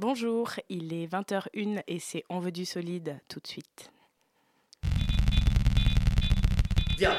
Bonjour, 0.00 0.52
il 0.70 0.94
est 0.94 1.06
20h01 1.12 1.82
et 1.86 1.98
c'est 1.98 2.24
On 2.30 2.38
veut 2.38 2.52
du 2.52 2.64
solide 2.64 3.20
tout 3.28 3.38
de 3.38 3.46
suite. 3.46 3.92
Bien. 6.96 7.12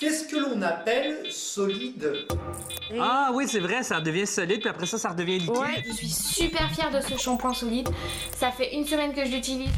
Qu'est-ce 0.00 0.26
que 0.26 0.38
l'on 0.38 0.60
appelle 0.62 1.30
solide? 1.30 2.26
Ah 2.98 3.30
oui, 3.32 3.46
c'est 3.46 3.60
vrai, 3.60 3.84
ça 3.84 4.00
devient 4.00 4.26
solide, 4.26 4.58
puis 4.58 4.68
après 4.68 4.86
ça, 4.86 4.98
ça 4.98 5.10
redevient 5.10 5.38
liquide. 5.38 5.56
Ouais, 5.56 5.84
je 5.86 5.92
suis 5.92 6.08
super 6.08 6.68
fière 6.72 6.90
de 6.90 7.00
ce 7.00 7.16
shampoing 7.16 7.54
solide. 7.54 7.88
Ça 8.36 8.50
fait 8.50 8.74
une 8.74 8.84
semaine 8.84 9.14
que 9.14 9.24
je 9.24 9.30
l'utilise. 9.30 9.70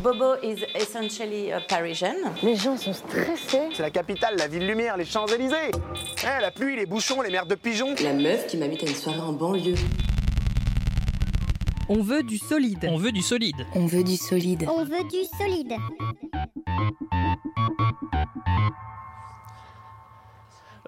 Bobo 0.00 0.36
is 0.44 0.64
essentially 0.76 1.50
a 1.50 1.60
Parisian. 1.60 2.14
Les 2.44 2.54
gens 2.54 2.76
sont 2.76 2.92
stressés. 2.92 3.70
C'est 3.72 3.82
la 3.82 3.90
capitale, 3.90 4.36
la 4.36 4.46
ville 4.46 4.64
lumière, 4.64 4.96
les 4.96 5.06
Champs-Élysées. 5.06 5.72
Eh, 6.22 6.40
la 6.40 6.52
pluie, 6.52 6.76
les 6.76 6.86
bouchons, 6.86 7.20
les 7.22 7.30
merdes 7.30 7.50
de 7.50 7.56
pigeons. 7.56 7.96
La 8.00 8.12
meuf 8.12 8.46
qui 8.46 8.56
m'invite 8.58 8.84
à 8.84 8.86
une 8.86 8.94
soirée 8.94 9.18
en 9.18 9.32
banlieue. 9.32 9.74
On 11.88 12.02
veut 12.02 12.24
du 12.24 12.36
solide. 12.36 12.84
On 12.90 12.96
veut 12.96 13.12
du 13.12 13.22
solide. 13.22 13.64
On 13.74 13.86
veut 13.86 14.02
du 14.02 14.16
solide. 14.16 14.66
On 14.68 14.84
veut 14.84 15.04
du 15.08 15.22
solide. 15.38 15.74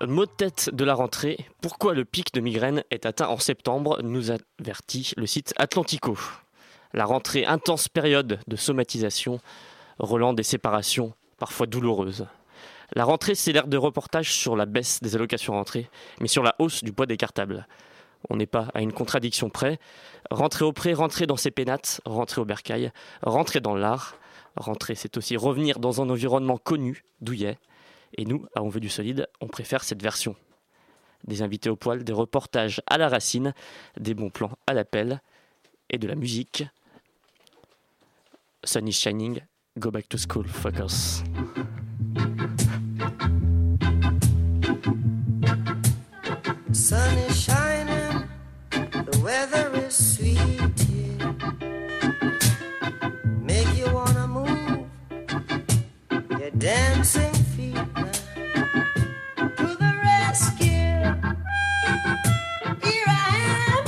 Mot 0.05 0.27
de 0.27 0.31
tête 0.31 0.71
de 0.73 0.85
la 0.85 0.95
rentrée, 0.95 1.39
pourquoi 1.61 1.95
le 1.95 2.05
pic 2.05 2.35
de 2.35 2.41
migraine 2.41 2.83
est 2.91 3.07
atteint 3.07 3.29
en 3.29 3.39
septembre, 3.39 4.01
nous 4.03 4.33
avertit 4.33 5.13
le 5.17 5.27
site 5.27 5.55
Atlantico. 5.57 6.19
La 6.93 7.05
rentrée, 7.05 7.47
intense 7.47 7.89
période 7.89 8.41
de 8.49 8.57
somatisation, 8.57 9.39
relant 10.01 10.33
des 10.33 10.43
séparations 10.43 11.13
parfois 11.39 11.67
douloureuses. 11.67 12.27
La 12.95 13.05
rentrée, 13.05 13.37
c'est 13.37 13.53
l'ère 13.53 13.69
de 13.69 13.77
reportage 13.77 14.33
sur 14.33 14.57
la 14.57 14.67
baisse 14.67 15.01
des 15.01 15.15
allocations 15.15 15.53
rentrées, 15.53 15.89
mais 16.21 16.29
sur 16.29 16.43
la 16.43 16.57
hausse 16.59 16.83
du 16.83 16.93
poids 16.93 17.07
des 17.07 17.17
cartables. 17.17 17.69
On 18.29 18.37
n'est 18.37 18.47
pas 18.47 18.69
à 18.75 18.83
une 18.83 18.93
contradiction 18.93 19.51
près. 19.51 19.79
Rentrer 20.31 20.65
au 20.65 20.73
pré, 20.73 20.95
rentrer 20.95 21.27
dans 21.27 21.37
ses 21.37 21.51
pénates, 21.51 22.01
rentrer 22.05 22.41
au 22.41 22.45
bercail, 22.45 22.93
rentrer 23.23 23.61
dans 23.61 23.75
l'art. 23.75 24.17
Rentrer, 24.57 24.95
c'est 24.95 25.17
aussi 25.17 25.37
revenir 25.37 25.79
dans 25.79 26.03
un 26.03 26.11
environnement 26.11 26.59
connu, 26.59 27.05
douillet. 27.21 27.59
Et 28.17 28.25
nous, 28.25 28.47
à 28.55 28.63
On 28.63 28.69
veut 28.69 28.81
du 28.81 28.89
solide, 28.89 29.29
on 29.41 29.47
préfère 29.47 29.85
cette 29.85 30.03
version. 30.03 30.35
Des 31.25 31.43
invités 31.43 31.71
au 31.71 31.77
poil, 31.77 32.05
des 32.05 32.13
reportages 32.13 32.83
à 32.87 32.99
la 32.99 33.09
racine, 33.09 33.55
des 33.99 34.15
bons 34.15 34.31
plans 34.31 34.57
à 34.67 34.73
l'appel 34.73 35.21
et 35.91 35.99
de 35.99 36.07
la 36.07 36.15
musique. 36.15 36.65
Sun 38.65 38.89
is 38.89 38.93
shining, 38.93 39.41
go 39.79 39.91
back 39.91 40.09
to 40.09 40.19
school, 40.19 40.47
fuckers. 40.47 41.23
Weather 49.29 49.69
is 49.87 49.95
sweet, 50.15 50.79
yeah. 50.89 51.33
Make 53.51 53.71
you 53.77 53.87
wanna 53.99 54.27
move 54.27 54.87
your 56.41 56.53
dancing 56.69 57.35
feet 57.53 57.75
now. 57.75 58.19
To 59.59 59.69
the 59.83 59.93
rescue, 60.11 61.01
here 62.87 63.11
I 63.29 63.33
am. 63.69 63.85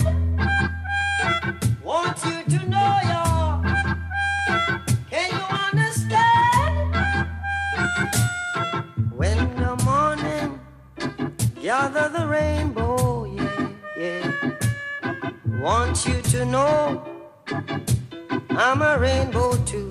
Want 1.90 2.18
you 2.28 2.38
to 2.54 2.60
know 2.72 2.92
y'all. 3.10 3.64
Can 5.12 5.28
you 5.38 5.46
understand? 5.68 6.76
When 9.20 9.38
the 9.64 9.74
morning 9.90 10.48
gather 11.62 12.06
the 12.16 12.24
rainbow, 12.26 12.59
I 15.90 15.92
want 15.92 16.06
you 16.06 16.22
to 16.22 16.44
know 16.44 17.02
I'm 18.50 18.80
a 18.80 18.96
rainbow 18.96 19.56
too. 19.64 19.90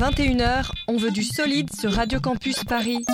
21h, 0.00 0.70
on 0.88 0.96
veut 0.96 1.10
du 1.10 1.22
solide 1.22 1.68
sur 1.78 1.92
Radio 1.92 2.20
Campus 2.20 2.64
Paris. 2.64 3.04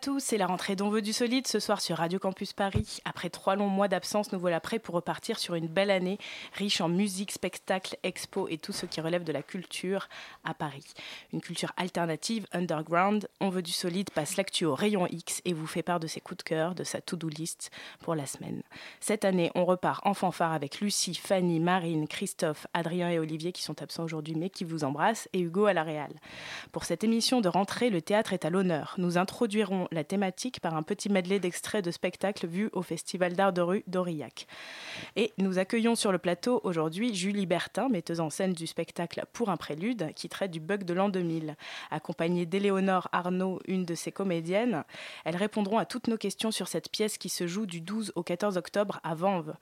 Tous, 0.00 0.20
c'est 0.20 0.38
la 0.38 0.46
rentrée 0.46 0.76
d'On 0.76 0.90
veut 0.90 1.02
du 1.02 1.12
solide 1.12 1.48
ce 1.48 1.58
soir 1.58 1.80
sur 1.80 1.96
Radio 1.96 2.20
Campus 2.20 2.52
Paris. 2.52 2.98
Après 3.04 3.30
trois 3.30 3.56
longs 3.56 3.68
mois 3.68 3.88
d'absence, 3.88 4.32
nous 4.32 4.38
voilà 4.38 4.60
prêts 4.60 4.78
pour 4.78 4.94
repartir 4.94 5.40
sur 5.40 5.56
une 5.56 5.66
belle 5.66 5.90
année 5.90 6.18
riche 6.52 6.80
en 6.80 6.88
musique, 6.88 7.32
spectacles, 7.32 7.96
expos 8.04 8.46
et 8.50 8.58
tout 8.58 8.72
ce 8.72 8.86
qui 8.86 9.00
relève 9.00 9.24
de 9.24 9.32
la 9.32 9.42
culture 9.42 10.08
à 10.44 10.54
Paris. 10.54 10.84
Une 11.32 11.40
culture 11.40 11.72
alternative, 11.76 12.46
underground. 12.52 13.28
On 13.40 13.48
veut 13.48 13.62
du 13.62 13.72
solide 13.72 14.10
passe 14.10 14.36
l'actu 14.36 14.66
au 14.66 14.74
rayon 14.74 15.06
X 15.08 15.42
et 15.44 15.52
vous 15.52 15.66
fait 15.66 15.82
part 15.82 15.98
de 15.98 16.06
ses 16.06 16.20
coups 16.20 16.38
de 16.38 16.42
cœur, 16.44 16.74
de 16.76 16.84
sa 16.84 17.00
to-do 17.00 17.28
list 17.28 17.70
pour 18.00 18.14
la 18.14 18.26
semaine. 18.26 18.62
Cette 19.00 19.24
année, 19.24 19.50
on 19.56 19.64
repart 19.64 20.06
en 20.06 20.14
fanfare 20.14 20.52
avec 20.52 20.80
Lucie, 20.80 21.14
Fanny, 21.14 21.58
Marine, 21.58 22.06
Christophe, 22.06 22.68
Adrien 22.72 23.10
et 23.10 23.18
Olivier 23.18 23.52
qui 23.52 23.62
sont 23.62 23.82
absents 23.82 24.04
aujourd'hui 24.04 24.36
mais 24.36 24.50
qui 24.50 24.64
vous 24.64 24.84
embrassent 24.84 25.28
et 25.32 25.40
Hugo 25.40 25.66
à 25.66 25.72
la 25.72 25.82
Réal. 25.82 26.12
Pour 26.70 26.84
cette 26.84 27.02
émission 27.02 27.40
de 27.40 27.48
rentrée, 27.48 27.90
le 27.90 28.00
théâtre 28.00 28.32
est 28.32 28.44
à 28.44 28.50
l'honneur. 28.50 28.94
Nous 28.98 29.18
introduirons 29.18 29.87
la 29.92 30.04
thématique 30.04 30.60
par 30.60 30.74
un 30.74 30.82
petit 30.82 31.08
medley 31.08 31.38
d'extraits 31.38 31.84
de 31.84 31.90
spectacles 31.90 32.46
vus 32.46 32.70
au 32.72 32.82
Festival 32.82 33.34
d'art 33.34 33.52
de 33.52 33.60
rue 33.60 33.84
d'Aurillac. 33.86 34.46
Et 35.16 35.32
nous 35.38 35.58
accueillons 35.58 35.94
sur 35.94 36.12
le 36.12 36.18
plateau 36.18 36.60
aujourd'hui 36.64 37.14
Julie 37.14 37.46
Bertin, 37.46 37.88
metteuse 37.88 38.20
en 38.20 38.30
scène 38.30 38.52
du 38.52 38.66
spectacle 38.66 39.24
Pour 39.32 39.50
un 39.50 39.56
prélude, 39.56 40.12
qui 40.14 40.28
traite 40.28 40.50
du 40.50 40.60
bug 40.60 40.84
de 40.84 40.94
l'an 40.94 41.08
2000. 41.08 41.56
Accompagnée 41.90 42.46
d'Éléonore 42.46 43.08
Arnaud, 43.12 43.60
une 43.66 43.84
de 43.84 43.94
ses 43.94 44.12
comédiennes, 44.12 44.84
elles 45.24 45.36
répondront 45.36 45.78
à 45.78 45.84
toutes 45.84 46.08
nos 46.08 46.16
questions 46.16 46.50
sur 46.50 46.68
cette 46.68 46.90
pièce 46.90 47.18
qui 47.18 47.28
se 47.28 47.46
joue 47.46 47.66
du 47.66 47.80
12 47.80 48.12
au 48.14 48.22
14 48.22 48.56
octobre 48.56 49.00
à 49.02 49.14
Vanves. 49.14 49.54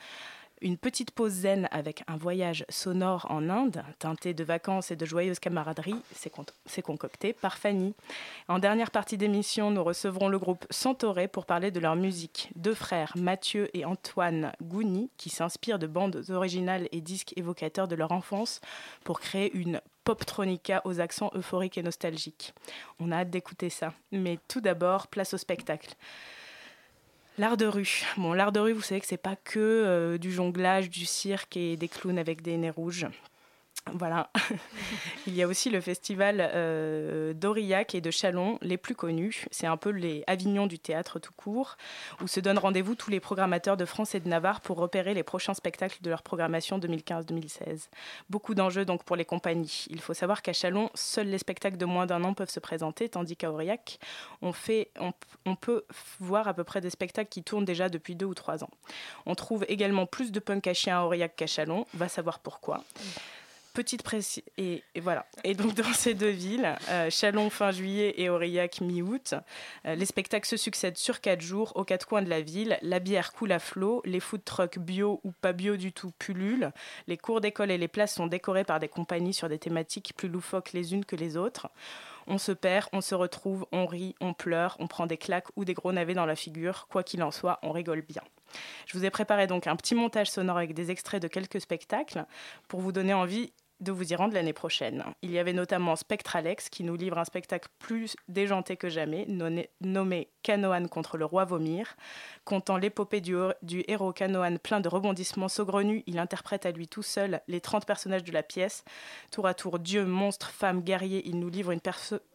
Une 0.62 0.79
petite 0.79 1.11
pause 1.11 1.32
zen 1.32 1.69
avec 1.70 2.03
un 2.06 2.17
voyage 2.17 2.64
sonore 2.70 3.26
en 3.29 3.50
Inde, 3.50 3.82
teinté 3.99 4.32
de 4.32 4.43
vacances 4.43 4.91
et 4.91 4.97
de 4.97 5.05
joyeuse 5.05 5.38
camaraderie, 5.38 5.97
c'est 6.12 6.31
con- 6.31 6.47
c'est 6.64 6.81
concocté 6.81 7.35
par 7.35 7.58
Fanny. 7.58 7.94
En 8.49 8.58
dernière 8.58 8.91
partie 8.91 9.19
d'émission, 9.19 9.70
nous 9.70 9.85
recevrons 9.85 10.29
le 10.29 10.38
groupe 10.38 10.64
Santoré 10.70 11.29
pour 11.29 11.44
parler 11.44 11.70
de 11.70 11.79
leur 11.79 11.94
musique. 11.94 12.49
Deux 12.56 12.75
frères, 12.75 13.12
Mathieu 13.17 13.69
et 13.75 13.85
Antoine 13.85 14.53
Gouni, 14.62 15.11
qui 15.19 15.29
s'inspirent 15.29 15.79
de 15.79 15.87
bandes 15.87 16.25
originales 16.31 16.88
et 16.91 17.02
disques 17.02 17.35
évocateurs 17.37 17.87
de 17.87 17.94
leur 17.94 18.12
enfance 18.12 18.62
pour 19.05 19.20
créer 19.20 19.55
une 19.55 19.82
pop-tronica 20.05 20.81
aux 20.87 21.00
accents 21.00 21.32
euphoriques 21.35 21.76
et 21.76 21.82
nostalgiques. 21.82 22.55
On 22.99 23.12
a 23.12 23.17
hâte 23.19 23.31
d'écouter 23.31 23.69
ça. 23.69 23.93
Mais 24.11 24.38
tout 24.49 24.62
d'abord, 24.62 25.09
place 25.09 25.35
au 25.35 25.37
spectacle. 25.38 25.94
L'art 27.38 27.59
de 27.59 27.67
rue. 27.67 28.05
Bon, 28.17 28.33
l'art 28.33 28.50
de 28.50 28.61
rue, 28.61 28.73
vous 28.73 28.81
savez 28.81 28.99
que 28.99 29.06
c'est 29.06 29.19
pas 29.19 29.37
que 29.37 29.59
euh, 29.59 30.17
du 30.17 30.33
jonglage, 30.33 30.88
du 30.88 31.05
cirque 31.05 31.59
et 31.59 31.77
des 31.77 31.88
clowns 31.88 32.19
avec 32.19 32.41
des 32.41 32.56
nez 32.56 32.71
rouges. 32.71 33.06
Voilà. 33.93 34.31
Il 35.27 35.35
y 35.35 35.43
a 35.43 35.47
aussi 35.47 35.71
le 35.71 35.81
festival 35.81 36.50
euh, 36.55 37.33
d'Aurillac 37.33 37.94
et 37.94 38.00
de 38.00 38.11
Chalon, 38.11 38.59
les 38.61 38.77
plus 38.77 38.94
connus. 38.94 39.47
C'est 39.50 39.67
un 39.67 39.77
peu 39.77 39.91
les 39.91 40.25
Avignon 40.27 40.67
du 40.67 40.79
théâtre 40.79 41.19
tout 41.19 41.33
court, 41.37 41.77
où 42.21 42.27
se 42.27 42.41
donnent 42.41 42.59
rendez-vous 42.59 42.97
tous 42.97 43.11
les 43.11 43.21
programmateurs 43.21 43.77
de 43.77 43.85
France 43.85 44.15
et 44.15 44.21
de 44.21 44.29
Navarre 44.29 44.61
pour 44.61 44.79
repérer 44.79 45.15
les 45.15 45.23
prochains 45.23 45.55
spectacles 45.55 45.99
de 46.03 46.11
leur 46.11 46.23
programmation 46.23 46.79
2015-2016. 46.79 47.88
Beaucoup 48.29 48.55
d'enjeux 48.55 48.85
donc 48.85 49.05
pour 49.05 49.15
les 49.15 49.25
compagnies. 49.25 49.87
Il 49.91 50.00
faut 50.00 50.15
savoir 50.15 50.43
qu'à 50.43 50.53
Chalon, 50.53 50.91
seuls 50.94 51.29
les 51.29 51.38
spectacles 51.38 51.77
de 51.77 51.87
moins 51.87 52.06
d'un 52.06 52.25
an 52.25 52.35
peuvent 52.35 52.50
se 52.50 52.61
présenter, 52.61 53.09
tandis 53.09 53.37
qu'à 53.37 53.53
Aurillac, 53.53 53.99
on 54.43 54.53
peut 55.55 55.85
voir 56.19 56.49
à 56.49 56.55
peu 56.55 56.65
près 56.65 56.81
des 56.81 56.91
spectacles 56.91 57.31
qui 57.31 57.44
tournent 57.44 57.65
déjà 57.65 57.88
depuis 57.88 58.17
deux 58.17 58.27
ou 58.27 58.35
trois 58.35 58.65
ans. 58.65 58.71
On 59.27 59.35
trouve 59.35 59.65
également 59.69 60.06
plus 60.06 60.33
de 60.33 60.41
punk 60.41 60.67
à 60.67 60.75
chien 60.75 60.99
à 60.99 61.05
Aurillac 61.05 61.37
qu'à 61.37 61.47
Chalon, 61.47 61.87
va 61.94 62.09
savoir 62.09 62.41
pourquoi. 62.41 62.83
Petite 63.76 64.02
précision. 64.02 64.43
Et, 64.56 64.82
voilà. 65.02 65.26
Et 65.44 65.52
donc, 65.52 65.75
dans 65.75 65.93
ces 65.93 66.14
deux 66.14 66.31
villes, 66.31 66.75
euh, 66.88 67.11
Chalon 67.11 67.50
fin 67.50 67.73
juillet 67.73 68.14
et 68.17 68.31
Aurillac 68.31 68.81
mi-août, 68.81 69.34
euh, 69.84 69.94
les 69.94 70.06
spectacles 70.06 70.49
se 70.49 70.56
succèdent 70.56 70.96
sur 70.96 71.20
quatre 71.20 71.43
jours 71.43 71.73
aux 71.76 71.84
quatre 71.84 72.06
coins 72.06 72.23
de 72.23 72.31
la 72.31 72.40
ville. 72.40 72.78
La 72.81 73.00
bière 73.00 73.34
coule 73.34 73.52
à 73.52 73.58
flot, 73.58 74.00
les 74.06 74.19
food 74.19 74.43
trucks 74.44 74.78
bio 74.78 75.20
ou 75.25 75.32
pas 75.43 75.52
bio 75.52 75.76
du 75.76 75.93
tout 75.93 76.11
pullulent. 76.19 76.73
Les 77.06 77.19
cours 77.19 77.43
d'école 77.43 77.70
et 77.70 77.76
les 77.76 77.87
places 77.87 78.14
sont 78.14 78.26
décorés 78.26 78.64
par 78.64 78.81
des 78.81 78.88
compagnies 78.88 79.34
sur 79.34 79.50
des 79.50 79.58
thématiques 79.58 80.14
plus 80.17 80.28
loufoques 80.31 80.73
les 80.73 80.94
unes 80.94 81.05
que 81.05 81.14
les 81.14 81.37
autres. 81.37 81.69
On 82.26 82.38
se 82.38 82.52
perd, 82.52 82.88
on 82.94 83.02
se 83.02 83.14
retrouve, 83.14 83.67
on 83.73 83.84
rit, 83.84 84.14
on 84.23 84.32
pleure, 84.32 84.76
on 84.78 84.87
prend 84.87 85.06
des 85.06 85.19
claques 85.19 85.49
ou 85.55 85.67
des 85.67 85.75
gros 85.75 85.93
navets 85.93 86.14
dans 86.14 86.25
la 86.25 86.34
figure. 86.34 86.87
Quoi 86.88 87.02
qu'il 87.02 87.23
en 87.23 87.31
soit, 87.31 87.58
on 87.62 87.73
rigole 87.73 88.00
bien. 88.00 88.23
Je 88.87 88.96
vous 88.96 89.05
ai 89.05 89.11
préparé 89.11 89.46
donc 89.46 89.67
un 89.67 89.76
petit 89.76 89.94
montage 89.94 90.31
sonore 90.31 90.56
avec 90.56 90.73
des 90.73 90.90
extraits 90.90 91.20
de 91.20 91.28
quelques 91.28 91.61
spectacles 91.61 92.25
pour 92.69 92.81
vous 92.81 92.93
donner 92.93 93.12
envie 93.12 93.52
de 93.81 93.93
vous 93.93 94.12
y 94.12 94.17
rendre 94.17 94.34
l'année 94.34 94.52
prochaine. 94.52 95.05
Il 95.23 95.31
y 95.31 95.38
avait 95.38 95.52
notamment 95.52 95.96
Spectralex 95.96 96.69
qui 96.69 96.82
nous 96.84 96.96
livre 96.96 97.19
un 97.19 97.25
spectacle 97.25 97.69
plus 97.78 98.17
déjanté 98.28 98.76
que 98.76 98.88
jamais, 98.88 99.26
nommé- 99.28 100.28
Canoan 100.43 100.87
contre 100.88 101.17
le 101.17 101.25
roi 101.25 101.44
Vomir. 101.44 101.96
Contant 102.44 102.76
l'épopée 102.76 103.20
du, 103.20 103.34
héros 103.88 104.12
Canoan 104.12 104.58
plein 104.58 104.81
de 104.81 104.88
rebondissements 104.88 105.49
saugrenus, 105.49 106.05
il 106.06 106.20
interprète 106.20 106.67
à 106.67 106.70
lui 106.70 106.87
tout 106.87 107.02
seul 107.02 107.40
les 107.49 107.61
30 107.61 107.84
personnages 107.84 108.23
de 108.23 108.31
la 108.32 108.44
pièce. 108.44 108.84
Tour 109.32 109.49
à 109.49 109.55
tour, 109.55 109.81
dieu, 109.81 110.05
monstre, 110.06 110.50
femme, 110.50 110.82
guerrier, 110.82 111.23
il 111.26 111.40
nous 111.40 111.49
livre 111.49 111.73
une, 111.73 111.81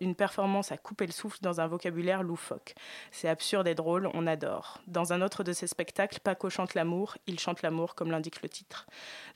une 0.02 0.16
performance 0.16 0.74
à 0.74 0.78
couper 0.78 1.06
le 1.06 1.14
souffle 1.14 1.38
dans 1.42 1.62
un 1.62 1.68
vocabulaire 1.68 2.22
loufoque. 2.22 2.76
C'est 3.12 3.30
absurde 3.30 3.68
et 3.70 3.76
drôle, 3.76 4.10
on 4.14 4.28
adore. 4.28 4.80
Dans 4.88 5.14
un 5.14 5.22
autre 5.22 5.46
de 5.46 5.54
ses 5.54 5.68
spectacles, 5.68 6.20
Paco 6.20 6.50
chante 6.50 6.74
l'amour, 6.74 7.16
il 7.28 7.40
chante 7.40 7.62
l'amour 7.62 7.96
comme 7.96 8.12
l'indique 8.12 8.42
le 8.42 8.50
titre. 8.50 8.88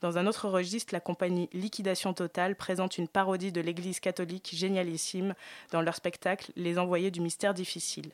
Dans 0.01 0.17
un 0.17 0.27
autre 0.27 0.49
registre, 0.49 0.93
la 0.93 0.99
compagnie 0.99 1.49
Liquidation 1.53 1.94
Totale 1.95 2.55
présente 2.55 2.97
une 2.97 3.07
parodie 3.07 3.51
de 3.51 3.61
l'église 3.61 3.99
catholique 3.99 4.51
génialissime 4.53 5.33
dans 5.71 5.81
leur 5.81 5.95
spectacle 5.95 6.51
Les 6.55 6.77
Envoyés 6.77 7.11
du 7.11 7.21
mystère 7.21 7.53
difficile. 7.53 8.11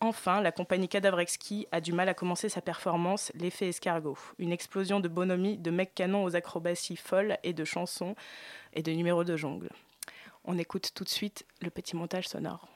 Enfin, 0.00 0.40
la 0.40 0.52
compagnie 0.52 0.88
Cadavre 0.88 1.20
Exquis 1.20 1.66
a 1.72 1.80
du 1.80 1.92
mal 1.92 2.08
à 2.08 2.14
commencer 2.14 2.48
sa 2.48 2.60
performance 2.60 3.32
L'effet 3.34 3.68
escargot, 3.68 4.18
une 4.38 4.52
explosion 4.52 5.00
de 5.00 5.08
bonhomie, 5.08 5.56
de 5.56 5.70
mecs 5.70 5.94
canons 5.94 6.24
aux 6.24 6.36
acrobaties 6.36 6.96
folles 6.96 7.38
et 7.42 7.52
de 7.52 7.64
chansons 7.64 8.14
et 8.74 8.82
de 8.82 8.92
numéros 8.92 9.24
de 9.24 9.36
jongle. 9.36 9.70
On 10.44 10.58
écoute 10.58 10.90
tout 10.94 11.04
de 11.04 11.08
suite 11.08 11.46
le 11.62 11.70
petit 11.70 11.96
montage 11.96 12.28
sonore. 12.28 12.68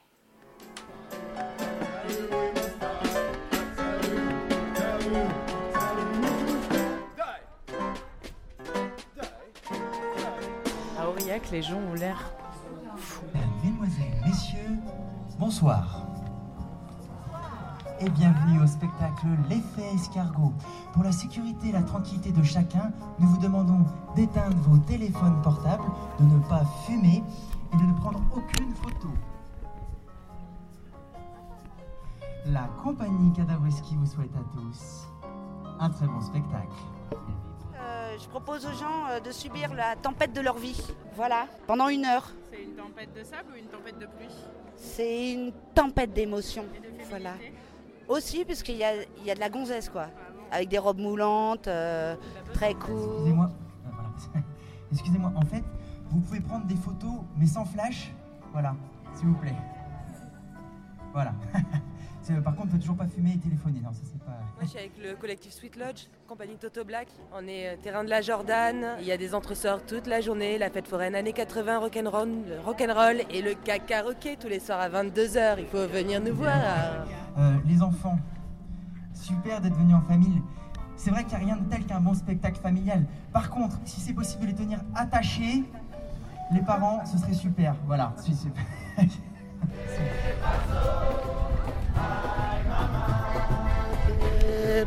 Les 11.50 11.62
gens 11.62 11.79
ont 11.79 11.95
l'air 11.95 12.19
Mesdemoiselles, 13.35 14.23
messieurs, 14.27 14.77
bonsoir. 15.39 16.03
Et 18.00 18.11
bienvenue 18.11 18.61
au 18.61 18.67
spectacle 18.67 19.27
L'effet 19.49 19.95
escargot. 19.95 20.53
Pour 20.93 21.05
la 21.05 21.12
sécurité 21.12 21.69
et 21.69 21.73
la 21.73 21.83
tranquillité 21.83 22.33
de 22.33 22.43
chacun, 22.43 22.93
nous 23.19 23.29
vous 23.29 23.39
demandons 23.39 23.87
d'éteindre 24.15 24.56
vos 24.59 24.77
téléphones 24.79 25.41
portables, 25.43 25.89
de 26.21 26.25
ne 26.25 26.39
pas 26.41 26.65
fumer 26.87 27.23
et 27.73 27.77
de 27.77 27.83
ne 27.83 27.94
prendre 27.94 28.21
aucune 28.37 28.75
photo. 28.75 29.09
La 32.44 32.69
compagnie 32.83 33.33
Cadavreski 33.33 33.97
vous 33.97 34.06
souhaite 34.06 34.37
à 34.37 34.44
tous 34.55 35.09
un 35.81 35.89
très 35.89 36.06
bon 36.06 36.21
spectacle. 36.21 36.77
Je 38.20 38.26
propose 38.29 38.67
aux 38.67 38.73
gens 38.73 39.06
euh, 39.11 39.20
de 39.20 39.31
subir 39.31 39.73
la 39.75 39.94
tempête 39.94 40.32
de 40.32 40.41
leur 40.41 40.56
vie. 40.59 40.81
Voilà, 41.15 41.47
pendant 41.67 41.88
une 41.88 42.05
heure. 42.05 42.32
C'est 42.50 42.65
une 42.65 42.73
tempête 42.75 43.15
de 43.15 43.23
sable 43.23 43.53
ou 43.53 43.56
une 43.56 43.67
tempête 43.67 43.99
de 43.99 44.06
pluie? 44.06 44.35
C'est 44.76 45.32
une 45.32 45.53
tempête 45.75 46.12
d'émotions. 46.12 46.67
Voilà. 47.11 47.35
Aussi, 48.09 48.44
parce 48.44 48.62
qu'il 48.62 48.76
y 48.76 48.85
a, 48.85 48.94
il 49.19 49.25
y 49.25 49.31
a 49.31 49.35
de 49.35 49.41
la 49.41 49.49
gonzesse, 49.49 49.88
quoi. 49.88 50.09
Avec 50.50 50.69
des 50.69 50.79
robes 50.79 50.99
moulantes, 50.99 51.69
euh, 51.69 52.17
très 52.55 52.75
courtes. 52.75 53.19
Excusez-moi. 53.19 53.50
voilà. 53.85 54.11
Excusez-moi, 54.93 55.32
en 55.37 55.43
fait, 55.43 55.62
vous 56.11 56.20
pouvez 56.20 56.41
prendre 56.41 56.67
des 56.67 56.76
photos, 56.76 57.20
mais 57.37 57.47
sans 57.47 57.65
flash. 57.67 58.12
Voilà, 58.53 58.75
s'il 59.15 59.29
vous 59.29 59.37
plaît. 59.37 59.56
Voilà. 61.12 61.35
C'est- 62.23 62.41
Par 62.43 62.55
contre, 62.55 62.69
on 62.69 62.73
peut 62.73 62.79
toujours 62.79 62.97
pas 62.97 63.06
fumer 63.06 63.32
et 63.35 63.38
téléphoner. 63.38 63.81
Non, 63.81 63.93
ça 63.93 64.00
c'est 64.05 64.19
pas. 64.23 64.32
Moi, 64.32 64.62
je 64.62 64.67
suis 64.67 64.79
avec 64.79 64.93
le 65.03 65.15
collectif 65.17 65.53
Sweet 65.53 65.76
Lodge, 65.76 66.06
compagnie 66.26 66.56
Toto 66.56 66.85
Black. 66.85 67.09
On 67.32 67.47
est 67.47 67.69
euh, 67.69 67.76
terrain 67.82 68.05
de 68.05 68.11
la 68.11 68.20
Jordan. 68.20 68.97
Il 69.00 69.06
y 69.06 69.12
a 69.12 69.17
des 69.17 69.35
entresorts 69.35 69.85
toute 69.87 70.06
la 70.06 70.20
journée. 70.20 70.59
La 70.59 70.70
fête 70.70 70.88
foraine 70.88 71.15
années 71.15 71.32
80, 71.32 71.79
rock'n'roll, 71.79 72.29
rock'n'roll 72.65 73.23
et 73.31 73.43
le 73.43 73.55
caca 73.55 74.03
rocké 74.03 74.37
tous 74.37 74.49
les 74.49 74.61
soirs 74.61 74.81
à 74.81 74.88
22h. 74.88 75.56
Il 75.59 75.67
faut 75.67 75.87
venir 75.87 76.20
nous 76.20 76.35
voir. 76.35 76.55
Euh, 77.38 77.55
les 77.67 77.82
enfants, 77.82 78.19
super 79.15 79.61
d'être 79.61 79.76
venus 79.76 79.94
en 79.94 80.03
famille. 80.03 80.43
C'est 80.97 81.11
vrai 81.11 81.23
qu'il 81.25 81.38
n'y 81.38 81.44
a 81.44 81.47
rien 81.47 81.56
de 81.56 81.69
tel 81.70 81.87
qu'un 81.87 82.00
bon 82.00 82.15
spectacle 82.15 82.61
familial. 82.61 83.05
Par 83.32 83.50
contre, 83.50 83.79
si 83.85 84.00
c'est 84.00 84.12
possible 84.12 84.43
de 84.43 84.49
les 84.49 84.55
tenir 84.55 84.81
attachés, 84.94 85.62
les 86.53 86.62
parents, 86.62 87.05
ce 87.06 87.17
serait 87.19 87.35
super. 87.35 87.76
Voilà. 87.87 88.12
Si, 88.17 88.35
c'est- 88.35 88.49
C'est 94.79 94.87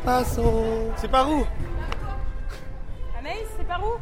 par 1.09 1.29
où 1.29 1.45
Anaïs, 3.19 3.47
c'est 3.57 3.67
par 3.67 3.83
où 3.83 3.97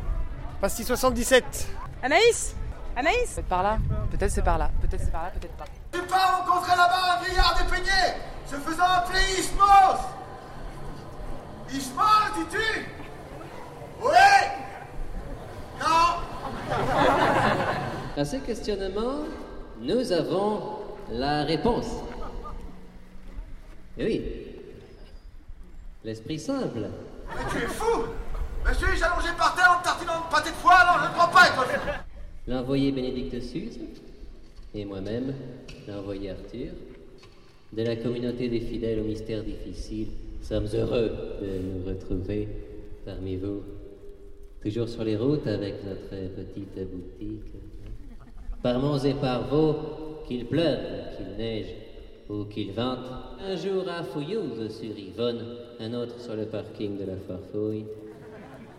Pastille 0.61 0.85
77. 0.85 1.67
Anaïs 2.03 2.55
Anaïs 2.95 3.33
Peut-être 3.33 3.47
par 3.47 3.63
là, 3.63 3.79
peut-être 4.11 4.29
c'est 4.29 4.43
par 4.43 4.59
là, 4.59 4.69
peut-être 4.79 5.03
c'est 5.03 5.11
par 5.11 5.23
là, 5.23 5.31
peut-être 5.31 5.55
pas. 5.55 5.65
Tu 5.91 5.99
pars 6.03 6.45
rencontrer 6.45 6.77
là-bas 6.77 7.17
un 7.17 7.23
vieillard 7.23 7.57
dépeigné, 7.57 7.89
se 8.45 8.55
faisant 8.57 8.83
appeler 8.83 9.19
Ismos 9.39 9.99
Ismos, 11.73 12.33
dis-tu? 12.37 12.85
Oui 14.03 14.11
Non 15.79 16.05
À 18.15 18.25
ces 18.25 18.41
questionnements, 18.41 19.23
nous 19.81 20.11
avons 20.11 20.81
la 21.09 21.45
réponse. 21.45 21.87
Eh 23.97 24.05
oui. 24.05 24.48
L'esprit 26.03 26.39
simple. 26.39 26.87
Mais 27.27 27.43
tu 27.51 27.57
es 27.57 27.67
fou 27.67 28.05
Me 28.65 28.73
suis-je 28.73 29.03
allongé 29.03 29.29
par 29.37 29.55
terre 29.55 29.77
en 29.79 29.83
tartinant 29.83 30.25
de 30.25 30.31
pâté 30.31 30.49
de 30.49 30.55
foie 30.55 30.79
Non, 30.85 31.03
je 31.03 31.09
ne 31.09 31.13
crois 31.13 31.31
pas 31.31 31.47
être 31.47 31.63
fou 31.65 31.89
L'envoyé 32.47 32.91
Bénédicte 32.91 33.41
Suze 33.41 33.79
et 34.73 34.85
moi-même, 34.85 35.33
l'envoyé 35.87 36.31
Arthur, 36.31 36.71
de 37.73 37.83
la 37.83 37.95
communauté 37.95 38.49
des 38.49 38.61
fidèles 38.61 38.99
au 38.99 39.03
mystère 39.03 39.43
difficile, 39.43 40.07
sommes 40.41 40.67
heureux 40.73 41.11
de 41.41 41.59
nous 41.59 41.85
retrouver 41.85 42.47
parmi 43.05 43.35
vous. 43.35 43.63
Toujours 44.61 44.89
sur 44.89 45.03
les 45.03 45.15
routes 45.15 45.47
avec 45.47 45.83
notre 45.85 46.33
petite 46.35 46.75
boutique. 46.89 47.53
Par 48.61 48.79
monts 48.79 48.99
et 48.99 49.13
par 49.13 49.47
vaux, 49.47 49.75
qu'il 50.27 50.45
pleuve, 50.45 50.79
qu'il 51.17 51.37
neige 51.37 51.67
ou 52.29 52.45
qu'il 52.45 52.71
vente. 52.71 53.05
Un 53.39 53.55
jour 53.55 53.83
à 53.89 54.03
Fouillouse 54.03 54.71
sur 54.71 54.97
Yvonne, 54.97 55.57
un 55.79 55.93
autre 55.93 56.19
sur 56.19 56.35
le 56.35 56.45
parking 56.45 56.97
de 56.97 57.05
la 57.05 57.17
Farfouille. 57.17 57.85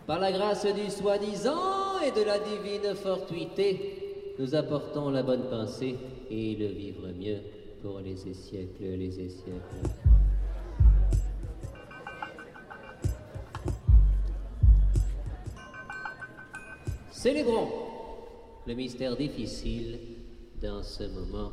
Par 0.07 0.19
la 0.19 0.31
grâce 0.31 0.65
du 0.65 0.89
soi-disant 0.89 1.99
et 2.05 2.11
de 2.11 2.25
la 2.25 2.39
divine 2.39 2.95
fortuité, 2.95 4.35
nous 4.39 4.55
apportons 4.55 5.09
la 5.09 5.21
bonne 5.21 5.49
pensée 5.49 5.95
et 6.29 6.55
le 6.55 6.67
vivre 6.67 7.07
mieux 7.09 7.39
pour 7.81 7.99
les 7.99 8.15
siècles, 8.15 8.83
les 8.83 9.11
siècles. 9.11 9.61
Célébrons 17.11 17.67
le 18.65 18.73
mystère 18.73 19.15
difficile 19.15 19.99
dans 20.59 20.81
ce 20.81 21.03
moment 21.03 21.51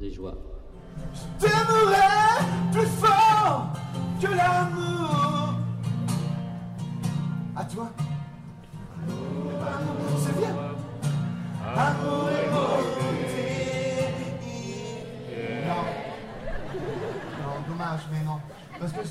de 0.00 0.08
joie 0.10 0.57
t'aimerai 1.38 2.42
plus 2.72 2.86
fort 2.86 3.72
que 4.20 4.26
l'amour. 4.26 5.54
À 7.56 7.64
toi. 7.64 7.90
Amour, 9.06 10.18
c'est 10.18 10.36
bien. 10.38 10.54
Amour 11.76 12.28
et 12.30 12.48
beauté. 12.50 14.08
Non. 15.66 15.84
Non, 17.42 17.54
dommage, 17.68 18.04
mais 18.12 18.22
non 18.24 18.38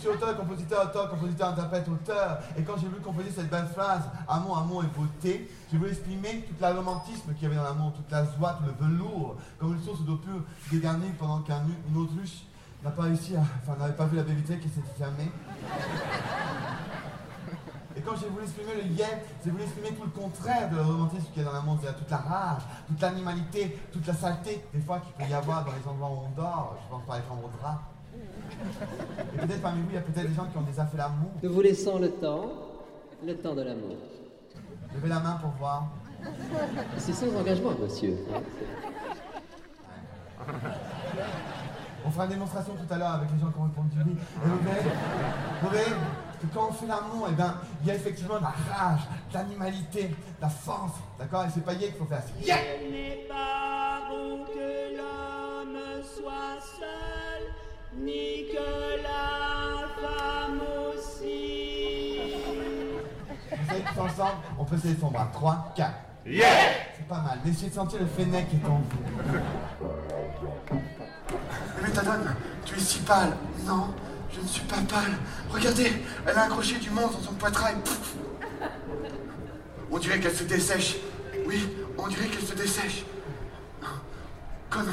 auteur, 0.10 0.38
compositeur, 0.38 0.86
auteur, 0.86 1.10
compositeur, 1.10 1.50
interprète, 1.50 1.88
auteur. 1.88 2.40
Et 2.58 2.64
quand 2.64 2.78
j'ai 2.78 2.88
voulu 2.88 3.02
composer 3.02 3.32
cette 3.32 3.50
belle 3.50 3.68
phrase, 3.68 4.04
amour, 4.28 4.58
amour 4.58 4.84
et 4.84 4.88
beauté, 4.88 5.50
j'ai 5.72 5.78
voulu 5.78 5.92
exprimer 5.92 6.46
tout 6.48 6.56
le 6.60 6.68
romantisme 6.68 7.34
qu'il 7.34 7.44
y 7.44 7.46
avait 7.48 7.56
dans 7.56 7.64
l'amour, 7.64 7.94
toute 7.94 8.12
la 8.12 8.26
joie, 8.26 8.58
tout 8.60 8.66
le 8.66 8.88
velours, 8.88 9.36
comme 9.60 9.74
une 9.74 9.84
source 9.84 10.02
d'eau 10.02 10.18
pure 10.18 10.44
dégarnie 10.72 11.12
pendant 11.18 11.40
qu'un 11.40 11.64
une 11.90 11.98
autruche 11.98 12.46
n'a 12.84 12.92
pas 12.92 13.04
réussi 13.04 13.36
à. 13.36 13.42
Enfin, 13.42 13.78
n'avait 13.80 13.94
pas 13.94 14.06
vu 14.06 14.18
la 14.18 14.24
baie 14.24 14.34
qui 14.36 14.70
s'était 14.70 14.98
fermée. 14.98 15.32
Et 17.96 18.02
quand 18.02 18.16
j'ai 18.16 18.30
voulu 18.30 18.44
exprimer 18.44 18.76
le 18.76 18.84
yen, 18.92 19.10
j'ai 19.44 19.50
voulu 19.50 19.64
exprimer 19.64 19.90
tout 19.90 20.04
le 20.04 20.12
contraire 20.12 20.70
de 20.70 20.76
le 20.76 20.84
romantisme 20.84 21.26
qu'il 21.34 21.42
y 21.42 21.46
a 21.46 21.50
dans 21.50 21.56
l'amour, 21.56 21.80
c'est-à-dire 21.82 22.00
toute 22.00 22.12
la 22.12 22.18
rage, 22.18 22.62
toute 22.88 23.02
l'animalité, 23.02 23.80
toute 23.92 24.06
la 24.06 24.14
saleté, 24.14 24.64
des 24.72 24.82
fois 24.82 25.00
qu'il 25.00 25.14
peut 25.14 25.30
y 25.30 25.34
avoir 25.34 25.66
dans 25.66 25.72
les 25.72 25.88
endroits 25.90 26.10
où 26.10 26.28
on 26.28 26.40
dort, 26.40 26.78
je 26.84 26.90
pense 26.90 27.04
par 27.08 27.18
exemple 27.18 27.46
au 27.46 27.60
drap. 27.60 27.97
Et 29.34 29.38
peut-être 29.38 29.62
parmi 29.62 29.82
vous, 29.82 29.90
il 29.90 29.96
y 29.96 29.98
a 29.98 30.02
peut-être 30.02 30.30
des 30.30 30.36
gens 30.36 30.46
qui 30.46 30.58
ont 30.58 30.62
déjà 30.62 30.86
fait 30.86 30.98
l'amour. 30.98 31.32
Nous 31.44 31.54
vous 31.54 31.62
laissons 31.62 32.00
le 32.00 32.10
temps, 32.12 32.52
le 33.26 33.36
temps 33.36 33.56
de 33.56 33.62
l'amour. 33.62 33.98
Levez 34.96 35.10
la 35.10 35.20
main 35.20 35.38
pour 35.42 35.52
voir. 35.52 35.88
C'est 36.98 37.14
sans 37.14 37.36
engagement, 37.36 37.72
monsieur. 37.80 38.18
On 42.06 42.10
fera 42.10 42.24
une 42.24 42.32
démonstration 42.32 42.74
tout 42.74 42.94
à 42.94 42.98
l'heure 42.98 43.12
avec 43.16 43.30
les 43.34 43.40
gens 43.40 43.52
qui 43.52 43.60
ont 43.60 43.64
répondu 43.64 43.98
oui. 44.06 44.14
Et 44.16 44.48
vous 44.48 44.60
verrez, 44.64 44.82
vous 45.62 45.70
verrez 45.70 45.92
que 46.42 46.48
quand 46.54 46.70
on 46.70 46.72
fait 46.72 46.88
l'amour, 46.88 47.28
eh 47.30 47.34
ben, 47.34 47.56
il 47.82 47.88
y 47.88 47.92
a 47.92 47.96
effectivement 47.96 48.38
de 48.38 48.44
la 48.44 48.54
rage, 48.74 49.02
de 49.30 49.34
l'animalité, 49.34 50.08
de 50.08 50.42
la 50.42 50.50
force. 50.50 50.94
D'accord? 51.20 51.44
Et 51.46 51.50
c'est 51.54 51.66
pas 51.66 51.74
hier 51.74 51.90
qu'il 51.90 51.98
faut 51.98 52.06
faire. 52.06 52.24
Yeah 52.42 52.58
Il 52.82 52.92
n'est 52.92 53.26
pas 53.28 54.08
bon 54.10 54.46
que 54.46 54.96
l'homme 54.96 55.78
soit 56.02 56.62
seul, 56.80 57.07
ni 58.00 58.48
que 58.52 59.02
la 59.04 59.88
femme 60.02 60.62
aussi. 60.90 62.32
Vous 63.52 63.68
savez, 63.68 63.84
tous 63.94 64.00
ensemble, 64.02 64.38
on 64.58 64.66
peut 64.66 64.76
essayer 64.76 64.96
son 65.00 65.12
bras. 65.12 65.30
3, 65.34 65.74
4. 65.76 65.94
Yeah 66.26 66.48
C'est 66.96 67.08
pas 67.08 67.22
mal. 67.22 67.40
Mais 67.44 67.52
essayez 67.52 67.70
de 67.70 67.76
sentir 67.76 68.00
le 68.00 68.06
fennec 68.06 68.50
qui 68.50 68.58
est 68.58 68.66
en 68.66 68.78
vous. 68.78 68.98
Mais 71.82 71.88
Méthadone, 71.88 72.36
tu 72.66 72.76
es 72.76 72.80
si 72.80 73.00
pâle. 73.00 73.38
Non, 73.66 73.94
je 74.32 74.42
ne 74.42 74.48
suis 74.48 74.66
pas 74.66 74.76
pâle. 74.76 75.18
Regardez, 75.50 75.92
elle 76.26 76.38
a 76.38 76.44
accroché 76.44 76.78
du 76.80 76.90
monstre 76.90 77.20
dans 77.20 77.26
son 77.26 77.34
poitrail. 77.34 77.76
Pouf. 77.84 78.16
On 79.90 79.98
dirait 80.00 80.20
qu'elle 80.20 80.36
se 80.36 80.44
dessèche. 80.44 80.98
Oui, 81.46 81.70
on 81.98 82.08
dirait 82.08 82.28
qu'elle 82.28 82.46
se 82.46 82.56
dessèche. 82.56 83.06
Comment 84.70 84.92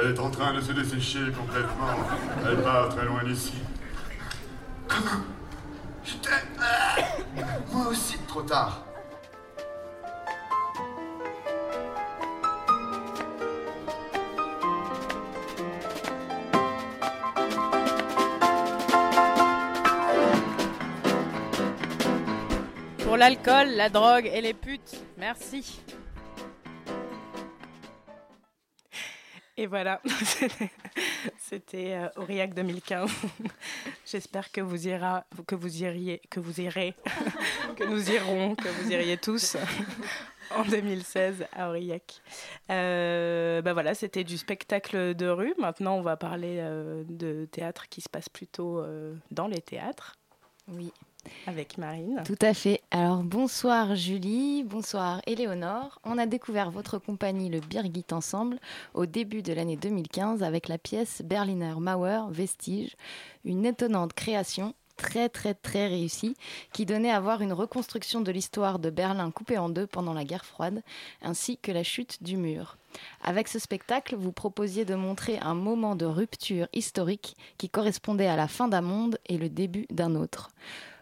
Elle 0.00 0.12
est 0.14 0.20
en 0.20 0.30
train 0.30 0.52
de 0.54 0.60
se 0.60 0.72
dessécher 0.72 1.32
complètement. 1.36 1.88
Elle 2.46 2.62
part 2.62 2.88
très 2.90 3.04
loin 3.04 3.24
d'ici. 3.24 3.54
Comment? 4.86 5.24
Je 6.04 6.14
t'aime. 6.14 7.44
Moi 7.72 7.88
aussi, 7.88 8.16
trop 8.28 8.42
tard. 8.42 8.84
Pour 22.98 23.16
l'alcool, 23.16 23.68
la 23.74 23.88
drogue 23.88 24.30
et 24.32 24.40
les 24.40 24.54
putes. 24.54 25.02
Merci. 25.16 25.80
Et 29.60 29.66
voilà, 29.66 30.00
c'était 31.36 31.94
euh, 31.94 32.08
Aurillac 32.14 32.54
2015. 32.54 33.10
J'espère 34.06 34.52
que 34.52 34.60
vous 34.60 34.86
ira, 34.86 35.24
que 35.48 35.56
vous 35.56 35.82
iriez, 35.82 36.22
que 36.30 36.38
vous 36.38 36.60
irez, 36.60 36.94
que 37.76 37.82
nous 37.82 38.08
irons, 38.08 38.54
que 38.54 38.68
vous 38.68 38.92
iriez 38.92 39.16
tous 39.16 39.56
en 40.54 40.62
2016 40.62 41.46
à 41.52 41.70
Aurillac. 41.70 42.22
Euh, 42.70 43.60
bah 43.62 43.72
voilà, 43.72 43.94
c'était 43.94 44.22
du 44.22 44.38
spectacle 44.38 45.16
de 45.16 45.26
rue. 45.26 45.54
Maintenant, 45.58 45.96
on 45.96 46.02
va 46.02 46.16
parler 46.16 46.58
euh, 46.60 47.02
de 47.08 47.44
théâtre 47.50 47.88
qui 47.88 48.00
se 48.00 48.08
passe 48.08 48.28
plutôt 48.28 48.78
euh, 48.78 49.16
dans 49.32 49.48
les 49.48 49.60
théâtres. 49.60 50.14
Oui. 50.68 50.92
Avec 51.46 51.78
Marine. 51.78 52.22
Tout 52.24 52.38
à 52.40 52.54
fait. 52.54 52.80
Alors 52.90 53.22
bonsoir 53.22 53.94
Julie, 53.94 54.64
bonsoir 54.64 55.20
Éléonore. 55.26 56.00
On 56.04 56.18
a 56.18 56.26
découvert 56.26 56.70
votre 56.70 56.98
compagnie 56.98 57.48
le 57.48 57.60
Birgit 57.60 58.04
ensemble 58.12 58.58
au 58.94 59.06
début 59.06 59.42
de 59.42 59.52
l'année 59.52 59.76
2015 59.76 60.42
avec 60.42 60.68
la 60.68 60.78
pièce 60.78 61.22
Berliner 61.24 61.74
Mauer 61.78 62.30
Vestige, 62.30 62.96
une 63.44 63.66
étonnante 63.66 64.12
création 64.12 64.74
très 64.98 65.28
très 65.30 65.54
très 65.54 65.86
réussie 65.86 66.36
qui 66.72 66.84
donnait 66.84 67.10
à 67.10 67.20
voir 67.20 67.40
une 67.40 67.54
reconstruction 67.54 68.20
de 68.20 68.32
l'histoire 68.32 68.78
de 68.78 68.90
Berlin 68.90 69.30
coupée 69.30 69.56
en 69.56 69.70
deux 69.70 69.86
pendant 69.86 70.12
la 70.12 70.24
guerre 70.24 70.44
froide 70.44 70.82
ainsi 71.22 71.56
que 71.56 71.72
la 71.72 71.84
chute 71.84 72.22
du 72.22 72.36
mur. 72.36 72.76
Avec 73.22 73.48
ce 73.48 73.58
spectacle, 73.58 74.16
vous 74.16 74.32
proposiez 74.32 74.84
de 74.84 74.94
montrer 74.94 75.38
un 75.38 75.54
moment 75.54 75.94
de 75.94 76.04
rupture 76.04 76.68
historique 76.72 77.36
qui 77.56 77.68
correspondait 77.68 78.26
à 78.26 78.36
la 78.36 78.48
fin 78.48 78.68
d'un 78.68 78.80
monde 78.80 79.18
et 79.26 79.38
le 79.38 79.48
début 79.48 79.86
d'un 79.90 80.14
autre. 80.14 80.50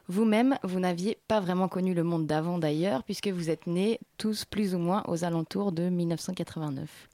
Vous-même, 0.09 0.59
vous 0.63 0.79
n'aviez 0.79 1.19
pas 1.27 1.41
vraiment 1.41 1.69
connu 1.69 1.93
le 1.93 2.05
monde 2.05 2.27
d'avant 2.27 2.59
d'ailleurs, 2.59 3.03
puisque 3.03 3.29
vous 3.29 3.51
êtes 3.51 3.67
nés 3.67 3.99
tous 4.19 4.45
plus 4.45 4.75
ou 4.75 4.79
moins 4.79 5.03
aux 5.09 5.25
alentours 5.25 5.73
de 5.73 5.89
1989. 5.89 7.09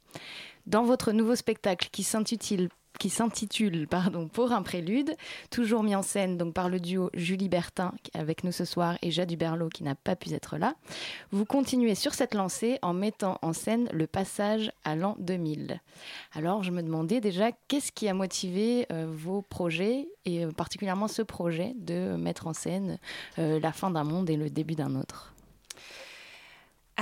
Dans 0.66 0.84
votre 0.84 1.12
nouveau 1.12 1.34
spectacle 1.34 1.88
qui 1.90 2.02
s'intitule 2.02 2.68
qui 3.02 3.11
s'intitule 3.11 3.88
pardon 3.88 4.28
pour 4.28 4.52
un 4.52 4.62
prélude, 4.62 5.16
toujours 5.50 5.82
mis 5.82 5.97
en 5.97 6.02
scène 6.02 6.37
donc 6.37 6.54
par 6.54 6.68
le 6.68 6.78
duo 6.78 7.11
Julie 7.14 7.49
Bertin 7.49 7.92
avec 8.14 8.44
nous 8.44 8.52
ce 8.52 8.64
soir 8.64 8.97
et 9.02 9.11
Jade 9.11 9.35
Berlot 9.35 9.71
qui 9.71 9.82
n'a 9.82 9.97
pas 9.97 10.14
pu 10.14 10.32
être 10.32 10.56
là. 10.56 10.76
Vous 11.32 11.44
continuez 11.44 11.97
sur 11.97 12.14
cette 12.14 12.32
lancée 12.32 12.78
en 12.80 12.94
mettant 12.94 13.40
en 13.42 13.52
scène 13.52 13.88
le 13.92 14.06
passage 14.06 14.71
à 14.85 14.94
l'an 14.94 15.16
2000. 15.18 15.80
Alors 16.32 16.62
je 16.62 16.71
me 16.71 16.80
demandais 16.80 17.21
déjà 17.21 17.50
qu'est-ce 17.66 17.90
qui 17.90 18.06
a 18.06 18.14
motivé 18.14 18.87
euh, 18.92 19.09
vos 19.11 19.42
projets 19.42 20.06
et 20.25 20.44
euh, 20.44 20.52
particulièrement 20.52 21.09
ce 21.09 21.23
projet 21.23 21.75
de 21.75 22.14
mettre 22.14 22.47
en 22.47 22.52
scène 22.52 23.00
euh, 23.40 23.59
la 23.59 23.73
fin 23.73 23.90
d'un 23.90 24.04
monde 24.04 24.30
et 24.30 24.37
le 24.37 24.49
début 24.49 24.76
d'un 24.76 24.94
autre? 24.94 25.35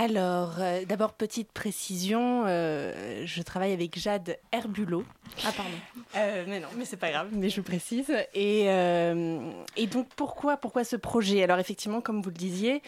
Alors, 0.01 0.55
euh, 0.61 0.87
d'abord, 0.87 1.13
petite 1.13 1.53
précision, 1.53 2.45
euh, 2.47 3.23
je 3.27 3.43
travaille 3.43 3.75
avec 3.75 3.99
Jade 3.99 4.39
Herbulot. 4.51 5.05
Ah, 5.45 5.53
pardon. 5.55 5.77
Euh, 6.17 6.45
mais 6.49 6.59
non, 6.59 6.69
mais 6.79 6.87
c'est 6.87 6.97
pas 6.97 7.11
grave, 7.11 7.29
mais 7.33 7.51
je 7.51 7.57
vous 7.57 7.67
précise. 7.67 8.11
Et, 8.33 8.65
et 8.65 9.87
donc, 9.89 10.09
pourquoi, 10.17 10.57
pourquoi 10.57 10.85
ce 10.85 10.97
projet? 10.97 11.43
Alors, 11.43 11.59
effectivement, 11.59 12.01
comme 12.01 12.23
vous 12.23 12.31
le 12.31 12.35
disiez, 12.35 12.81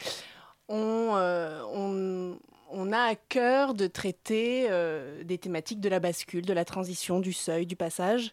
on, 0.70 1.10
on, 1.74 2.38
on 2.70 2.92
a 2.92 3.00
à 3.00 3.14
cœur 3.14 3.74
de 3.74 3.88
traiter 3.88 4.70
des 5.22 5.36
thématiques 5.36 5.80
de 5.80 5.90
la 5.90 6.00
bascule, 6.00 6.46
de 6.46 6.54
la 6.54 6.64
transition, 6.64 7.20
du 7.20 7.34
seuil, 7.34 7.66
du 7.66 7.76
passage. 7.76 8.32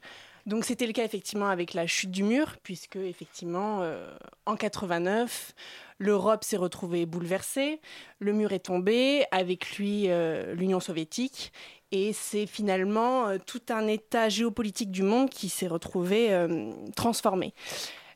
Donc 0.49 0.65
c'était 0.65 0.87
le 0.87 0.93
cas 0.93 1.03
effectivement 1.03 1.47
avec 1.47 1.75
la 1.75 1.85
chute 1.85 2.09
du 2.09 2.23
mur, 2.23 2.55
puisque 2.63 2.95
effectivement 2.95 3.81
euh, 3.81 4.11
en 4.47 4.55
89, 4.55 5.53
l'Europe 5.99 6.43
s'est 6.43 6.57
retrouvée 6.57 7.05
bouleversée, 7.05 7.79
le 8.19 8.33
mur 8.33 8.53
est 8.53 8.65
tombé, 8.65 9.25
avec 9.31 9.77
lui 9.77 10.05
euh, 10.07 10.55
l'Union 10.55 10.79
soviétique, 10.79 11.51
et 11.91 12.13
c'est 12.13 12.45
finalement 12.45 13.27
euh, 13.27 13.37
tout 13.45 13.61
un 13.69 13.85
état 13.87 14.29
géopolitique 14.29 14.91
du 14.91 15.03
monde 15.03 15.29
qui 15.29 15.49
s'est 15.49 15.67
retrouvé 15.67 16.33
euh, 16.33 16.71
transformé. 16.95 17.53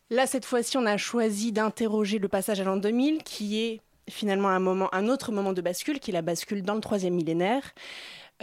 Là, 0.09 0.27
cette 0.27 0.45
fois-ci, 0.45 0.77
on 0.77 0.85
a 0.85 0.97
choisi 0.97 1.51
d'interroger 1.51 2.19
le 2.19 2.27
passage 2.27 2.59
à 2.59 2.63
l'an 2.63 2.77
2000, 2.77 3.23
qui 3.23 3.61
est 3.61 3.81
finalement 4.09 4.49
un, 4.49 4.89
un 4.91 5.07
autre 5.07 5.31
moment 5.31 5.53
de 5.53 5.61
bascule, 5.61 5.99
qui 5.99 6.11
est 6.11 6.13
la 6.13 6.21
bascule 6.21 6.61
dans 6.61 6.75
le 6.75 6.81
troisième 6.81 7.15
millénaire. 7.15 7.73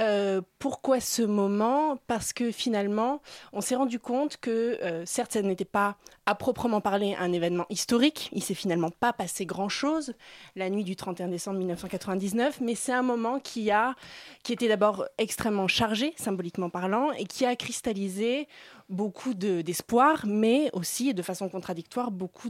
Euh, 0.00 0.40
pourquoi 0.58 0.98
ce 0.98 1.20
moment? 1.22 1.98
Parce 2.06 2.32
que 2.32 2.50
finalement, 2.50 3.20
on 3.52 3.60
s'est 3.60 3.74
rendu 3.74 3.98
compte 3.98 4.38
que 4.38 4.78
euh, 4.82 5.04
certes, 5.04 5.32
ça 5.32 5.42
n'était 5.42 5.66
pas 5.66 5.96
à 6.24 6.34
proprement 6.34 6.80
parler 6.80 7.14
un 7.18 7.32
événement 7.32 7.66
historique, 7.70 8.30
il 8.32 8.42
s'est 8.42 8.54
finalement 8.54 8.90
pas 8.90 9.12
passé 9.12 9.44
grand-chose 9.44 10.14
la 10.56 10.70
nuit 10.70 10.84
du 10.84 10.96
31 10.96 11.28
décembre 11.28 11.58
1999, 11.58 12.60
mais 12.60 12.74
c'est 12.74 12.92
un 12.92 13.02
moment 13.02 13.40
qui, 13.40 13.70
a, 13.70 13.94
qui 14.42 14.52
était 14.52 14.68
d'abord 14.68 15.04
extrêmement 15.18 15.68
chargé, 15.68 16.14
symboliquement 16.16 16.70
parlant, 16.70 17.12
et 17.12 17.24
qui 17.24 17.44
a 17.44 17.54
cristallisé 17.56 18.48
beaucoup 18.88 19.34
de- 19.34 19.60
d'espoir, 19.60 20.24
mais 20.26 20.70
aussi, 20.72 21.12
de 21.14 21.22
façon 21.22 21.48
contradictoire, 21.48 22.10
beaucoup 22.10 22.48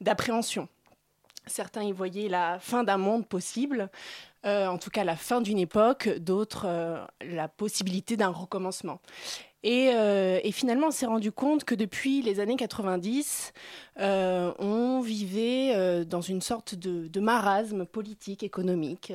d'appréhension. 0.00 0.68
Certains 1.46 1.82
y 1.84 1.92
voyaient 1.92 2.28
la 2.28 2.58
fin 2.58 2.84
d'un 2.84 2.96
monde 2.96 3.26
possible, 3.26 3.88
euh, 4.44 4.66
en 4.66 4.78
tout 4.78 4.90
cas 4.90 5.04
la 5.04 5.16
fin 5.16 5.40
d'une 5.40 5.58
époque, 5.58 6.08
d'autres 6.18 6.66
euh, 6.66 7.04
la 7.20 7.48
possibilité 7.48 8.16
d'un 8.16 8.28
recommencement. 8.28 9.00
Et, 9.62 9.90
euh, 9.94 10.38
et 10.44 10.52
finalement, 10.52 10.88
on 10.88 10.90
s'est 10.92 11.06
rendu 11.06 11.32
compte 11.32 11.64
que 11.64 11.74
depuis 11.74 12.22
les 12.22 12.38
années 12.38 12.56
90, 12.56 13.52
euh, 13.98 14.52
on 14.58 15.00
vivait 15.00 16.04
dans 16.04 16.20
une 16.20 16.40
sorte 16.40 16.76
de, 16.76 17.20
marasme 17.20 17.84
politique, 17.84 18.44
économique, 18.44 19.12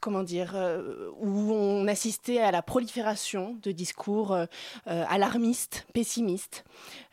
comment 0.00 0.22
dire, 0.22 0.52
euh, 0.54 1.10
où 1.18 1.52
on 1.52 1.86
assistait 1.88 2.38
à 2.38 2.50
la 2.50 2.62
prolifération 2.62 3.58
de 3.62 3.72
discours 3.72 4.32
euh, 4.32 4.46
euh, 4.86 5.04
alarmistes, 5.08 5.86
pessimistes. 5.92 6.64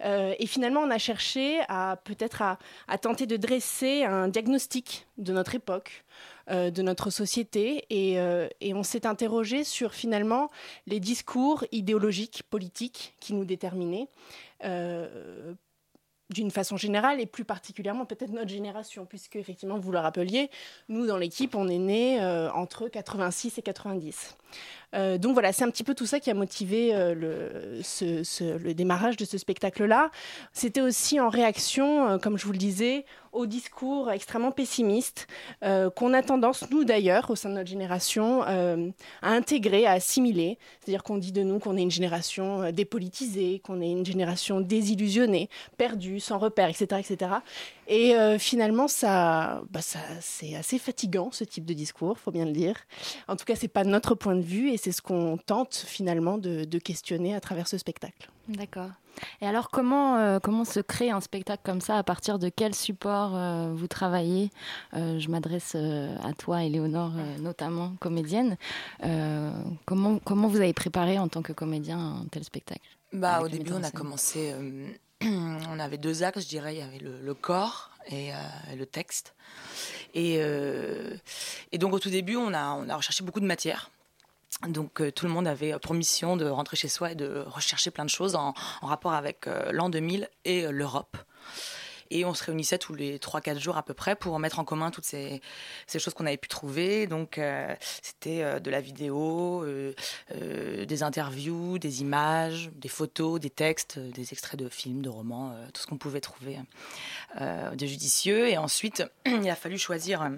Et 0.04 0.46
finalement, 0.46 0.82
on 0.82 0.92
a 0.92 0.98
cherché 0.98 1.62
à 1.68 1.98
peut-être 2.04 2.42
à, 2.42 2.58
tenter 2.98 3.26
de 3.26 3.38
dresser 3.38 4.04
un 4.04 4.28
diagnostic 4.28 5.08
de 5.18 5.34
notre 5.34 5.56
époque, 5.56 6.06
de 6.50 6.82
notre 6.82 7.10
société, 7.10 7.86
et 7.90 8.74
on 8.74 8.84
s'est 8.84 9.08
interrogé 9.08 9.64
sur 9.64 9.94
finalement 9.94 10.52
les 10.86 11.00
discours 11.00 11.66
idéologiques, 11.72 12.44
politiques 12.50 13.16
qui 13.20 13.34
nous 13.34 13.46
déterminaient. 13.46 14.10
D'une 16.30 16.52
façon 16.52 16.78
générale 16.78 17.22
et 17.22 17.26
plus 17.26 17.46
particulièrement 17.46 18.06
peut-être 18.06 18.32
notre 18.32 18.50
génération, 18.50 19.06
puisque 19.06 19.36
effectivement, 19.36 19.78
vous 19.78 19.92
le 19.92 20.00
rappeliez, 20.00 20.50
nous 20.90 21.06
dans 21.06 21.18
l'équipe, 21.18 21.56
on 21.56 21.68
est 21.68 21.78
nés 21.78 22.22
euh, 22.22 22.52
entre 22.52 22.88
86 22.88 23.58
et 23.58 23.62
90. 23.62 24.36
Euh, 24.96 25.18
donc 25.18 25.34
voilà, 25.34 25.52
c'est 25.52 25.64
un 25.64 25.70
petit 25.70 25.84
peu 25.84 25.94
tout 25.94 26.06
ça 26.06 26.20
qui 26.20 26.30
a 26.30 26.34
motivé 26.34 26.92
euh, 26.94 27.14
le, 27.14 28.74
démarrage 28.74 29.18
de 29.18 29.26
ce 29.26 29.38
spectacle-là. 29.38 30.10
C'était 30.54 30.82
aussi 30.82 31.20
en 31.20 31.30
réaction, 31.30 32.08
euh, 32.08 32.18
comme 32.18 32.38
je 32.38 32.46
vous 32.46 32.52
le 32.52 32.58
disais, 32.58 33.06
au 33.32 33.46
discours 33.46 34.12
extrêmement 34.12 34.52
pessimiste 34.52 35.28
qu'on 35.62 36.14
a 36.14 36.24
tendance, 36.24 36.64
nous 36.72 36.86
d'ailleurs, 36.86 37.30
au 37.30 37.36
sein 37.36 37.50
de 37.50 37.56
notre 37.56 37.70
génération, 37.70 38.44
à 38.44 38.78
intégrer, 39.22 39.86
à 39.86 39.92
assimiler. 39.92 40.58
C'est-à-dire 40.80 41.04
qu'on 41.04 41.18
dit 41.18 41.34
de 41.34 41.44
nous 41.44 41.60
qu'on 41.60 41.76
est 41.76 41.82
une 41.82 41.92
génération 41.92 42.72
dépolitisée, 42.72 43.60
qu'on 43.60 43.82
est 43.82 43.92
une 43.92 44.06
génération 44.06 44.62
désillusionnée, 44.62 45.50
perdue, 45.78 46.22
sans 46.22 46.38
repère, 46.38 46.70
etc. 46.70 47.02
etc. 47.02 47.32
Et 47.90 48.14
finalement, 48.40 48.88
ça, 48.88 49.64
bah, 49.70 49.82
ça, 49.82 50.00
c'est 50.22 50.56
assez 50.56 50.80
fatigant, 50.80 51.30
ce 51.34 51.44
type 51.44 51.66
de 51.66 51.74
discours, 51.74 52.18
faut 52.18 52.32
bien 52.32 52.46
le 52.46 52.54
dire. 52.54 52.78
En 53.28 53.36
tout 53.36 53.44
cas, 53.44 53.56
c'est 53.56 53.68
pas 53.68 53.84
notre 53.84 54.16
point 54.16 54.35
de 54.36 54.42
vue 54.42 54.70
et 54.72 54.78
c'est 54.78 54.92
ce 54.92 55.02
qu'on 55.02 55.38
tente 55.38 55.76
finalement 55.76 56.38
de, 56.38 56.64
de 56.66 56.80
questionner 56.80 57.34
à 57.36 57.40
travers 57.42 57.68
ce 57.68 57.78
spectacle. 57.78 58.30
D'accord. 58.48 58.90
Et 59.42 59.48
alors, 59.48 59.70
comment, 59.70 60.18
euh, 60.18 60.40
comment 60.40 60.66
se 60.66 60.82
crée 60.82 61.10
un 61.10 61.22
spectacle 61.22 61.62
comme 61.64 61.80
ça? 61.80 61.98
À 61.98 62.04
partir 62.04 62.38
de 62.38 62.50
quel 62.50 62.76
support 62.76 63.32
euh, 63.34 63.72
vous 63.74 63.88
travaillez? 63.88 64.52
Euh, 64.94 65.20
Je 65.20 65.30
m'adresse 65.30 65.72
euh, 65.76 66.14
à 66.24 66.34
toi, 66.34 66.64
Éléonore, 66.64 67.14
euh, 67.16 67.38
notamment 67.40 67.94
comédienne. 68.02 68.58
Euh, 69.06 69.52
comment, 69.86 70.20
comment 70.20 70.50
vous 70.50 70.58
avez 70.58 70.74
préparé 70.74 71.18
en 71.18 71.30
tant 71.30 71.42
que 71.42 71.54
comédien 71.54 71.98
un 71.98 72.26
tel 72.30 72.44
spectacle? 72.44 72.82
Bah, 73.14 73.40
au 73.42 73.48
début, 73.48 73.72
on 73.74 73.84
a 73.84 73.92
commencé. 73.92 74.52
euh, 74.54 74.88
on 75.24 75.80
avait 75.80 75.98
deux 75.98 76.24
axes, 76.24 76.42
je 76.44 76.50
dirais. 76.50 76.76
Il 76.76 76.80
y 76.80 76.84
avait 76.84 76.98
le, 77.00 77.22
le 77.22 77.34
corps 77.34 77.92
et, 78.10 78.34
euh, 78.34 78.38
le 78.78 78.86
texte. 78.86 79.34
Et, 80.14 80.40
euh, 80.40 81.16
et 81.72 81.78
donc, 81.78 81.94
au 81.94 82.00
tout 82.00 82.10
début, 82.10 82.36
on 82.36 82.54
a, 82.54 82.74
on 82.74 82.90
a 82.90 82.96
recherché 82.98 83.24
beaucoup 83.24 83.40
de 83.40 83.46
matière. 83.46 83.90
Donc, 84.68 85.02
euh, 85.02 85.12
tout 85.12 85.26
le 85.26 85.32
monde 85.32 85.48
avait 85.48 85.78
pour 85.80 85.94
mission 85.94 86.38
de 86.38 86.46
rentrer 86.46 86.78
chez 86.78 86.88
soi 86.88 87.12
et 87.12 87.16
de 87.16 87.44
rechercher 87.48 87.92
plein 87.92 88.06
de 88.06 88.10
choses 88.10 88.36
en, 88.36 88.54
rapport 88.82 89.14
avec 89.14 89.48
euh, 89.48 89.72
l'an 89.72 89.90
2000 89.90 90.30
et 90.46 90.66
euh, 90.66 90.72
l'Europe. 90.72 91.18
Et 92.12 92.26
on 92.26 92.34
se 92.34 92.44
réunissait 92.44 92.78
tous 92.78 92.94
les 92.94 93.18
3-4 93.18 93.60
jours 93.60 93.78
à 93.78 93.84
peu 93.84 93.94
près 93.94 94.16
pour 94.16 94.38
mettre 94.40 94.60
en 94.60 94.64
commun 94.64 94.92
toutes 94.92 95.06
ces, 95.06 95.42
choses 95.88 96.14
qu'on 96.14 96.26
avait 96.26 96.38
pu 96.38 96.48
trouver. 96.48 97.08
Donc, 97.08 97.38
euh, 97.38 97.74
c'était 98.02 98.44
euh, 98.44 98.60
de 98.60 98.70
la 98.70 98.82
vidéo, 98.82 99.64
euh, 99.64 99.94
euh, 100.36 100.86
des 100.86 101.04
interviews, 101.04 101.80
des 101.80 102.02
images, 102.02 102.70
des 102.76 102.90
photos, 102.90 103.40
des 103.40 103.50
textes, 103.50 103.98
euh, 103.98 104.12
des 104.12 104.32
extraits 104.34 104.60
de 104.60 104.70
films, 104.70 105.02
de 105.02 105.10
romans, 105.10 105.52
euh, 105.52 105.68
tout 105.74 105.82
ce 105.82 105.88
qu'on 105.88 105.98
pouvait 105.98 106.22
trouver 106.22 106.60
euh, 107.42 107.72
de 107.72 107.86
judicieux. 107.86 108.50
Et 108.50 108.58
ensuite, 108.58 109.04
il 109.26 109.50
a 109.50 109.56
fallu 109.56 109.78
choisir. 109.78 110.30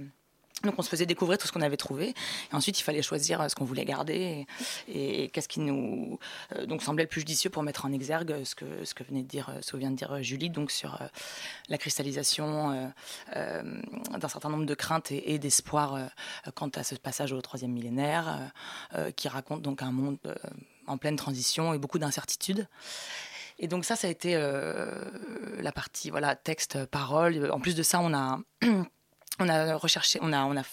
Euh, 0.63 0.67
donc 0.67 0.75
on 0.77 0.81
se 0.81 0.89
faisait 0.89 1.05
découvrir 1.05 1.37
tout 1.37 1.47
ce 1.47 1.51
qu'on 1.51 1.61
avait 1.61 1.77
trouvé. 1.77 2.13
Ensuite, 2.51 2.79
il 2.79 2.83
fallait 2.83 3.01
choisir 3.01 3.41
euh, 3.41 3.47
ce 3.49 3.55
qu'on 3.55 3.65
voulait 3.65 3.85
garder 3.85 4.45
et, 4.87 5.29
qu'est-ce 5.29 5.47
qui 5.47 5.59
nous 5.59 6.19
euh, 6.55 6.65
donc 6.65 6.81
semblait 6.81 7.03
le 7.03 7.09
plus 7.09 7.21
judicieux 7.21 7.49
pour 7.49 7.63
mettre 7.63 7.85
en 7.85 7.91
exergue 7.91 8.43
ce 8.43 8.55
que 8.55 8.65
ce 8.83 8.93
que 8.93 9.03
venait 9.03 9.23
de 9.23 9.27
dire, 9.27 9.49
euh, 9.49 9.59
ce 9.61 9.77
vient 9.77 9.91
de 9.91 9.95
dire 9.95 10.13
euh, 10.13 10.21
Julie, 10.21 10.49
donc 10.49 10.71
sur 10.71 10.95
euh, 11.01 11.05
la 11.69 11.77
cristallisation 11.77 12.71
euh, 12.71 12.87
euh, 13.35 13.81
d'un 14.17 14.27
certain 14.27 14.49
nombre 14.49 14.65
de 14.65 14.75
craintes 14.75 15.11
et, 15.11 15.33
et 15.33 15.39
d'espoirs 15.39 15.95
euh, 15.95 16.05
quant 16.55 16.69
à 16.69 16.83
ce 16.83 16.95
passage 16.95 17.31
au 17.33 17.41
troisième 17.41 17.71
millénaire, 17.71 18.27
euh, 18.27 18.97
euh, 18.97 19.11
qui 19.11 19.27
raconte 19.27 19.61
donc 19.61 19.81
un 19.81 19.91
monde 19.91 20.17
euh, 20.25 20.35
en 20.87 20.97
pleine 20.97 21.15
transition 21.15 21.73
et 21.73 21.77
beaucoup 21.77 21.99
d'incertitudes. 21.99 22.67
Et 23.59 23.67
donc 23.67 23.85
ça, 23.85 23.95
ça 23.95 24.07
a 24.07 24.11
été 24.11 24.35
euh, 24.35 24.93
la 25.59 25.71
partie 25.71 26.09
voilà 26.09 26.35
texte, 26.35 26.85
parole. 26.85 27.49
En 27.51 27.59
plus 27.59 27.75
de 27.75 27.83
ça, 27.83 27.99
on 27.99 28.13
a 28.13 28.39
on 29.39 29.49
a 29.49 29.75
recherché, 29.75 30.19
on 30.21 30.33
a, 30.33 30.63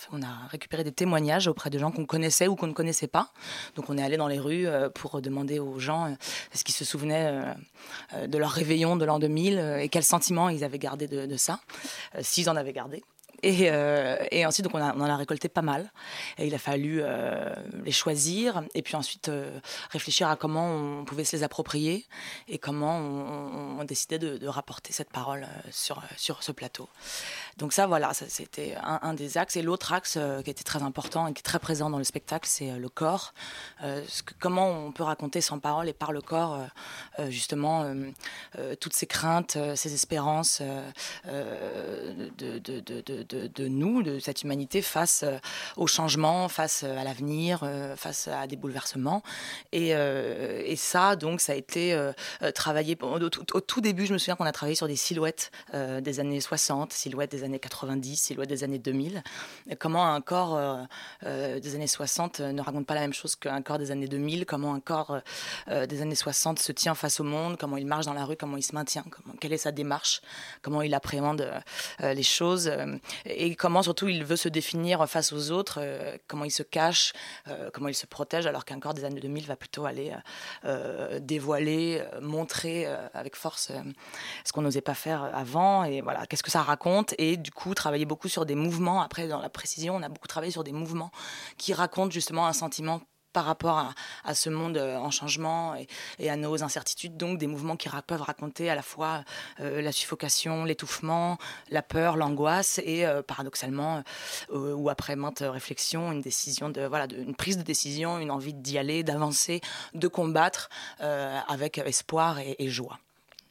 récupéré 0.50 0.85
des 0.85 0.92
témoignages 0.92 1.48
auprès 1.48 1.70
de 1.70 1.79
gens 1.79 1.90
qu'on 1.90 2.07
connaissait 2.07 2.48
ou 2.48 2.57
qu'on 2.57 2.66
ne 2.66 2.72
connaissait 2.72 3.07
pas. 3.07 3.31
Donc 3.77 3.90
on 3.90 3.98
est 3.98 4.03
allé 4.03 4.16
dans 4.16 4.29
les 4.29 4.38
rues 4.38 4.66
euh, 4.66 4.88
pour 4.88 5.20
demander 5.20 5.59
aux 5.59 5.79
gens 5.79 6.07
euh, 6.07 6.14
est-ce 6.53 6.64
qu'ils 6.64 6.74
se 6.74 6.85
souvenaient 6.85 7.42
euh, 8.14 8.27
de 8.27 8.38
leur 8.38 8.50
réveillon 8.50 8.96
de 8.96 9.05
l'an 9.05 9.18
2000 9.18 9.59
euh, 9.59 9.79
et 9.79 9.88
quels 9.88 10.05
sentiments 10.05 10.48
ils 10.48 10.64
avaient 10.64 10.79
gardé 10.79 11.07
de, 11.07 11.37
ça, 11.37 11.61
s'ils 12.20 12.48
en 12.48 12.57
avaient 12.57 12.72
gardé. 12.72 13.03
Et, 13.42 14.46
ensuite, 14.46 14.64
donc 14.64 14.74
on, 14.74 14.81
en 14.81 15.00
a 15.00 15.16
récolté 15.16 15.48
pas 15.48 15.61
mal. 15.61 15.92
Et 16.38 16.46
il 16.46 16.55
a 16.55 16.59
fallu 16.59 17.03
les 17.85 17.92
choisir 17.92 18.62
et 18.74 18.81
puis 18.81 18.96
ensuite 18.96 19.31
réfléchir 19.90 20.29
à 20.29 20.37
comment 20.37 20.66
on 20.66 21.05
pouvait 21.05 21.24
se 21.24 21.37
les 21.37 21.42
approprier 21.42 22.07
et 22.48 22.59
comment 22.59 22.96
on, 22.98 23.85
décidait 23.85 24.18
de, 24.18 24.46
rapporter 24.46 24.94
cette 24.94 25.11
parole 25.11 25.46
sur 25.70 26.03
ce 26.42 26.53
plateau. 26.53 26.88
Donc 27.56 27.72
ça, 27.72 27.86
voilà, 27.86 28.12
c'était 28.14 28.76
un, 28.82 29.14
des 29.14 29.38
axes. 29.38 29.56
Et 29.56 29.62
l'autre 29.62 29.92
axe 29.92 30.16
euh, 30.16 30.42
qui 30.42 30.50
était 30.50 30.64
très 30.64 30.82
important 30.82 31.28
et 31.28 31.32
qui 31.32 31.38
est 31.38 31.42
très 31.42 31.60
présent 31.60 31.88
dans 31.88 31.98
le 31.98 32.04
spectacle, 32.04 32.48
c'est 32.50 32.70
euh, 32.70 32.78
le 32.78 32.88
corps. 32.88 33.32
Euh, 33.84 34.02
comment 34.40 34.68
on 34.70 34.90
peut 34.92 35.04
raconter 35.04 35.40
sans 35.40 35.58
parole 35.60 35.88
et 35.88 35.92
par 35.92 36.12
le 36.12 36.20
corps, 36.20 36.58
justement, 37.28 37.84
toutes 38.80 38.92
ces 38.94 39.06
craintes, 39.06 39.56
ces 39.74 39.94
espérances 39.94 40.60
de, 42.38 43.68
nous, 43.68 44.02
de 44.02 44.18
cette 44.18 44.42
humanité, 44.42 44.82
face 44.82 45.24
au 45.76 45.86
changement, 45.86 46.48
face 46.48 46.82
à 46.82 47.04
l'avenir, 47.04 47.64
face 47.96 48.28
à 48.28 48.46
des 48.46 48.56
bouleversements. 48.56 49.22
Et, 49.72 49.94
ça, 50.76 51.16
donc, 51.16 51.40
ça 51.40 51.52
a 51.52 51.56
été 51.56 51.98
travaillé. 52.54 52.96
Au, 53.02 53.18
au 53.20 53.60
tout- 53.60 53.80
début, 53.80 54.06
je 54.06 54.12
me 54.12 54.18
souviens 54.18 54.36
qu'on 54.36 54.46
a 54.46 54.52
travaillé 54.52 54.76
sur 54.76 54.88
des 54.88 54.96
silhouettes 54.96 55.50
des 55.72 56.20
années 56.20 56.40
60, 56.40 56.92
silhouettes 56.92 57.30
des 57.30 57.43
années 57.44 57.59
90, 57.59 58.16
silhouettes 58.16 58.48
des 58.48 58.64
années 58.64 58.78
2000. 58.78 59.22
Et 59.68 59.76
comment 59.76 60.07
un 60.07 60.20
corps 60.20 60.57
euh, 60.57 60.83
euh, 61.24 61.61
des 61.61 61.74
années 61.74 61.87
60 61.87 62.40
ne 62.40 62.61
raconte 62.61 62.87
pas 62.87 62.94
la 62.94 63.00
même 63.00 63.12
chose 63.12 63.37
qu'un 63.37 63.62
corps 63.62 63.78
des 63.78 63.90
années 63.90 64.09
2000, 64.09 64.46
comment 64.46 64.74
un 64.74 64.80
corps 64.80 65.11
euh, 65.12 65.20
euh, 65.68 65.87
des 65.87 66.02
années 66.02 66.14
60 66.14 66.59
se 66.59 66.72
tient 66.72 66.94
face 66.94 67.20
au 67.20 67.24
monde, 67.24 67.57
comment 67.59 67.76
il 67.76 67.87
marche 67.87 68.07
dans 68.07 68.14
la 68.14 68.24
rue, 68.24 68.37
comment 68.37 68.57
il 68.57 68.62
se 68.62 68.74
maintient, 68.74 69.04
quelle 69.40 69.52
est 69.52 69.59
sa 69.59 69.72
démarche, 69.72 70.20
comment 70.62 70.83
il 70.83 70.94
appréhende 70.94 71.42
euh, 71.42 71.61
euh, 72.02 72.14
les 72.14 72.22
choses, 72.22 72.68
euh, 72.68 72.96
et 73.24 73.54
comment 73.54 73.83
surtout 73.83 74.09
il 74.09 74.24
veut 74.24 74.37
se 74.37 74.48
définir 74.48 75.09
face 75.09 75.33
aux 75.33 75.50
autres, 75.50 75.78
euh, 75.80 76.16
comment 76.28 76.44
il 76.44 76.50
se 76.50 76.62
cache, 76.62 77.12
euh, 77.48 77.70
comment 77.72 77.88
il 77.88 77.94
se 77.94 78.07
protège, 78.07 78.46
alors 78.46 78.64
qu'un 78.64 78.80
corps 78.80 78.94
des 78.94 79.04
années 79.04 79.20
2000 79.20 79.46
va 79.46 79.57
plutôt 79.57 79.87
aller 79.87 80.12
euh, 80.12 80.18
euh, 80.64 81.20
dévoiler, 81.20 82.00
euh, 82.00 82.20
montrer 82.20 82.87
euh, 82.87 82.96
avec 83.14 83.37
force 83.37 83.70
euh, 83.70 83.80
ce 84.44 84.52
qu'on 84.52 84.62
n'osait 84.62 84.80
pas 84.80 84.94
faire 84.94 85.24
avant, 85.35 85.85
et 85.85 86.00
voilà, 86.00 86.26
qu'est-ce 86.26 86.42
que 86.42 86.50
ça 86.50 86.62
raconte, 86.62 87.14
et 87.18 87.33
du 87.36 87.50
coup 87.50 87.74
travailler 87.74 88.04
beaucoup 88.04 88.28
sur 88.28 88.46
des 88.46 88.54
mouvements, 88.54 89.02
après 89.02 89.28
dans 89.28 89.40
la 89.40 89.48
précision, 89.48 89.96
on 89.96 90.02
a 90.02 90.08
beaucoup 90.08 90.28
travaillé 90.28 90.52
sur 90.52 90.64
des 90.64 90.72
mouvements 90.72 91.10
qui 91.58 91.74
racontent 91.74 92.10
justement 92.10 92.46
un 92.46 92.52
sentiment 92.52 93.00
par 93.34 93.44
rapport 93.44 93.92
à, 94.24 94.34
ce 94.34 94.48
monde 94.48 94.78
euh, 94.78 94.96
en 94.96 95.10
changement 95.10 95.74
et, 96.18 96.30
à 96.30 96.36
nos 96.36 96.62
incertitudes, 96.62 97.18
donc 97.18 97.36
des 97.36 97.48
mouvements 97.48 97.76
qui 97.76 97.90
peuvent 98.06 98.22
raconter 98.22 98.70
à 98.70 98.74
la 98.74 98.82
fois 98.82 99.24
euh, 99.60 99.82
la 99.82 99.92
suffocation, 99.92 100.64
l'étouffement, 100.64 101.36
la 101.68 101.82
peur, 101.82 102.16
l'angoisse 102.16 102.80
et 102.84 103.04
euh, 103.04 103.22
paradoxalement, 103.22 104.02
ou 104.52 104.88
après 104.88 105.16
maintes 105.16 105.42
réflexions, 105.44 106.12
une 106.12 106.20
décision 106.20 106.70
de 106.70 106.82
voilà, 106.82 107.06
une 107.12 107.34
prise 107.34 107.58
de 107.58 107.62
décision, 107.62 108.18
une 108.18 108.30
envie 108.30 108.54
d'y 108.54 108.78
aller, 108.78 109.02
d'avancer, 109.02 109.60
de 109.94 110.06
combattre 110.06 110.68
avec 111.00 111.78
espoir 111.78 112.38
et 112.38 112.68
joie. 112.68 113.00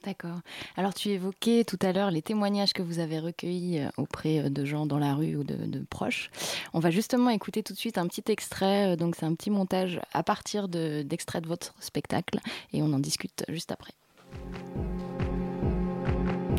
D'accord. 0.04 0.40
Alors 0.76 0.94
tu 0.94 1.10
évoquais 1.10 1.64
tout 1.64 1.80
à 1.82 1.94
l'heure 1.94 2.12
les 2.12 2.22
témoignages 2.22 2.74
que 2.74 2.82
vous 2.82 3.00
avez 3.00 3.20
recueillis 3.20 3.80
euh, 3.80 3.88
auprès 3.96 4.40
euh, 4.40 4.50
de 4.50 4.66
gens 4.66 4.86
dans 4.86 5.00
la 5.00 5.16
rue 5.16 5.38
ou 5.38 5.46
de, 5.46 5.56
de 5.56 5.80
proches. 5.90 6.30
On 6.74 6.80
va 6.80 6.92
justement 6.92 7.30
écouter 7.30 7.64
tout 7.64 7.72
de 7.72 7.78
suite 7.78 7.98
un 7.98 8.06
petit 8.08 8.24
extrait, 8.30 8.94
euh, 8.94 8.96
donc 8.98 9.16
c'est 9.16 9.26
un 9.26 9.34
petit 9.34 9.50
montage 9.50 10.02
à 10.12 10.22
partir 10.22 10.68
de- 10.68 11.04
d'extraits 11.04 11.44
de 11.44 11.48
votre 11.48 11.74
spectacle 11.80 12.40
et 12.74 12.82
on 12.84 12.92
en 12.92 13.00
discute 13.00 13.46
juste 13.48 13.72
après. 13.72 13.94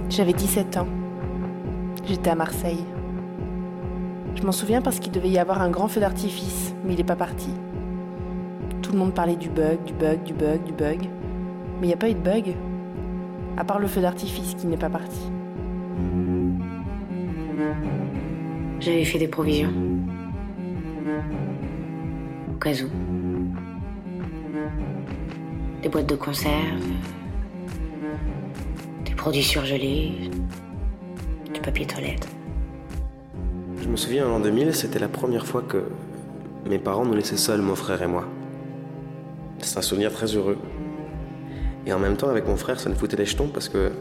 J'avais 0.09 0.33
17 0.33 0.79
ans. 0.79 0.89
J'étais 2.07 2.31
à 2.31 2.35
Marseille. 2.35 2.85
Je 4.37 4.43
m'en 4.43 4.53
souviens 4.53 4.81
parce 4.81 5.01
qu'il 5.01 5.13
devait 5.13 5.31
y 5.31 5.39
avoir 5.39 5.61
un 5.61 5.71
grand 5.71 5.89
feu 5.89 6.01
d'artifice, 6.01 6.75
mais 6.85 6.95
il 6.95 6.97
n'est 6.97 7.05
pas 7.05 7.15
parti. 7.17 7.51
Tout 8.83 8.93
le 8.93 8.99
monde 8.99 9.15
parlait 9.15 9.37
du 9.37 9.51
bug, 9.51 9.85
du 9.85 9.93
bug, 9.93 10.23
du 10.23 10.33
bug, 10.33 10.65
du 10.65 10.73
bug. 10.73 11.03
Mais 11.81 11.83
il 11.83 11.89
n'y 11.89 11.93
a 11.95 11.99
pas 11.99 12.09
eu 12.09 12.15
de 12.15 12.21
bug? 12.21 12.55
À 13.57 13.65
part 13.65 13.79
le 13.79 13.87
feu 13.87 14.01
d'artifice 14.01 14.55
qui 14.55 14.67
n'est 14.67 14.77
pas 14.77 14.91
parti. 14.91 15.21
J'avais 18.81 19.05
fait 19.05 19.19
des 19.19 19.29
provisions. 19.29 19.73
Au 22.51 22.57
cas 22.59 22.73
où. 22.83 22.89
Des 25.83 25.89
boîtes 25.89 26.09
de 26.09 26.17
conserve, 26.17 26.81
des 29.05 29.15
produits 29.15 29.43
surgelés, 29.43 30.31
du 31.53 31.61
papier 31.61 31.87
toilette. 31.87 32.27
Je 33.81 33.89
me 33.89 33.97
souviens, 33.97 34.27
en 34.27 34.31
l'an 34.31 34.41
2000, 34.41 34.75
c'était 34.75 34.99
la 34.99 35.09
première 35.09 35.47
fois 35.47 35.63
que 35.63 35.85
mes 36.69 36.79
parents 36.79 37.05
nous 37.05 37.15
laissaient 37.15 37.37
seuls, 37.37 37.61
mon 37.61 37.75
frère 37.75 38.03
et 38.03 38.07
moi. 38.07 38.25
C'est 39.59 39.79
un 39.79 39.83
souvenir 39.83 40.13
très 40.13 40.27
heureux. 40.27 40.59
Et 41.87 41.93
en 41.93 41.99
même 41.99 42.17
temps, 42.17 42.29
avec 42.29 42.47
mon 42.47 42.57
frère, 42.57 42.81
ça 42.81 42.89
nous 42.89 42.97
foutait 42.97 43.17
les 43.17 43.27
jetons 43.27 43.49
parce 43.49 43.69
que 43.69 43.93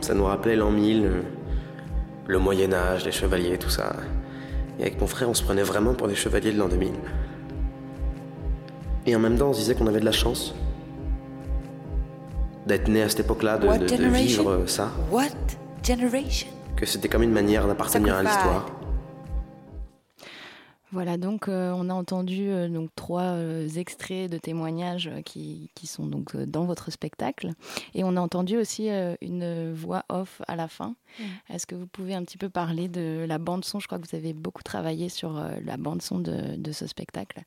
ça 0.00 0.14
nous 0.14 0.24
rappelait 0.24 0.56
l'an 0.56 0.70
1000, 0.70 1.02
le, 1.02 1.10
le 2.26 2.38
Moyen-Âge, 2.38 3.04
les 3.04 3.12
chevaliers, 3.12 3.58
tout 3.58 3.70
ça. 3.70 3.94
Et 4.78 4.82
avec 4.82 5.00
mon 5.00 5.06
frère, 5.06 5.28
on 5.28 5.34
se 5.34 5.42
prenait 5.42 5.62
vraiment 5.62 5.94
pour 5.94 6.08
des 6.08 6.14
chevaliers 6.14 6.52
de 6.52 6.58
l'an 6.58 6.68
2000. 6.68 6.90
Et 9.06 9.16
en 9.16 9.18
même 9.20 9.36
temps, 9.38 9.48
on 9.50 9.52
se 9.52 9.60
disait 9.60 9.74
qu'on 9.74 9.86
avait 9.86 10.00
de 10.00 10.04
la 10.04 10.12
chance 10.12 10.54
d'être 12.66 12.88
né 12.88 13.02
à 13.02 13.08
cette 13.08 13.20
époque-là, 13.20 13.56
de, 13.58 13.66
de- 13.78 13.86
vivre 14.26 14.62
ça. 14.66 14.90
What 15.10 15.24
generation? 15.82 16.48
Que 16.76 16.84
c'était 16.86 17.08
comme 17.08 17.22
une 17.22 17.32
manière 17.32 17.66
d'appartenir 17.66 18.14
à 18.16 18.22
l'histoire. 18.22 18.66
Voilà, 20.90 21.18
donc 21.18 21.48
euh, 21.48 21.70
on 21.76 21.90
a 21.90 21.92
entendu 21.92 22.48
euh, 22.48 22.66
donc 22.66 22.88
trois 22.96 23.34
euh, 23.34 23.68
extraits 23.68 24.30
de 24.30 24.38
témoignages 24.38 25.10
qui, 25.26 25.70
qui 25.74 25.86
sont 25.86 26.06
donc 26.06 26.34
dans 26.34 26.64
votre 26.64 26.90
spectacle, 26.90 27.50
et 27.94 28.04
on 28.04 28.16
a 28.16 28.20
entendu 28.20 28.56
aussi 28.56 28.88
une 29.20 29.74
voix 29.74 30.04
off 30.08 30.40
à 30.48 30.56
la 30.56 30.66
fin. 30.66 30.94
Est-ce 31.50 31.66
que 31.66 31.74
vous 31.74 31.86
pouvez 31.86 32.14
un 32.14 32.24
petit 32.24 32.38
peu 32.38 32.48
parler 32.48 32.88
de 32.88 33.26
la 33.28 33.36
bande 33.36 33.66
son? 33.66 33.80
Je 33.80 33.86
crois 33.86 33.98
que 33.98 34.08
vous 34.08 34.16
avez 34.16 34.32
beaucoup 34.32 34.62
travaillé 34.62 35.10
sur 35.10 35.38
la 35.64 35.76
bande 35.76 36.00
son 36.00 36.20
de, 36.20 36.56
de 36.56 36.72
ce 36.72 36.86
spectacle. 36.86 37.42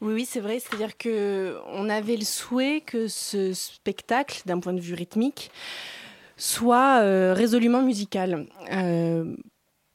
Oui, 0.00 0.12
oui, 0.12 0.24
c'est 0.26 0.40
vrai. 0.40 0.58
C'est-à-dire 0.58 0.96
que 0.98 1.58
on 1.68 1.88
avait 1.88 2.16
le 2.16 2.24
souhait 2.24 2.82
que 2.82 3.08
ce 3.08 3.54
spectacle, 3.54 4.42
d'un 4.44 4.60
point 4.60 4.74
de 4.74 4.80
vue 4.80 4.94
rythmique, 4.94 5.50
soit 6.36 7.00
résolument 7.32 7.82
musical. 7.82 8.46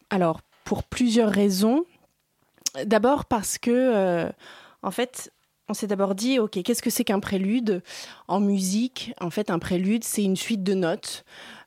Alors, 0.10 0.42
pour 0.70 0.84
plusieurs 0.84 1.32
raisons. 1.32 1.84
D'abord 2.86 3.26
parce 3.26 3.58
que, 3.58 3.72
euh, 3.72 4.30
en 4.84 4.92
fait, 4.92 5.32
on 5.68 5.74
s'est 5.74 5.88
d'abord 5.88 6.14
dit, 6.14 6.38
ok, 6.38 6.62
qu'est-ce 6.62 6.84
que 6.84 6.92
c'est 6.92 7.04
qu'un 7.04 7.20
prélude 7.20 7.82
en 8.28 8.40
musique? 8.40 9.12
En 9.20 9.32
fait, 9.32 9.50
un 9.50 9.58
prélude, 9.58 10.04
c'est 10.04 10.24
une 10.24 10.36
suite 10.36 10.62
de 10.62 10.76
notes. 10.76 11.26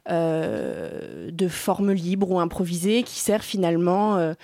euh, 0.08 1.30
de 1.30 1.48
forme 1.48 1.92
libre 1.92 2.30
ou 2.30 2.40
improvisée 2.40 3.02
qui 3.02 3.20
sert 3.20 3.44
finalement, 3.44 4.16
euh, 4.16 4.34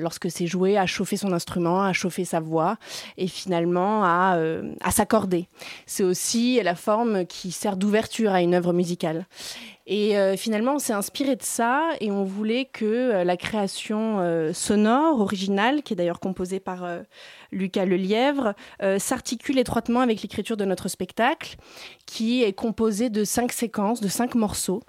lorsque 0.00 0.30
c'est 0.30 0.46
joué, 0.46 0.76
à 0.76 0.86
chauffer 0.86 1.16
son 1.16 1.32
instrument, 1.32 1.82
à 1.82 1.92
chauffer 1.92 2.24
sa 2.24 2.40
voix 2.40 2.76
et 3.16 3.26
finalement 3.26 4.04
à, 4.04 4.38
à 4.82 4.90
s'accorder. 4.90 5.48
C'est 5.86 6.02
aussi 6.02 6.60
la 6.62 6.74
forme 6.74 7.26
qui 7.26 7.52
sert 7.52 7.76
d'ouverture 7.76 8.32
à 8.32 8.42
une 8.42 8.54
œuvre 8.54 8.72
musicale. 8.72 9.26
Et 9.90 10.18
euh, 10.18 10.36
finalement, 10.36 10.74
on 10.74 10.78
s'est 10.78 10.92
inspiré 10.92 11.34
de 11.34 11.42
ça 11.42 11.92
et 12.02 12.10
on 12.10 12.22
voulait 12.22 12.66
que 12.66 12.84
euh, 12.84 13.24
la 13.24 13.38
création 13.38 14.20
euh, 14.20 14.52
sonore 14.52 15.22
originale, 15.22 15.82
qui 15.82 15.94
est 15.94 15.96
d'ailleurs 15.96 16.20
composée 16.20 16.60
par 16.60 16.86
Lucas 17.52 17.86
Lelièvre, 17.86 18.52
s'articule 18.98 19.58
étroitement 19.58 20.00
avec 20.00 20.20
l'écriture 20.20 20.58
de 20.58 20.66
notre 20.66 20.88
spectacle, 20.88 21.56
qui 22.04 22.42
est 22.42 22.52
composé 22.52 23.08
de 23.08 23.24
cinq 23.24 23.50
séquences, 23.50 24.02
de 24.02 24.08
cinq 24.08 24.34
morceaux. 24.34 24.82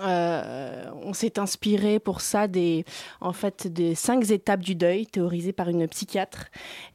Euh, 0.00 0.90
on 1.02 1.12
s'est 1.12 1.38
inspiré 1.38 1.98
pour 1.98 2.20
ça 2.20 2.48
des, 2.48 2.84
en 3.20 3.32
fait, 3.32 3.66
des 3.66 3.94
cinq 3.94 4.30
étapes 4.30 4.60
du 4.60 4.74
deuil 4.74 5.06
théorisées 5.06 5.52
par 5.52 5.68
une 5.68 5.86
psychiatre, 5.88 6.46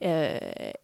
euh, 0.03 0.37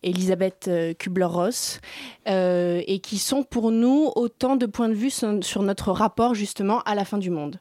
Elisabeth 0.04 0.68
euh, 0.68 0.94
Kubler-Ross, 0.94 1.80
et 2.26 3.00
qui 3.02 3.18
sont 3.18 3.44
pour 3.44 3.72
nous 3.72 4.12
autant 4.16 4.56
de 4.56 4.66
points 4.66 4.90
de 4.90 4.94
vue 4.94 5.10
sur, 5.10 5.62
notre 5.62 5.92
rapport 5.92 6.34
justement 6.34 6.82
à 6.82 6.96
la 6.96 7.06
fin 7.06 7.18
du 7.18 7.30
monde. 7.30 7.60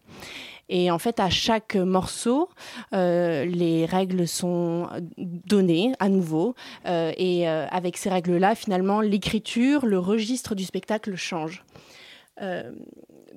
Et 0.68 0.90
en 0.90 0.98
fait, 0.98 1.20
à 1.20 1.30
chaque 1.30 1.76
morceau, 1.76 2.48
les 2.92 3.86
règles 3.88 4.26
sont 4.26 4.88
données 5.16 5.92
à 6.00 6.08
nouveau. 6.08 6.56
Et 6.84 7.46
avec 7.46 7.96
ces 7.96 8.10
règles-là, 8.10 8.56
finalement, 8.56 9.00
l'écriture, 9.00 9.86
le 9.86 10.00
registre 10.00 10.56
du 10.56 10.64
spectacle 10.64 11.14
change. 11.14 11.64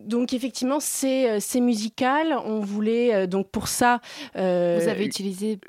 Donc 0.05 0.33
effectivement, 0.33 0.79
c'est 0.79 1.29
euh, 1.29 1.37
c'est 1.39 1.59
musical. 1.59 2.35
On 2.45 2.59
voulait 2.59 3.13
euh, 3.13 3.27
donc 3.27 3.49
pour 3.49 3.67
ça. 3.67 4.01
euh, 4.35 4.79
vous 4.81 4.87
avez 4.87 5.05
utilisé 5.05 5.59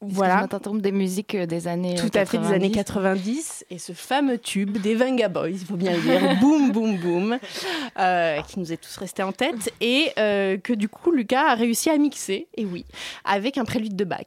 voilà. 0.00 0.46
des 0.74 0.92
musiques 0.92 1.36
des 1.36 1.68
années 1.68 1.94
Tout 1.94 2.10
à 2.14 2.24
fait 2.24 2.38
des 2.38 2.52
années 2.52 2.70
90 2.70 3.66
et 3.70 3.78
ce 3.78 3.92
fameux 3.92 4.38
tube 4.38 4.78
des 4.78 4.94
Venga 4.94 5.28
Boys, 5.28 5.50
il 5.50 5.58
faut 5.58 5.76
bien 5.76 5.92
le 5.92 6.00
dire, 6.00 6.36
boum 6.40 6.72
boum 6.72 6.96
boum, 6.98 7.38
euh, 7.98 8.40
qui 8.42 8.58
nous 8.58 8.72
est 8.72 8.76
tous 8.76 8.96
resté 8.96 9.22
en 9.22 9.32
tête 9.32 9.72
et 9.80 10.10
euh, 10.18 10.56
que 10.56 10.72
du 10.72 10.88
coup 10.88 11.10
Lucas 11.10 11.50
a 11.50 11.54
réussi 11.54 11.90
à 11.90 11.98
mixer, 11.98 12.48
et 12.56 12.64
oui, 12.64 12.84
avec 13.24 13.58
un 13.58 13.64
prélude 13.64 13.96
de 13.96 14.04
Bach, 14.04 14.20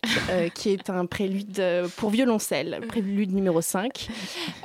qui 0.54 0.70
est 0.70 0.90
un 0.90 1.06
prélude 1.06 1.62
pour 1.98 2.10
violoncelle, 2.10 2.82
prélude 2.88 3.34
numéro 3.34 3.62
5. 3.62 4.10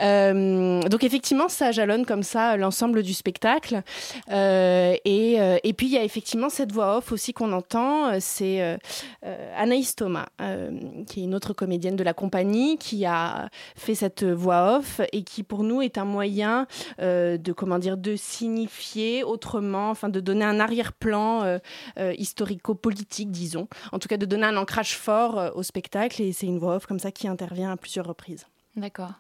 Euh, 0.03 0.81
donc 0.83 1.05
effectivement, 1.05 1.49
ça 1.49 1.73
jalonne 1.73 2.07
comme 2.07 2.23
ça 2.23 2.57
l'ensemble 2.57 3.03
du 3.03 3.15
spectacle. 3.15 3.83
Euh, 4.31 4.80
et, 5.05 5.41
euh, 5.41 5.59
et 5.63 5.73
puis 5.73 5.87
il 5.87 5.93
y 5.93 5.99
a 5.99 6.05
effectivement 6.05 6.49
cette 6.49 6.73
voix 6.73 6.99
off 6.99 7.13
aussi 7.13 7.33
qu'on 7.33 7.53
entend, 7.53 8.09
euh, 8.09 8.17
c'est 8.21 8.63
euh, 8.63 8.77
euh, 9.25 9.55
Anaïs 9.57 9.95
Thomas, 9.95 10.27
euh, 10.41 10.71
qui 11.07 11.21
est 11.21 11.25
une 11.25 11.35
autre 11.35 11.53
comédienne 11.53 11.97
de 11.97 12.05
la 12.05 12.15
compagnie, 12.15 12.79
qui 12.79 13.07
a 13.07 13.49
fait 13.77 13.95
cette 13.95 14.25
voix 14.25 14.79
off 14.79 15.01
et 15.13 15.23
qui 15.23 15.43
pour 15.43 15.63
nous 15.63 15.83
est 15.83 15.99
un 15.99 16.05
moyen 16.05 16.67
euh, 17.01 17.37
de 17.37 17.53
comment 17.53 17.79
dire 17.79 17.97
de 17.97 18.17
signifier 18.17 19.25
autrement, 19.25 19.91
enfin 19.91 20.09
de 20.09 20.21
donner 20.21 20.45
un 20.45 20.61
arrière-plan 20.61 21.43
euh, 21.43 21.59
euh, 21.99 22.15
historico-politique, 22.19 23.31
disons, 23.31 23.69
en 23.93 23.99
tout 23.99 24.09
cas 24.09 24.17
de 24.17 24.27
donner 24.27 24.47
un 24.47 24.57
ancrage 24.57 24.97
fort 24.97 25.39
euh, 25.39 25.51
au 25.55 25.63
spectacle. 25.63 26.23
Et 26.23 26.33
c'est 26.33 26.47
une 26.47 26.59
voix 26.59 26.77
off 26.77 26.87
comme 26.87 27.01
ça 27.01 27.11
qui 27.11 27.29
intervient 27.29 27.73
à 27.73 27.77
plusieurs 27.77 28.07
reprises. 28.07 28.47
D'accord. 28.77 29.13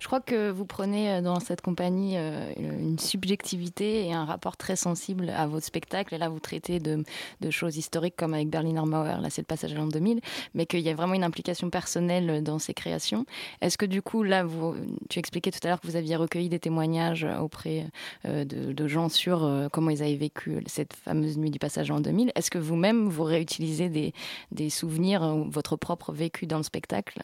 Je 0.00 0.06
crois 0.06 0.20
que 0.20 0.50
vous 0.50 0.66
prenez 0.66 1.10
euh, 1.10 1.20
dans 1.20 1.40
cette 1.40 1.60
compagnie 1.60 2.16
euh, 2.16 2.52
une 2.58 2.98
subjectivité 2.98 4.06
et 4.06 4.12
un 4.12 4.24
rapport 4.24 4.56
très 4.56 4.76
sensible 4.76 5.30
à 5.30 5.46
votre 5.46 5.64
spectacle. 5.64 6.14
Et 6.14 6.18
là, 6.18 6.28
vous 6.28 6.40
traitez 6.40 6.78
de, 6.78 7.04
choses 7.50 7.76
historiques 7.76 8.16
comme 8.16 8.34
avec 8.34 8.48
Berliner 8.48 8.82
Mauer, 8.84 9.20
là 9.20 9.30
c'est 9.30 9.42
le 9.42 9.46
passage 9.46 9.72
à 9.72 9.76
l'an 9.76 9.86
2000, 9.86 10.20
mais 10.54 10.66
qu'il 10.66 10.80
y 10.80 10.88
a 10.88 10.94
vraiment 10.94 11.14
une 11.14 11.24
implication 11.24 11.70
personnelle 11.70 12.42
dans 12.42 12.58
ces 12.58 12.74
créations. 12.74 13.26
Est-ce 13.60 13.78
que 13.78 13.86
du 13.86 14.02
coup, 14.02 14.22
là, 14.22 14.44
vous, 14.44 14.74
tu 15.08 15.18
expliquais 15.18 15.50
tout 15.50 15.60
à 15.62 15.68
l'heure 15.68 15.80
que 15.80 15.86
vous 15.86 15.96
aviez 15.96 16.16
recueilli 16.16 16.48
des 16.48 16.58
témoignages 16.58 17.26
auprès 17.40 17.86
euh, 18.24 18.44
de, 18.44 18.88
gens 18.88 19.08
sur 19.08 19.50
comment 19.72 19.90
ils 19.90 20.02
avaient 20.02 20.14
vécu 20.14 20.62
cette 20.66 20.92
fameuse 20.92 21.38
nuit 21.38 21.50
du 21.50 21.58
passage 21.58 21.90
à 21.90 21.94
l'an 21.94 22.00
2000. 22.00 22.32
Est-ce 22.34 22.50
que 22.50 22.58
vous-même, 22.58 23.08
vous 23.08 23.24
réutilisez 23.24 23.88
des, 23.88 24.12
des 24.52 24.68
souvenirs, 24.68 25.36
votre 25.48 25.76
propre 25.76 26.12
vécu 26.12 26.46
dans 26.46 26.58
le 26.58 26.62
spectacle? 26.62 27.20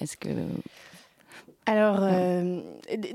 Est-ce 0.00 0.16
que... 0.16 0.30
Alors, 1.70 1.98
euh, 2.00 2.62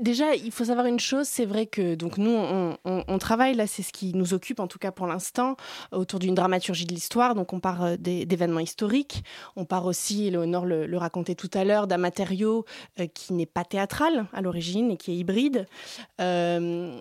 déjà, 0.00 0.36
il 0.36 0.52
faut 0.52 0.66
savoir 0.66 0.86
une 0.86 1.00
chose, 1.00 1.26
c'est 1.26 1.44
vrai 1.44 1.66
que 1.66 1.96
donc 1.96 2.18
nous, 2.18 2.30
on, 2.30 2.76
on- 2.84 3.02
on 3.08 3.18
travaille 3.18 3.56
là, 3.56 3.66
c'est 3.66 3.82
ce 3.82 3.92
qui 3.92 4.14
nous 4.14 4.32
occupe 4.32 4.60
en 4.60 4.68
tout 4.68 4.78
cas 4.78 4.92
pour 4.92 5.08
l'instant, 5.08 5.56
autour 5.90 6.20
d'une 6.20 6.36
dramaturgie 6.36 6.84
de 6.86 6.94
l'histoire. 6.94 7.34
Donc, 7.34 7.52
on 7.52 7.58
part 7.58 7.82
euh, 7.82 7.96
d'événements 7.96 8.60
historiques, 8.60 9.24
on 9.56 9.64
part 9.64 9.86
aussi, 9.86 10.30
Léonore 10.30 10.66
le, 10.66 10.86
le 10.86 10.96
racontait 10.98 11.34
tout 11.34 11.50
à 11.52 11.64
l'heure, 11.64 11.88
d'un 11.88 11.96
matériau 11.96 12.64
euh, 13.00 13.08
qui 13.12 13.32
n'est 13.32 13.44
pas 13.44 13.64
théâtral 13.64 14.26
à 14.32 14.40
l'origine 14.40 14.92
et 14.92 14.96
qui 14.96 15.10
est 15.10 15.16
hybride. 15.16 15.66
Euh, 16.20 16.96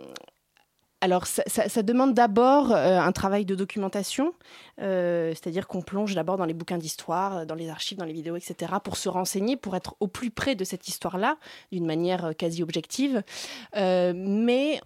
alors, 1.03 1.27
ça, 1.27 1.83
demande 1.83 2.13
d'abord 2.13 2.71
euh, 2.71 2.97
un 2.97 3.11
travail 3.11 3.43
de 3.43 3.55
documentation, 3.55 4.33
euh, 4.79 5.31
c'est-à-dire 5.31 5.67
qu'on 5.67 5.81
plonge 5.81 6.15
d'abord 6.15 6.37
dans 6.37 6.45
les 6.45 6.53
bouquins 6.53 6.77
d'histoire, 6.77 7.39
euh, 7.39 7.45
dans 7.45 7.55
les 7.55 7.67
archives, 7.67 7.97
dans 7.97 8.05
les 8.05 8.13
vidéos, 8.13 8.37
etc., 8.37 8.71
pour 8.81 8.95
se 8.95 9.09
renseigner, 9.09 9.57
pour 9.57 9.75
être 9.75 9.97
au 9.99 10.07
plus 10.07 10.31
près 10.31 10.55
de 10.55 10.63
cette 10.63 10.87
histoire-là, 10.87 11.35
d'une 11.73 11.85
manière 11.85 12.31
quasi 12.37 12.63
objective. 12.63 13.21
Mais 13.75 14.79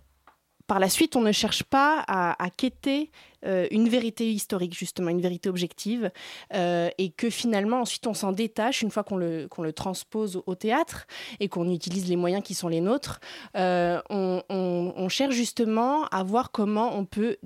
par 0.66 0.80
la 0.80 0.90
suite, 0.90 1.16
on 1.16 1.22
ne 1.22 1.32
cherche 1.32 1.62
pas 1.62 2.04
à, 2.08 2.44
à 2.44 2.50
quêter 2.50 3.12
euh, 3.48 3.68
une 3.72 3.90
vérité 3.90 4.32
historique, 4.32 4.76
justement, 4.78 5.10
une 5.10 5.22
vérité 5.22 5.50
objective, 5.50 6.12
euh, 6.54 6.90
et 6.98 7.10
que 7.10 7.30
finalement, 7.30 7.82
ensuite, 7.82 8.06
on 8.08 8.14
s'en 8.14 8.32
détache 8.32 8.82
une 8.82 8.92
fois 8.92 9.04
qu'on 9.04 9.18
le, 9.18 9.48
qu'on 9.48 9.64
le 9.64 9.74
transpose 9.74 10.36
au, 10.36 10.44
au 10.46 10.56
théâtre 10.56 11.08
et 11.40 11.48
qu'on 11.48 11.70
utilise 11.72 12.08
les 12.10 12.16
moyens 12.16 12.44
qui 12.44 12.54
sont 12.54 12.68
les 12.68 12.82
nôtres. 12.82 13.20
Euh, 13.56 14.02
on, 14.10 14.42
on- 14.50 14.94
on 14.96 15.10
cherche 15.10 15.36
justement 15.36 16.06
à 16.08 16.24
voir 16.24 16.52
comment 16.52 16.96
on 16.98 17.06
peut 17.06 17.38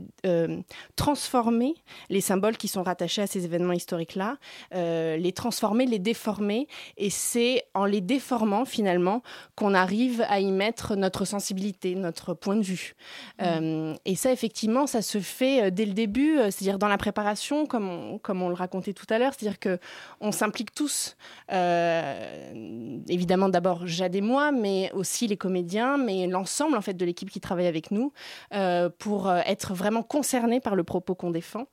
transformer 0.95 1.75
les 2.09 2.21
symboles 2.21 2.57
qui 2.57 2.67
sont 2.67 2.83
rattachés 2.83 3.21
à 3.21 3.27
ces 3.27 3.45
événements 3.45 3.73
historiques-là, 3.73 4.37
les 4.73 5.31
transformer, 5.33 5.85
les 5.85 5.99
déformer. 5.99 6.67
Et 6.97 7.09
c'est 7.09 7.63
en 7.73 7.85
les 7.85 8.01
déformant 8.01 8.65
finalement 8.65 9.21
qu'on 9.55 9.73
arrive 9.73 10.23
à 10.29 10.39
y 10.39 10.51
mettre 10.51 10.95
notre 10.95 11.25
sensibilité, 11.25 11.95
notre 11.95 12.33
point 12.33 12.55
de 12.55 12.61
vue. 12.63 12.95
Euh, 13.41 13.93
et 14.05 14.15
ça, 14.15 14.31
effectivement, 14.31 14.87
ça 14.87 15.01
se 15.01 15.19
fait 15.19 15.71
dès 15.71 15.85
le 15.91 15.95
début, 15.95 16.37
euh, 16.37 16.45
c'est-à-dire 16.45 16.79
dans 16.79 16.87
la 16.87 16.97
préparation, 16.97 17.65
comme 17.65 17.89
on, 17.89 18.17
comme 18.17 18.41
on 18.41 18.47
le 18.47 18.55
racontait 18.55 18.93
tout 18.93 19.05
à 19.09 19.19
l'heure, 19.19 19.33
c'est-à-dire 19.37 19.59
que 19.59 19.77
on 20.21 20.31
s'implique 20.31 20.73
tous, 20.73 21.17
euh, 21.51 22.97
évidemment 23.07 23.49
d'abord 23.49 23.85
Jade 23.85 24.15
et 24.15 24.21
moi, 24.21 24.51
mais 24.51 24.89
aussi 24.93 25.27
les 25.27 25.37
comédiens, 25.37 25.97
mais 25.97 26.27
l'ensemble 26.27 26.77
en 26.77 26.81
fait 26.81 26.93
de 26.93 27.05
l'équipe 27.05 27.29
qui 27.29 27.41
travaille 27.41 27.67
avec 27.67 27.91
nous, 27.91 28.13
euh, 28.53 28.89
pour 28.99 29.31
être 29.31 29.73
vraiment 29.73 30.03
concernés 30.03 30.59
par 30.61 30.75
le 30.75 30.83
propos 30.83 31.13
qu'on 31.15 31.31
défend. 31.31 31.65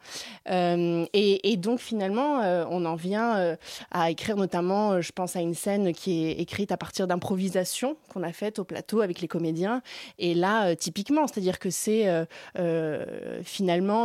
Et, 0.50 1.52
et 1.52 1.56
donc 1.56 1.78
finalement, 1.78 2.40
on 2.70 2.84
en 2.84 2.94
vient 2.94 3.56
à 3.90 4.10
écrire 4.10 4.36
notamment, 4.36 5.00
je 5.00 5.12
pense 5.12 5.36
à 5.36 5.40
une 5.40 5.54
scène 5.54 5.92
qui 5.92 6.26
est 6.26 6.32
écrite 6.40 6.72
à 6.72 6.76
partir 6.76 7.06
d'improvisation 7.06 7.96
qu'on 8.12 8.22
a 8.22 8.32
faite 8.32 8.58
au 8.58 8.64
plateau 8.64 9.00
avec 9.00 9.20
les 9.20 9.28
comédiens. 9.28 9.82
Et 10.18 10.34
là, 10.34 10.74
typiquement, 10.74 11.26
c'est-à-dire 11.26 11.58
que 11.58 11.70
c'est 11.70 12.26
euh, 12.58 13.40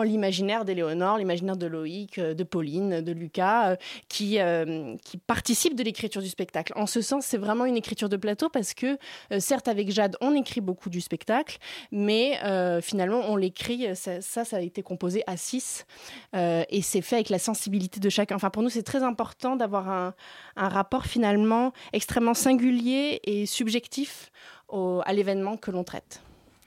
l'imaginaire 0.01 0.65
d'Éléonore, 0.65 1.17
l'imaginaire 1.17 1.57
de 1.57 1.67
Loïc, 1.67 2.17
euh, 2.17 2.33
de 2.33 2.43
Pauline, 2.43 3.01
de 3.01 3.11
Lucas, 3.11 3.69
euh, 3.71 3.75
qui, 4.09 4.39
euh, 4.39 4.95
qui 5.03 5.17
participe 5.17 5.75
de 5.75 5.83
l'écriture 5.83 6.21
du 6.21 6.29
spectacle. 6.29 6.73
En 6.75 6.87
ce 6.87 7.01
sens, 7.01 7.25
c'est 7.25 7.37
vraiment 7.37 7.65
une 7.65 7.77
écriture 7.77 8.09
de 8.09 8.17
plateau 8.17 8.49
parce 8.49 8.73
que, 8.73 8.97
certes, 9.39 9.67
avec 9.67 9.91
Jade, 9.91 10.17
on 10.21 10.33
écrit 10.35 10.61
beaucoup 10.61 10.89
du 10.89 11.01
spectacle, 11.01 11.57
mais 11.91 12.39
finalement, 12.81 13.21
on 13.27 13.35
l'écrit, 13.35 13.95
ça, 13.95 14.21
ça, 14.21 14.45
ça 14.45 14.57
a 14.57 14.61
été 14.61 14.81
composé 14.81 15.23
à 15.27 15.37
six, 15.37 15.85
et 16.33 16.81
c'est 16.81 17.01
fait 17.01 17.15
avec 17.17 17.29
la 17.29 17.39
sensibilité 17.39 17.99
de 17.99 18.09
chacun. 18.09 18.35
Enfin, 18.35 18.49
pour 18.49 18.63
nous, 18.63 18.69
c'est 18.69 18.83
très 18.83 19.03
important 19.03 19.55
d'avoir 19.55 19.89
un, 19.89 20.13
un 20.55 20.69
rapport 20.69 21.05
finalement 21.05 21.73
extrêmement 21.91 22.33
singulier 22.33 23.19
et 23.23 23.45
subjectif 23.45 24.31
au- 24.67 25.01
à 25.05 25.13
l'événement 25.13 25.57
que 25.57 25.71
l'on 25.71 25.83
traite. 25.83 26.21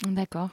D'accord. 0.06 0.50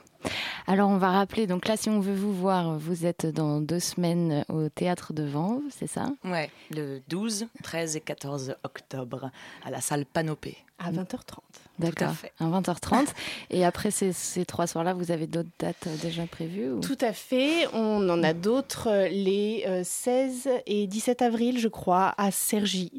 Alors 0.67 0.89
on 0.89 0.97
va 0.97 1.12
rappeler, 1.12 1.47
donc 1.47 1.67
là 1.67 1.77
si 1.77 1.89
on 1.89 1.99
veut 1.99 2.15
vous 2.15 2.33
voir, 2.33 2.77
vous 2.77 3.05
êtes 3.05 3.25
dans 3.25 3.59
deux 3.59 3.79
semaines 3.79 4.45
au 4.49 4.69
théâtre 4.69 5.13
de 5.13 5.23
Vanves, 5.23 5.62
c'est 5.69 5.88
ça? 5.88 6.07
Ouais, 6.23 6.49
le 6.71 7.01
12, 7.09 7.47
13 7.63 7.95
et 7.95 8.01
14 8.01 8.55
octobre 8.63 9.29
à 9.65 9.71
la 9.71 9.81
salle 9.81 10.05
Panopée. 10.05 10.57
À 10.79 10.91
20h30. 10.91 11.39
D'accord, 11.79 12.13
fait. 12.13 12.31
à 12.39 12.45
20h30. 12.45 13.07
Et 13.49 13.65
après 13.65 13.89
ces, 13.91 14.13
ces 14.13 14.45
trois 14.45 14.67
soirs-là, 14.67 14.93
vous 14.93 15.12
avez 15.12 15.27
d'autres 15.27 15.49
dates 15.59 15.88
euh, 15.88 15.95
déjà 16.01 16.25
prévues 16.27 16.71
ou... 16.71 16.79
Tout 16.81 16.97
à 17.01 17.13
fait. 17.13 17.67
On 17.73 18.07
en 18.09 18.21
a 18.23 18.33
d'autres 18.33 18.88
euh, 18.89 19.07
les 19.09 19.63
euh, 19.67 19.81
16 19.83 20.49
et 20.67 20.86
17 20.88 21.21
avril, 21.23 21.59
je 21.59 21.67
crois, 21.67 22.13
à 22.17 22.29
Cergy. 22.31 22.91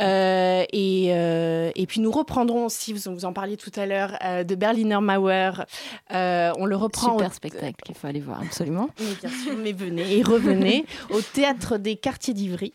Euh, 0.00 0.64
et, 0.72 1.08
euh, 1.10 1.70
et 1.74 1.86
puis 1.86 2.00
nous 2.00 2.10
reprendrons 2.10 2.66
aussi, 2.66 2.92
vous, 2.92 3.12
vous 3.14 3.24
en 3.24 3.32
parliez 3.32 3.56
tout 3.56 3.72
à 3.76 3.86
l'heure, 3.86 4.16
euh, 4.24 4.44
de 4.44 4.54
Berliner 4.54 4.98
Mauer. 5.00 5.50
Euh, 6.12 6.52
on 6.58 6.64
le 6.66 6.76
reprend. 6.76 7.12
Super 7.18 7.30
au- 7.30 7.34
spectacle 7.34 7.74
qu'il 7.84 7.94
faut 7.94 8.06
aller 8.06 8.20
voir, 8.20 8.40
absolument. 8.40 8.88
Mais 8.98 9.14
bien 9.28 9.30
sûr, 9.44 9.54
mais 9.56 9.72
venez 9.72 10.16
et 10.18 10.22
revenez 10.22 10.84
au 11.10 11.20
théâtre 11.20 11.76
des 11.78 11.96
quartiers 11.96 12.34
d'Ivry. 12.34 12.72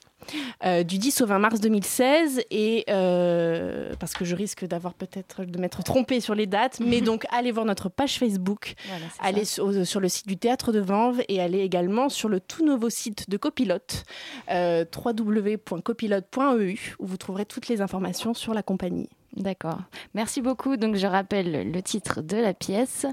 Euh, 0.63 0.83
du 0.83 0.97
10 0.97 1.21
au 1.21 1.25
20 1.25 1.39
mars 1.39 1.59
2016 1.59 2.41
et 2.51 2.85
euh, 2.89 3.93
parce 3.99 4.13
que 4.13 4.25
je 4.25 4.35
risque 4.35 4.65
d'avoir 4.65 4.93
peut-être 4.93 5.45
de 5.45 5.59
m'être 5.59 5.83
trompée 5.83 6.19
sur 6.19 6.35
les 6.35 6.47
dates 6.47 6.79
mais 6.85 7.01
donc 7.01 7.25
allez 7.31 7.51
voir 7.51 7.65
notre 7.65 7.89
page 7.89 8.17
Facebook. 8.17 8.73
Voilà, 8.87 9.05
allez 9.19 9.45
sur, 9.45 9.85
sur 9.85 9.99
le 9.99 10.09
site 10.09 10.27
du 10.27 10.37
théâtre 10.37 10.71
de 10.71 10.79
Vanves 10.79 11.21
et 11.27 11.41
allez 11.41 11.59
également 11.59 12.09
sur 12.09 12.29
le 12.29 12.39
tout 12.39 12.65
nouveau 12.65 12.89
site 12.89 13.29
de 13.29 13.37
Copilote 13.37 14.03
euh, 14.49 14.85
www.copilote.eu 14.95 16.95
où 16.99 17.05
vous 17.05 17.17
trouverez 17.17 17.45
toutes 17.45 17.67
les 17.67 17.81
informations 17.81 18.33
sur 18.33 18.53
la 18.53 18.63
compagnie 18.63 19.09
D'accord. 19.37 19.79
Merci 20.13 20.41
beaucoup. 20.41 20.75
Donc, 20.77 20.95
je 20.95 21.07
rappelle 21.07 21.71
le 21.71 21.81
titre 21.81 22.21
de 22.21 22.37
la 22.37 22.53
pièce 22.53 23.05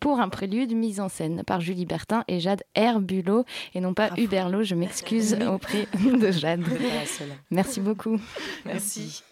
pour 0.00 0.20
un 0.20 0.28
prélude 0.28 0.74
mise 0.74 1.00
en 1.00 1.08
scène 1.08 1.42
par 1.44 1.60
Julie 1.60 1.86
Bertin 1.86 2.24
et 2.28 2.38
Jade 2.38 2.62
Herbulot 2.74 3.44
et 3.74 3.80
non 3.80 3.94
pas 3.94 4.10
Huberlo. 4.16 4.62
Je 4.62 4.74
m'excuse 4.74 5.36
auprès 5.48 5.88
de 6.04 6.30
Jade. 6.30 6.64
Merci 7.50 7.80
beaucoup. 7.80 8.20
Merci. 8.64 9.22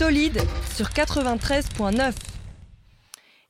Solide 0.00 0.40
sur 0.74 0.86
93.9. 0.86 2.14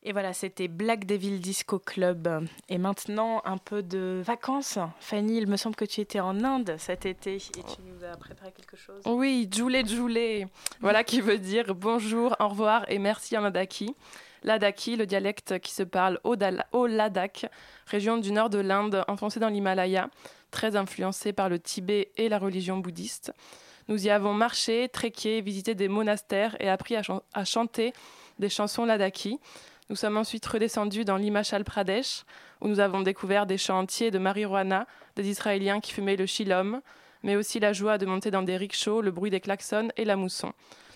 Et 0.03 0.11
voilà, 0.11 0.33
c'était 0.33 0.67
Black 0.67 1.07
Devil 1.07 1.39
Disco 1.39 1.79
Club. 1.79 2.45
Et 2.69 2.77
maintenant, 2.77 3.41
un 3.45 3.57
peu 3.57 3.85
de 3.85 4.21
vacances. 4.25 4.77
Fanny, 4.99 5.39
il 5.39 5.47
me 5.47 5.57
semble 5.57 5.77
que 5.77 5.85
tu 5.85 6.01
étais 6.01 6.19
en 6.19 6.43
Inde 6.43 6.75
cet 6.77 7.07
été 7.07 7.37
et 7.37 7.39
tu 7.39 7.83
nous 7.85 8.05
as 8.05 8.17
préparé 8.17 8.51
quelque 8.51 8.77
chose. 8.77 9.01
Oui, 9.07 9.49
Djoulé 9.49 9.87
Djoulé. 9.87 10.49
Voilà 10.81 11.05
qui 11.05 11.21
veut 11.21 11.39
dire 11.39 11.73
bonjour, 11.73 12.35
au 12.41 12.49
revoir 12.49 12.85
et 12.91 12.99
merci 12.99 13.39
en 13.39 13.43
Ladakhi. 13.43 13.95
Ladakhi, 14.43 14.97
le 14.97 15.07
dialecte 15.07 15.61
qui 15.61 15.73
se 15.73 15.85
parle 15.85 16.19
au, 16.25 16.35
au 16.73 16.87
Ladakh, 16.89 17.47
région 17.87 18.19
du 18.19 18.33
nord 18.33 18.51
de 18.51 18.59
l'Inde, 18.59 19.05
enfoncée 19.07 19.39
dans 19.39 19.51
l'Himalaya, 19.51 20.11
très 20.51 20.75
influencée 20.75 21.33
par 21.33 21.49
le 21.49 21.61
Tibet 21.61 22.11
et 22.17 22.29
la 22.29 22.41
religion 22.41 22.79
bouddhiste. 22.79 23.33
Nous 23.91 24.07
y 24.07 24.11
avons 24.11 24.33
marché, 24.33 24.89
trekké, 24.89 25.41
visité 25.41 25.75
des 25.75 25.89
monastères 25.89 26.57
et 26.61 26.69
appris 26.69 26.95
à, 26.95 27.03
chan- 27.03 27.23
à 27.35 27.45
chanter 27.45 27.93
des 28.39 28.49
chansons 28.49 28.85
Ladakhi. 28.85 29.41
Nous 29.89 29.97
sommes 29.97 30.17
ensuite 30.17 30.47
redescendus 30.47 31.05
dans 31.05 31.17
l'Himachal 31.17 31.65
Pradesh, 31.65 32.23
où 32.61 32.69
nous 32.69 32.79
avons 32.79 33.03
découvert 33.03 33.47
des 33.47 33.59
champs 33.59 33.81
entiers 33.81 34.13
de 34.13 34.19
marijuana, 34.19 34.87
des 35.17 35.29
Israéliens 35.29 35.81
qui 35.81 35.93
fumaient 35.93 36.15
le 36.15 36.27
shilom, 36.27 36.81
mais 37.25 37.35
aussi 37.35 37.59
la 37.59 37.73
joie 37.73 37.99
de 37.99 38.07
monter 38.07 38.31
dans 38.31 38.43
des 38.43 38.57
rickshaws, 38.57 39.03
le 39.03 39.11
bruit 39.11 39.31
des 39.31 39.41
klaxons 39.41 39.89
et 39.97 40.05
la 40.05 40.15
mousson. 40.15 40.53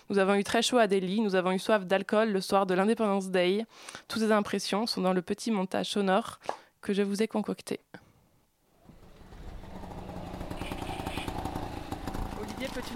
Nous 0.09 0.17
avons 0.17 0.35
eu 0.35 0.45
très 0.45 0.61
chaud 0.61 0.77
à 0.77 0.87
Delhi, 0.87 1.19
nous 1.19 1.35
avons 1.35 1.51
eu 1.51 1.59
soif 1.59 1.85
d'alcool 1.85 2.31
le 2.31 2.39
soir 2.39 2.65
de 2.65 2.75
l'Independence 2.75 3.29
Day. 3.29 3.65
Toutes 4.07 4.21
ces 4.21 4.31
impressions 4.31 4.87
sont 4.87 5.01
dans 5.01 5.13
le 5.13 5.21
petit 5.21 5.51
montage 5.51 5.87
sonore 5.89 6.39
que 6.81 6.93
je 6.93 7.01
vous 7.01 7.21
ai 7.21 7.27
concocté. 7.27 7.81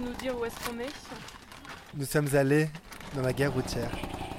Nous 0.01 0.13
dire 0.13 0.37
où 0.39 0.45
est-ce 0.45 0.55
qu'on 0.69 0.79
est? 0.79 0.93
Nous 1.95 2.05
sommes 2.05 2.33
allés 2.35 2.69
dans 3.15 3.21
la 3.21 3.33
gare 3.33 3.51
routière. 3.53 3.91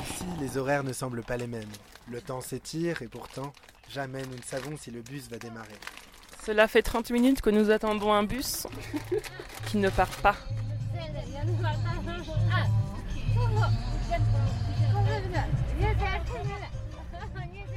Ici, 0.03 0.25
les 0.41 0.57
horaires 0.57 0.85
ne 0.85 0.93
semblent 0.93 1.23
pas 1.23 1.37
les 1.37 1.47
mêmes. 1.47 1.69
Le 2.11 2.21
temps 2.23 2.41
s'étire 2.41 3.03
et 3.03 3.09
pourtant, 3.09 3.53
jamais 3.91 4.23
nous 4.23 4.37
ne 4.37 4.43
savons 4.43 4.77
si 4.79 4.91
le 4.91 5.03
bus 5.03 5.29
va 5.29 5.37
démarrer. 5.39 5.69
Cela 6.47 6.67
fait 6.67 6.83
30 6.83 7.11
minutes 7.11 7.43
que 7.43 7.51
nous 7.51 7.71
attendons 7.71 8.13
un 8.13 8.23
bus 8.23 8.67
qui 9.67 9.77
ne 9.77 9.91
part 9.91 10.09
pas. 10.23 10.37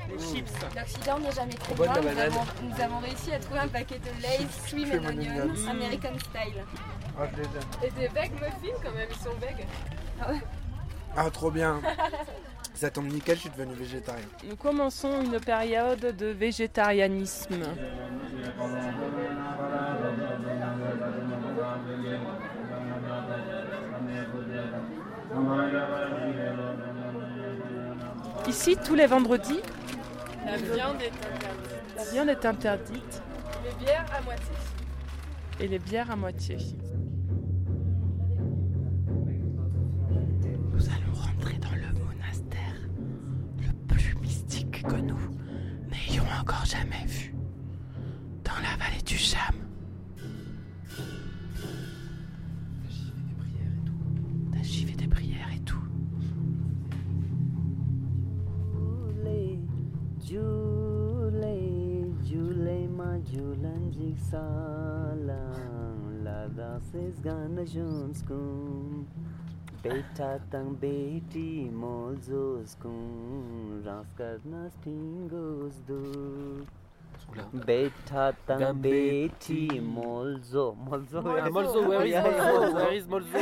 Les 0.10 0.20
chips. 0.20 0.52
L'Occident 0.76 1.20
n'est 1.20 1.32
jamais 1.32 1.54
trop 1.56 1.76
loin. 1.76 1.94
Nous 2.02 2.20
avons, 2.20 2.42
nous 2.62 2.82
avons 2.82 3.00
réussi 3.00 3.34
à 3.34 3.40
trouver 3.40 3.60
un 3.60 3.68
paquet 3.68 4.00
de 4.00 4.22
Lay's 4.22 4.68
Swim 4.68 4.90
and 4.94 5.06
Onions. 5.10 5.68
American 5.70 6.18
Style. 6.20 6.64
Ah, 7.20 7.28
je 7.32 7.38
les 7.38 7.44
aime. 7.44 7.84
Et 7.84 7.92
des 7.92 8.08
veg 8.08 8.32
muffins 8.34 8.78
quand 8.84 8.92
même, 8.92 9.08
ils 9.10 9.18
sont 9.18 9.34
veg. 9.40 9.66
Ah 10.22 10.32
ouais. 10.32 10.40
Ah, 11.16 11.30
trop 11.30 11.52
bien 11.52 11.80
Ça 12.74 12.90
tombe 12.90 13.06
nickel, 13.06 13.36
je 13.36 13.42
suis 13.42 13.50
devenu 13.52 13.74
végétarien. 13.76 14.26
Nous 14.50 14.56
commençons 14.56 15.22
une 15.22 15.40
période 15.40 16.00
de 16.18 16.26
végétarianisme. 16.28 17.64
Ici, 28.48 28.76
tous 28.84 28.96
les 28.96 29.06
vendredis, 29.08 29.60
La 30.46 30.58
viande 30.58 31.02
est 31.02 31.12
interdite. 31.16 31.96
la 31.96 32.04
viande 32.12 32.30
est 32.30 32.46
interdite 32.46 33.22
Les 33.64 33.86
bières 33.86 34.06
à 34.18 34.22
moitié. 34.22 34.54
et 35.60 35.68
les 35.68 35.80
bières 35.80 36.12
à 36.12 36.16
moitié. 36.16 36.58
que 44.84 44.96
nous 44.96 45.20
n'ayons 45.90 46.26
encore 46.40 46.66
jamais 46.66 47.06
vu 47.06 47.34
dans 48.44 48.60
la 48.62 48.76
vallée 48.78 49.02
du 49.06 49.18
Cham. 49.18 49.56
J'y 54.62 54.86
vais 54.86 54.94
des 54.94 55.08
prières 55.08 55.50
et 55.56 55.60
tout. 55.60 55.78
Ma 62.98 63.18
salam, 64.32 65.54
la 66.24 66.48
is 67.64 68.22
Betha 69.84 70.40
tang 70.50 70.76
beti 70.82 71.70
mozos 71.70 72.76
kun 72.80 73.84
raskarnas 73.86 74.72
tingos 74.84 75.76
du. 75.88 76.66
Betha 77.66 78.32
tang 78.48 78.80
beti 78.82 79.68
molzo. 79.82 80.66
Molzo, 80.88 81.22
molzo, 81.52 81.82
where 81.88 82.06
is 82.06 82.16
molzo? 82.16 82.74
Where 82.74 82.94
is 82.96 83.08
molzo? 83.12 83.40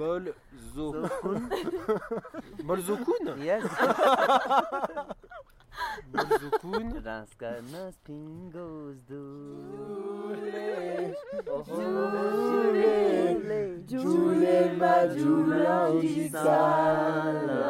molzo. 0.00 0.86
Molzo 2.64 2.94
kun? 3.06 3.24
Yes. 3.48 3.64
molzo 6.12 6.48
kun. 6.60 6.86
Raskarnas 7.04 7.94
tingos 8.04 8.96
du. 9.06 9.22
Julie, 10.26 11.14
Julie, 12.66 13.86
Julie, 13.86 14.74
ma 14.76 15.06
Julie 15.14 16.28
salam. 16.30 17.64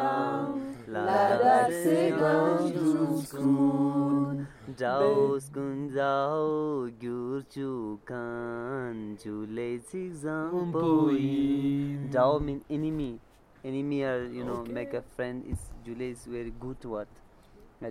La 0.87 1.37
da 1.37 1.69
segan 1.69 2.73
juzkun, 2.73 4.47
Dauskun 4.79 5.89
zau 5.93 6.89
gurchukan, 6.99 8.95
Julie 9.21 9.77
zigzam 9.91 10.71
boy. 10.71 12.09
Dau 12.09 12.39
mean 12.39 12.63
enemy, 12.69 13.19
enemy 13.63 14.03
are 14.03 14.25
you 14.25 14.43
know 14.43 14.61
okay. 14.65 14.71
make 14.71 14.93
a 14.93 15.03
friend. 15.15 15.45
Is 15.45 15.59
Julie 15.85 16.11
is 16.17 16.25
very 16.25 16.53
good 16.59 16.83
what. 16.85 17.07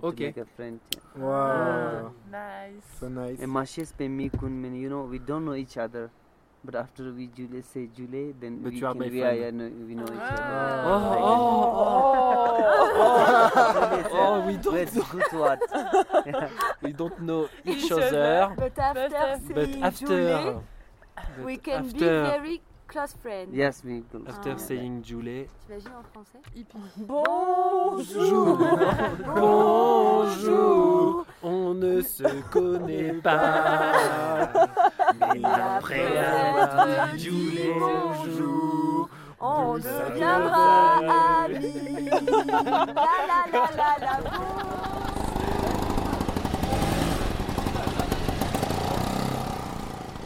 Okay. 0.03 0.11
to 0.17 0.23
make 0.23 0.37
a 0.37 0.45
friend 0.55 0.79
Wow. 1.15 2.11
nice 2.31 2.83
So 2.99 3.07
nice. 3.07 3.39
and 3.39 3.51
Mashes 3.51 3.93
me 3.99 4.29
kun 4.29 4.61
mean 4.61 4.75
you 4.75 4.89
know 4.89 5.01
we 5.03 5.19
don't 5.19 5.45
know 5.45 5.53
each 5.55 5.77
other 5.77 6.09
but 6.63 6.75
after 6.75 7.11
we 7.13 7.27
Jule 7.27 7.61
say 7.63 7.87
Jule 7.95 8.33
then 8.39 8.61
But 8.63 8.73
we 8.73 8.79
you 8.79 8.87
are 8.87 8.93
can 8.93 8.99
my 8.99 9.07
we, 9.09 9.19
friend. 9.21 9.43
are, 9.43 9.51
know, 9.51 9.69
we 9.87 9.95
know 9.95 10.11
each 10.11 10.19
Ah. 10.19 10.37
other 10.37 10.89
Oh, 10.89 11.09
Like 11.13 11.23
oh, 11.31 11.35
oh, 14.11 14.13
oh, 14.19 14.41
we 14.47 14.57
don't 14.57 14.95
know. 14.95 15.03
good 15.11 15.31
word 15.31 15.59
we 16.81 16.91
don't 16.93 17.19
know 17.21 17.49
each 17.65 17.91
other. 17.91 18.53
but 18.57 18.77
after 18.79 19.09
but 19.53 19.55
saying 19.55 19.83
after, 19.83 20.05
Julie, 20.07 20.55
but 21.35 21.45
we 21.45 21.57
can 21.57 21.89
be 21.91 21.99
very 21.99 22.61
close 22.87 23.13
friends. 23.21 23.53
Yes, 23.53 23.83
close 23.83 24.03
After 24.27 24.51
Ah. 24.55 24.57
saying 24.57 25.03
Julie. 25.03 25.45
T'imagines 25.65 25.91
en 25.97 26.03
français 26.03 26.39
Bonjour. 26.97 28.57
Bonjour. 29.35 31.25
On 31.43 31.73
ne 31.73 32.01
se 32.01 32.41
connaît 32.51 33.13
pas. 33.21 33.91
Mais 35.33 35.41
après 35.43 36.17
avoir 36.17 37.07
dit 37.13 37.19
Julie, 37.19 37.69
bonjour. 37.79 39.09
On 39.39 39.77
deviendra 39.77 40.97
amis. 41.45 42.09
La 42.09 43.05
la 43.27 43.41
la 43.51 43.69
la 43.77 44.19
la. 44.23 45.27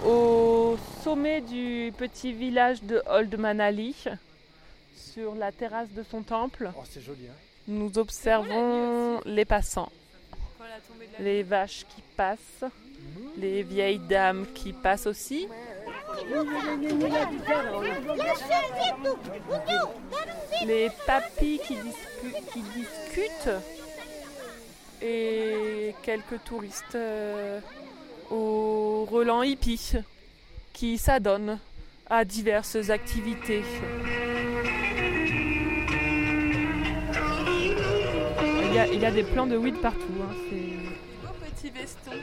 Au 0.05 0.77
sommet 1.03 1.41
du 1.41 1.91
petit 1.97 2.33
village 2.33 2.81
de 2.83 3.01
Old 3.09 3.37
Manali, 3.37 3.95
sur 4.95 5.35
la 5.35 5.51
terrasse 5.51 5.89
de 5.91 6.03
son 6.03 6.21
temple, 6.23 6.71
Oh, 6.77 6.81
c'est 6.89 7.01
joli, 7.01 7.27
hein. 7.29 7.33
nous 7.67 7.97
observons 7.97 9.19
les 9.25 9.45
passants, 9.45 9.91
les 11.19 11.43
vaches 11.43 11.85
qui 11.95 12.01
passent, 12.15 12.63
les 13.37 13.63
vieilles 13.63 13.99
dames 13.99 14.45
qui 14.53 14.73
passent 14.73 15.07
aussi. 15.07 15.47
Les 20.65 20.89
papis 21.07 21.59
qui, 21.65 21.73
discu- 21.75 22.43
qui 22.53 22.61
discutent 22.61 23.49
et 25.01 25.95
quelques 26.03 26.43
touristes 26.43 26.93
euh, 26.95 27.59
au 28.29 29.05
relent 29.09 29.41
hippie 29.41 29.93
qui 30.81 30.97
s'adonnent 30.97 31.59
à 32.09 32.25
diverses 32.25 32.89
activités. 32.89 33.61
Il 38.65 38.73
y 38.73 38.79
a, 38.79 38.87
il 38.87 38.99
y 38.99 39.05
a 39.05 39.11
des 39.11 39.21
plants 39.21 39.45
de 39.45 39.57
weed 39.57 39.79
partout. 39.79 39.99
hein, 40.23 40.33
Beau 41.21 41.33
petit 41.45 41.69
veston. 41.69 42.17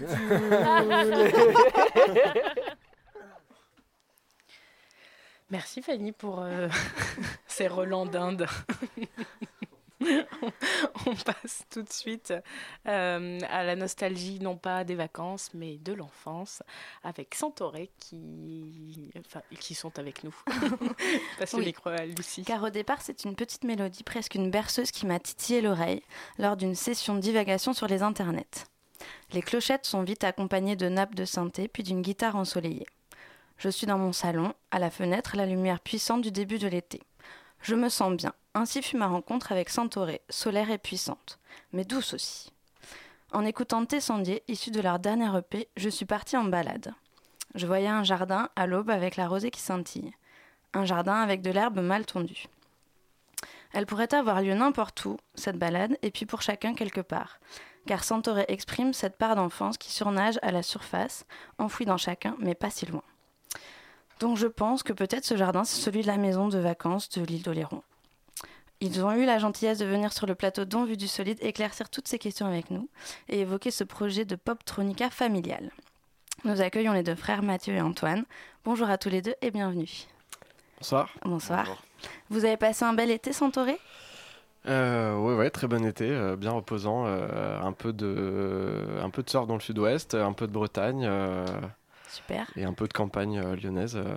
Merci 5.50 5.82
Fanny 5.82 6.12
pour 6.12 6.42
euh, 6.42 6.68
ces 7.46 7.68
relents 7.68 8.06
d'Inde. 8.06 8.46
On 11.10 11.14
passe 11.14 11.64
tout 11.70 11.82
de 11.82 11.92
suite 11.92 12.32
euh, 12.86 13.38
à 13.50 13.64
la 13.64 13.76
nostalgie, 13.76 14.38
non 14.40 14.56
pas 14.56 14.84
des 14.84 14.94
vacances, 14.94 15.50
mais 15.54 15.76
de 15.78 15.92
l'enfance, 15.92 16.62
avec 17.02 17.34
Santoré 17.34 17.90
qui, 17.98 19.10
enfin, 19.18 19.42
qui 19.60 19.74
sont 19.74 19.98
avec 19.98 20.24
nous. 20.24 20.34
Le 20.48 21.56
Oui. 21.58 21.64
micro 21.66 21.90
à 21.90 22.04
Lucie. 22.06 22.44
Car 22.44 22.62
au 22.62 22.70
départ, 22.70 23.02
c'est 23.02 23.24
une 23.24 23.36
petite 23.36 23.64
mélodie, 23.64 24.02
presque 24.02 24.34
une 24.34 24.50
berceuse 24.50 24.90
qui 24.90 25.06
m'a 25.06 25.18
titillé 25.20 25.60
l'oreille 25.60 26.02
lors 26.38 26.56
d'une 26.56 26.74
session 26.74 27.14
de 27.14 27.20
divagation 27.20 27.72
sur 27.72 27.86
les 27.86 28.02
internets. 28.02 28.66
Les 29.32 29.42
clochettes 29.42 29.86
sont 29.86 30.02
vite 30.02 30.24
accompagnées 30.24 30.76
de 30.76 30.88
nappes 30.88 31.14
de 31.14 31.24
synthé 31.24 31.68
puis 31.68 31.82
d'une 31.82 32.02
guitare 32.02 32.36
ensoleillée. 32.36 32.86
Je 33.58 33.68
suis 33.68 33.86
dans 33.86 33.98
mon 33.98 34.12
salon, 34.12 34.54
à 34.70 34.78
la 34.78 34.90
fenêtre, 34.90 35.36
la 35.36 35.46
lumière 35.46 35.80
puissante 35.80 36.22
du 36.22 36.32
début 36.32 36.58
de 36.58 36.66
l'été. 36.66 37.00
Je 37.64 37.74
me 37.74 37.88
sens 37.88 38.14
bien. 38.14 38.34
Ainsi 38.52 38.82
fut 38.82 38.98
ma 38.98 39.06
rencontre 39.06 39.50
avec 39.50 39.70
Santoré, 39.70 40.20
solaire 40.28 40.70
et 40.70 40.76
puissante, 40.76 41.38
mais 41.72 41.86
douce 41.86 42.12
aussi. 42.12 42.52
En 43.32 43.42
écoutant 43.46 43.86
Tessandier, 43.86 44.42
issu 44.48 44.70
de 44.70 44.82
leur 44.82 44.98
dernière 44.98 45.34
EP, 45.34 45.66
je 45.74 45.88
suis 45.88 46.04
partie 46.04 46.36
en 46.36 46.44
balade. 46.44 46.92
Je 47.54 47.66
voyais 47.66 47.88
un 47.88 48.04
jardin 48.04 48.50
à 48.54 48.66
l'aube 48.66 48.90
avec 48.90 49.16
la 49.16 49.28
rosée 49.28 49.50
qui 49.50 49.62
scintille. 49.62 50.12
Un 50.74 50.84
jardin 50.84 51.14
avec 51.14 51.40
de 51.40 51.50
l'herbe 51.50 51.80
mal 51.80 52.04
tondue. 52.04 52.48
Elle 53.72 53.86
pourrait 53.86 54.12
avoir 54.12 54.42
lieu 54.42 54.52
n'importe 54.52 55.02
où, 55.06 55.16
cette 55.34 55.58
balade, 55.58 55.96
et 56.02 56.10
puis 56.10 56.26
pour 56.26 56.42
chacun 56.42 56.74
quelque 56.74 57.00
part. 57.00 57.40
Car 57.86 58.04
Santoré 58.04 58.44
exprime 58.48 58.92
cette 58.92 59.16
part 59.16 59.36
d'enfance 59.36 59.78
qui 59.78 59.90
surnage 59.90 60.38
à 60.42 60.52
la 60.52 60.62
surface, 60.62 61.24
enfouie 61.56 61.86
dans 61.86 61.96
chacun, 61.96 62.36
mais 62.40 62.54
pas 62.54 62.68
si 62.68 62.84
loin. 62.84 63.02
Donc 64.24 64.38
je 64.38 64.46
pense 64.46 64.82
que 64.82 64.94
peut-être 64.94 65.26
ce 65.26 65.36
jardin, 65.36 65.64
c'est 65.64 65.82
celui 65.82 66.00
de 66.00 66.06
la 66.06 66.16
maison 66.16 66.48
de 66.48 66.56
vacances 66.56 67.10
de 67.10 67.22
l'île 67.22 67.42
d'Oléron. 67.42 67.82
Ils 68.80 69.04
ont 69.04 69.12
eu 69.12 69.26
la 69.26 69.38
gentillesse 69.38 69.76
de 69.76 69.84
venir 69.84 70.14
sur 70.14 70.26
le 70.26 70.34
plateau 70.34 70.64
d'On 70.64 70.86
Vu 70.86 70.96
du 70.96 71.08
Solide 71.08 71.36
éclaircir 71.42 71.90
toutes 71.90 72.08
ces 72.08 72.18
questions 72.18 72.46
avec 72.46 72.70
nous 72.70 72.88
et 73.28 73.40
évoquer 73.40 73.70
ce 73.70 73.84
projet 73.84 74.24
de 74.24 74.34
pop-tronica 74.34 75.10
familial. 75.10 75.70
Nous 76.46 76.62
accueillons 76.62 76.94
les 76.94 77.02
deux 77.02 77.14
frères 77.14 77.42
Mathieu 77.42 77.74
et 77.74 77.82
Antoine. 77.82 78.24
Bonjour 78.64 78.88
à 78.88 78.96
tous 78.96 79.10
les 79.10 79.20
deux 79.20 79.34
et 79.42 79.50
bienvenue. 79.50 79.90
Bonsoir. 80.78 81.10
Bonsoir. 81.26 81.82
Vous 82.30 82.46
avez 82.46 82.56
passé 82.56 82.86
un 82.86 82.94
bel 82.94 83.10
été, 83.10 83.34
Santoré? 83.34 83.78
Euh, 84.66 85.18
ouais, 85.18 85.34
ouais, 85.34 85.50
très 85.50 85.66
bon 85.66 85.84
été, 85.84 86.08
euh, 86.10 86.34
bien 86.34 86.52
reposant. 86.52 87.04
euh, 87.06 87.60
un, 87.60 87.72
peu 87.72 87.92
de, 87.92 88.86
un 89.02 89.10
peu 89.10 89.22
de 89.22 89.28
surf 89.28 89.46
dans 89.46 89.52
le 89.56 89.60
sud-ouest, 89.60 90.14
un 90.14 90.32
peu 90.32 90.46
de 90.46 90.52
Bretagne. 90.52 91.06
Super. 92.14 92.50
Et 92.56 92.64
un 92.64 92.72
peu 92.72 92.86
de 92.86 92.92
campagne 92.92 93.38
euh, 93.38 93.56
lyonnaise. 93.56 93.96
euh, 93.96 94.16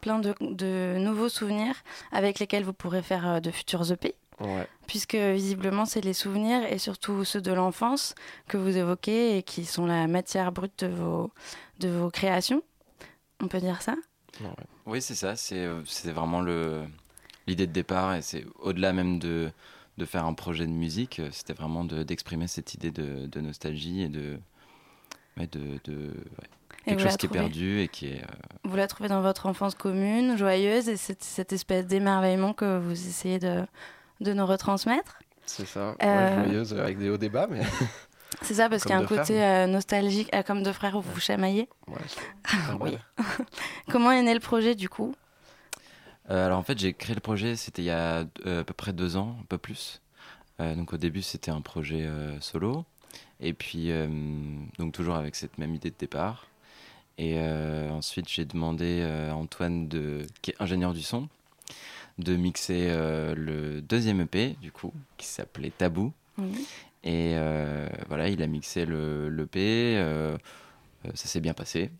Plein 0.00 0.18
de, 0.18 0.34
de 0.40 0.96
nouveaux 0.98 1.28
souvenirs 1.28 1.74
avec 2.12 2.38
lesquels 2.38 2.64
vous 2.64 2.72
pourrez 2.72 3.02
faire 3.02 3.26
euh, 3.28 3.40
de 3.40 3.50
futurs 3.50 3.90
EP. 3.92 4.14
ouais. 4.40 4.66
Puisque 4.86 5.14
visiblement, 5.16 5.84
c'est 5.84 6.00
les 6.00 6.12
souvenirs 6.12 6.62
et 6.72 6.78
surtout 6.78 7.24
ceux 7.24 7.40
de 7.40 7.52
l'enfance 7.52 8.14
que 8.48 8.56
vous 8.56 8.76
évoquez 8.76 9.36
et 9.38 9.42
qui 9.42 9.64
sont 9.64 9.86
la 9.86 10.06
matière 10.06 10.52
brute 10.52 10.84
de 10.84 10.88
vos, 10.88 11.30
de 11.80 11.88
vos 11.88 12.10
créations. 12.10 12.62
On 13.42 13.48
peut 13.48 13.60
dire 13.60 13.82
ça? 13.82 13.94
Oui, 14.86 15.00
c'est 15.02 15.14
ça. 15.14 15.34
C'est 15.34 15.66
c'est 15.86 16.12
vraiment 16.12 16.40
le 16.42 16.84
l'idée 17.46 17.66
de 17.66 17.72
départ 17.72 18.14
et 18.14 18.22
c'est 18.22 18.44
au-delà 18.60 18.92
même 18.92 19.18
de 19.18 19.50
de 19.98 20.04
faire 20.04 20.26
un 20.26 20.34
projet 20.34 20.66
de 20.66 20.72
musique. 20.72 21.22
C'était 21.32 21.54
vraiment 21.54 21.82
de- 21.84 22.02
d'exprimer 22.02 22.46
cette 22.48 22.74
idée 22.74 22.90
de, 22.90 23.26
de 23.26 23.40
nostalgie 23.40 24.02
et 24.02 24.08
de 24.08 24.38
de, 25.38 25.78
de 25.84 25.96
ouais, 26.08 26.48
Et 26.65 26.65
quelque 26.86 27.02
chose 27.02 27.16
qui 27.16 27.26
est 27.26 27.28
perdu 27.28 27.80
et 27.80 27.88
qui 27.88 28.06
est 28.06 28.22
euh, 28.22 28.26
Vous 28.64 28.76
la 28.76 28.86
trouvez 28.86 29.08
dans 29.08 29.20
votre 29.20 29.46
enfance 29.46 29.74
commune, 29.74 30.36
joyeuse, 30.36 30.88
et 30.88 30.96
cette, 30.96 31.22
cette 31.22 31.52
espèce 31.52 31.86
d'émerveillement 31.86 32.52
que 32.52 32.78
vous 32.78 32.92
essayez 32.92 33.38
de, 33.38 33.64
de 34.20 34.32
nous 34.32 34.46
retransmettre? 34.46 35.18
C'est 35.44 35.66
ça, 35.66 35.90
ouais, 35.90 35.96
Euh, 36.06 36.44
joyeuse 36.44 36.72
avec 36.74 36.98
des 36.98 37.10
hauts 37.10 37.18
débats, 37.18 37.46
mais. 37.50 37.60
C'est 38.42 38.54
ça, 38.54 38.68
parce 38.68 38.82
qu'il 38.82 38.90
y 38.90 38.94
a 38.94 38.98
un 38.98 39.04
côté 39.06 39.34
frères. 39.34 39.66
euh, 39.68 39.72
nostalgique, 39.72 40.30
comme 40.46 40.62
deux 40.62 40.72
frères 40.72 40.96
où 40.96 41.00
vous 41.00 41.12
vous 41.12 41.20
chamaillez? 41.20 41.68
Ouais, 41.86 41.96
oui. 42.80 42.98
Comment 43.90 44.10
est 44.10 44.22
né 44.22 44.34
le 44.34 44.40
projet 44.40 44.74
du 44.74 44.88
coup? 44.88 45.14
Euh, 46.30 46.46
alors 46.46 46.58
en 46.58 46.62
fait, 46.62 46.76
j'ai 46.78 46.92
créé 46.92 47.14
le 47.14 47.20
projet, 47.20 47.54
c'était 47.56 47.82
il 47.82 47.86
y 47.86 47.90
a 47.90 48.24
euh, 48.46 48.60
à 48.62 48.64
peu 48.64 48.74
près 48.74 48.92
deux 48.92 49.16
ans, 49.16 49.36
un 49.40 49.44
peu 49.48 49.58
plus. 49.58 50.02
Euh, 50.60 50.74
donc 50.74 50.92
au 50.92 50.96
début, 50.96 51.22
c'était 51.22 51.50
un 51.52 51.60
projet 51.60 52.04
euh, 52.04 52.38
solo. 52.40 52.84
Et 53.40 53.52
puis, 53.52 53.90
euh, 53.92 54.08
donc 54.78 54.92
toujours 54.92 55.14
avec 55.14 55.34
cette 55.36 55.56
même 55.58 55.74
idée 55.74 55.90
de 55.90 55.96
départ. 55.96 56.46
Et 57.18 57.34
euh, 57.38 57.88
ensuite, 57.90 58.28
j'ai 58.28 58.44
demandé 58.44 58.98
euh, 59.00 59.30
à 59.30 59.34
Antoine, 59.34 59.88
de, 59.88 60.26
qui 60.42 60.50
est 60.50 60.56
ingénieur 60.60 60.92
du 60.92 61.02
son, 61.02 61.28
de 62.18 62.36
mixer 62.36 62.86
euh, 62.90 63.34
le 63.34 63.80
deuxième 63.80 64.20
EP, 64.20 64.56
du 64.60 64.70
coup, 64.72 64.92
qui 65.16 65.26
s'appelait 65.26 65.70
Tabou. 65.70 66.12
Et 67.04 67.32
euh, 67.34 67.88
voilà, 68.08 68.28
il 68.28 68.42
a 68.42 68.46
mixé 68.46 68.84
le 68.84 69.28
l'EP. 69.30 69.58
euh, 69.96 70.36
euh, 71.06 71.10
ça 71.14 71.28
s'est 71.28 71.40
bien 71.40 71.54
passé. 71.54 71.90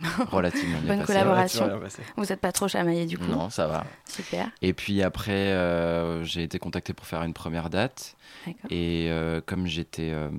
relativement 0.30 0.78
bien 0.80 0.88
Bonne 0.88 0.98
passé. 1.00 1.06
collaboration. 1.12 1.66
Bien. 1.66 1.88
Vous 2.16 2.24
n'êtes 2.24 2.40
pas 2.40 2.52
trop 2.52 2.68
chamaillé 2.68 3.04
du 3.04 3.18
coup 3.18 3.26
Non, 3.26 3.50
ça 3.50 3.66
va. 3.66 3.84
Super. 4.06 4.50
Et 4.62 4.72
puis 4.72 5.02
après, 5.02 5.32
euh, 5.52 6.24
j'ai 6.24 6.42
été 6.42 6.58
contacté 6.58 6.94
pour 6.94 7.06
faire 7.06 7.22
une 7.22 7.34
première 7.34 7.68
date. 7.70 8.16
D'accord. 8.46 8.60
Et 8.70 9.08
euh, 9.10 9.40
comme 9.44 9.66
j'étais. 9.66 10.10
euh, 10.10 10.30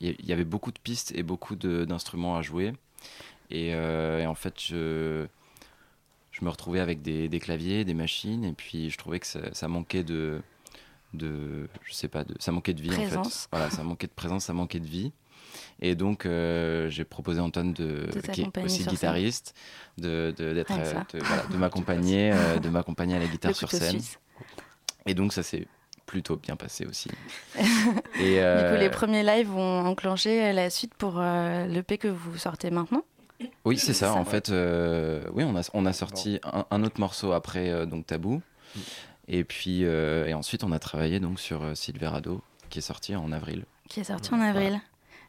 Il 0.00 0.10
y, 0.22 0.26
y 0.28 0.32
avait 0.32 0.44
beaucoup 0.44 0.70
de 0.70 0.78
pistes 0.78 1.12
et 1.14 1.22
beaucoup 1.22 1.56
de- 1.56 1.84
d'instruments 1.86 2.36
à 2.36 2.42
jouer. 2.42 2.72
Et, 3.50 3.74
euh, 3.74 4.20
et 4.20 4.26
en 4.26 4.34
fait, 4.34 4.54
je, 4.60 5.26
je 6.32 6.44
me 6.44 6.50
retrouvais 6.50 6.80
avec 6.80 7.02
des, 7.02 7.28
des 7.28 7.40
claviers, 7.40 7.84
des 7.84 7.94
machines. 7.94 8.44
Et 8.44 8.52
puis, 8.52 8.90
je 8.90 8.98
trouvais 8.98 9.20
que 9.20 9.26
ça, 9.26 9.40
ça 9.52 9.68
manquait 9.68 10.04
de. 10.04 10.40
de 11.14 11.68
je 11.84 11.92
sais 11.92 12.08
pas, 12.08 12.24
de, 12.24 12.34
ça 12.38 12.52
manquait 12.52 12.74
de 12.74 12.82
vie 12.82 12.90
en 12.90 12.94
Présence. 12.94 13.42
fait. 13.42 13.48
Voilà, 13.52 13.70
ça 13.70 13.82
manquait 13.82 14.06
de 14.06 14.12
présence, 14.12 14.44
ça 14.44 14.52
manquait 14.52 14.80
de 14.80 14.86
vie. 14.86 15.12
Et 15.80 15.94
donc, 15.94 16.26
euh, 16.26 16.88
j'ai 16.90 17.04
proposé 17.04 17.40
à 17.40 17.44
Antoine, 17.44 17.72
de, 17.72 18.08
De 18.12 18.20
qui 18.32 18.42
est 18.42 18.64
aussi 18.64 18.84
guitariste, 18.84 19.54
de, 19.98 20.34
d'être, 20.36 20.72
euh, 20.72 20.94
de, 21.14 21.18
voilà, 21.24 21.42
de 21.44 21.56
m'accompagner, 21.58 22.32
euh, 22.32 22.58
de 22.58 22.68
m'accompagner 22.68 23.16
à 23.16 23.18
la 23.18 23.26
guitare 23.26 23.54
sur 23.54 23.70
scène. 23.70 23.90
suisse. 23.92 24.18
Et 25.06 25.14
donc, 25.14 25.32
ça 25.32 25.42
s'est 25.42 25.66
plutôt 26.06 26.36
bien 26.36 26.56
passé 26.56 26.86
aussi. 26.86 27.10
Du 27.56 28.22
Et, 28.22 28.34
coup, 28.34 28.38
euh, 28.38 28.78
les 28.78 28.90
premiers 28.90 29.22
lives 29.22 29.48
vont 29.48 29.80
enclencher 29.86 30.52
la 30.52 30.70
suite 30.70 30.94
pour 30.94 31.20
l'EP 31.20 31.98
que 31.98 32.08
vous 32.08 32.36
sortez 32.38 32.70
maintenant. 32.70 33.02
Oui, 33.64 33.78
c'est 33.78 33.92
ça. 33.94 34.14
En 34.14 34.24
fait, 34.24 34.50
euh, 34.50 35.22
oui, 35.32 35.44
on 35.44 35.56
a, 35.56 35.68
on 35.74 35.86
a 35.86 35.92
sorti 35.92 36.40
un, 36.44 36.64
un 36.70 36.82
autre 36.84 37.00
morceau 37.00 37.32
après, 37.32 37.70
euh, 37.70 37.86
donc 37.86 38.06
Tabou. 38.06 38.40
Et 39.28 39.44
puis, 39.44 39.84
euh, 39.84 40.26
et 40.26 40.34
ensuite, 40.34 40.64
on 40.64 40.72
a 40.72 40.78
travaillé 40.78 41.20
donc 41.20 41.40
sur 41.40 41.62
euh, 41.64 41.74
Silverado, 41.74 42.40
qui 42.70 42.78
est 42.78 42.82
sorti 42.82 43.14
en 43.16 43.32
avril. 43.32 43.64
qui 43.88 44.00
est 44.00 44.04
sorti 44.04 44.32
en 44.34 44.40
avril. 44.40 44.80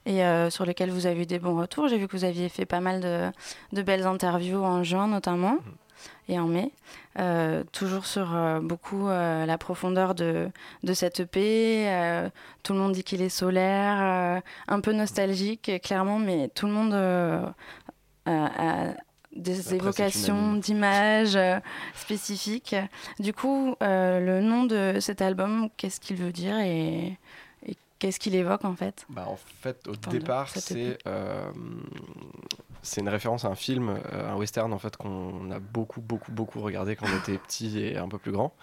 Et 0.06 0.24
euh, 0.24 0.50
sur 0.50 0.66
lequel 0.66 0.90
vous 0.90 1.06
avez 1.06 1.24
eu 1.24 1.26
des 1.26 1.40
bons 1.40 1.58
retours. 1.60 1.88
J'ai 1.90 1.98
vu 1.98 2.08
que 2.08 2.16
vous 2.16 2.24
aviez 2.24 2.48
fait 2.48 2.66
pas 2.66 2.80
mal 2.80 3.02
de, 3.02 3.30
de 3.74 3.82
belles 3.82 4.06
interviews 4.06 4.64
en 4.64 4.84
juin 4.84 5.08
notamment 5.08 5.58
et 6.30 6.40
en 6.40 6.46
mai. 6.46 6.72
Euh, 7.20 7.64
toujours 7.74 8.06
sur 8.06 8.34
euh, 8.36 8.60
beaucoup 8.62 9.10
euh, 9.10 9.46
la 9.46 9.58
profondeur 9.58 10.14
de, 10.16 10.50
de 10.84 10.94
cette 10.94 11.20
EP. 11.22 11.88
Euh, 11.90 12.30
tout 12.64 12.72
le 12.74 12.80
monde 12.80 12.94
dit 12.94 13.04
qu'il 13.04 13.22
est 13.22 13.28
solaire, 13.30 13.98
euh, 14.00 14.40
un 14.70 14.80
peu 14.80 14.94
nostalgique 14.94 15.72
clairement, 15.84 16.20
mais 16.20 16.50
tout 16.50 16.68
le 16.68 16.72
monde 16.72 16.94
euh, 18.28 18.48
a 18.58 18.94
des 19.36 19.74
évocations 19.74 20.56
d'images 20.56 21.36
euh, 21.36 21.60
spécifiques. 21.96 22.76
Du 23.20 23.34
coup, 23.34 23.76
euh, 23.84 24.20
le 24.20 24.42
nom 24.42 24.64
de 24.66 25.00
cet 25.00 25.22
album, 25.22 25.70
qu'est-ce 25.78 26.00
qu'il 26.00 26.16
veut 26.18 26.32
dire 26.32 26.58
et, 26.60 27.18
et 27.66 27.78
qu'est-ce 28.00 28.20
qu'il 28.20 28.36
évoque 28.36 28.66
en 28.66 28.76
fait? 28.76 29.06
Bah, 29.10 29.26
en 29.28 29.38
fait, 29.38 29.88
au 29.88 29.92
Enfin, 29.92 30.12
départ, 30.12 30.50
c'est 30.50 30.98
c'est 32.82 33.02
une 33.02 33.10
référence 33.10 33.44
à 33.44 33.50
un 33.50 33.56
film, 33.56 34.00
un 34.14 34.36
western 34.36 34.72
en 34.72 34.80
fait 34.80 34.96
qu'on 34.96 35.52
a 35.52 35.60
beaucoup, 35.60 36.00
beaucoup, 36.02 36.32
beaucoup 36.32 36.62
regardé 36.62 36.96
quand 36.96 37.06
on 37.12 37.18
était 37.18 37.38
petit 37.38 37.80
et 37.80 37.98
un 37.98 38.08
peu 38.08 38.18
plus 38.18 38.32
grand. 38.32 38.54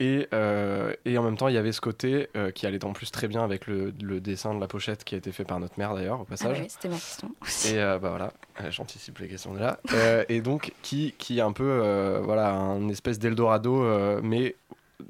Et, 0.00 0.26
euh, 0.32 0.94
et 1.04 1.18
en 1.18 1.22
même 1.22 1.36
temps, 1.36 1.48
il 1.48 1.54
y 1.54 1.58
avait 1.58 1.72
ce 1.72 1.80
côté 1.82 2.28
euh, 2.34 2.50
qui 2.50 2.66
allait 2.66 2.82
en 2.86 2.92
plus 2.94 3.10
très 3.10 3.28
bien 3.28 3.44
avec 3.44 3.66
le, 3.66 3.92
le 4.02 4.18
dessin 4.20 4.54
de 4.54 4.60
la 4.60 4.66
pochette 4.66 5.04
qui 5.04 5.14
a 5.14 5.18
été 5.18 5.30
fait 5.30 5.44
par 5.44 5.60
notre 5.60 5.78
mère 5.78 5.94
d'ailleurs 5.94 6.20
au 6.20 6.22
Ah 6.26 6.30
passage. 6.30 6.58
oui, 6.58 6.66
c'était 6.70 6.88
ma 6.88 6.94
question. 6.94 7.28
Et 7.70 7.78
euh, 7.78 7.98
bah 7.98 8.08
voilà, 8.08 8.32
j'anticipe 8.70 9.18
les 9.18 9.28
questions 9.28 9.52
de 9.52 9.58
là. 9.58 9.78
Euh, 9.92 10.24
et 10.30 10.40
donc, 10.40 10.72
qui, 10.82 11.14
qui 11.18 11.38
est 11.38 11.42
un 11.42 11.52
peu, 11.52 12.18
voilà, 12.24 12.50
un 12.54 12.88
espèce 12.88 13.18
d'Eldorado, 13.18 14.20
mais 14.22 14.56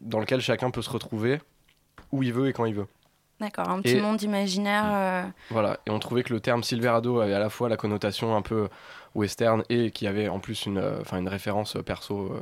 dans 0.03 0.19
lequel 0.19 0.41
chacun 0.41 0.71
peut 0.73 0.83
se 0.83 0.91
retrouver 0.91 1.41
où 2.13 2.23
il 2.25 2.33
veut 2.33 2.49
et 2.49 2.53
quand 2.53 2.65
il 2.65 2.75
veut. 2.75 2.87
D'accord, 3.39 3.69
un 3.71 3.81
petit 3.81 3.97
Et- 3.97 4.01
monde 4.03 4.21
imaginaire. 4.23 4.85
euh, 4.87 5.23
Voilà, 5.51 5.79
et 5.87 5.91
on 5.91 5.99
trouvait 6.01 6.25
que 6.25 6.33
le 6.35 6.41
terme 6.41 6.63
Silverado 6.65 7.21
avait 7.21 7.33
à 7.33 7.39
la 7.39 7.49
fois 7.49 7.69
la 7.69 7.77
connotation 7.77 8.37
un 8.37 8.43
peu 8.43 8.69
western 9.15 9.63
et 9.71 9.93
qui 9.93 10.07
avait 10.07 10.29
en 10.29 10.41
plus 10.41 10.67
une, 10.67 10.83
une 11.13 11.29
référence 11.29 11.77
perso 11.87 12.33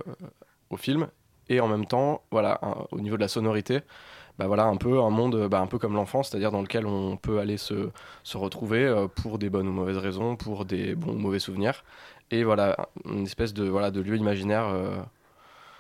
au 0.71 0.77
film. 0.77 1.09
Et 1.49 1.61
en 1.61 1.69
même 1.69 1.87
temps, 1.87 2.23
voilà, 2.31 2.59
un- 2.63 2.77
au 2.91 3.01
niveau 3.01 3.17
de 3.17 3.23
la 3.23 3.29
sonorité, 3.29 3.81
bah 4.39 4.47
voilà, 4.47 4.65
un 4.65 4.77
peu 4.77 5.01
un 5.01 5.11
monde 5.11 5.49
bah, 5.49 5.61
un 5.61 5.67
peu 5.67 5.79
comme 5.79 5.95
l'enfance, 5.95 6.29
c'est-à-dire 6.31 6.53
dans 6.53 6.63
lequel 6.63 6.87
on 6.87 7.17
peut 7.17 7.39
aller 7.41 7.57
se, 7.57 7.91
se 8.23 8.37
retrouver 8.37 8.85
euh, 8.85 9.09
pour 9.09 9.39
des 9.39 9.51
bonnes 9.51 9.67
ou 9.69 9.73
mauvaises 9.73 9.97
raisons, 9.99 10.37
pour 10.37 10.65
des 10.65 10.95
bons 10.95 11.13
ou 11.15 11.19
mauvais 11.19 11.39
souvenirs. 11.41 11.85
Et 12.31 12.45
voilà, 12.45 12.77
une 13.07 13.25
espèce 13.25 13.53
de, 13.55 13.65
voilà, 13.69 13.91
de 13.91 14.01
lieu 14.01 14.17
imaginaire. 14.17 14.67
euh, 14.69 14.97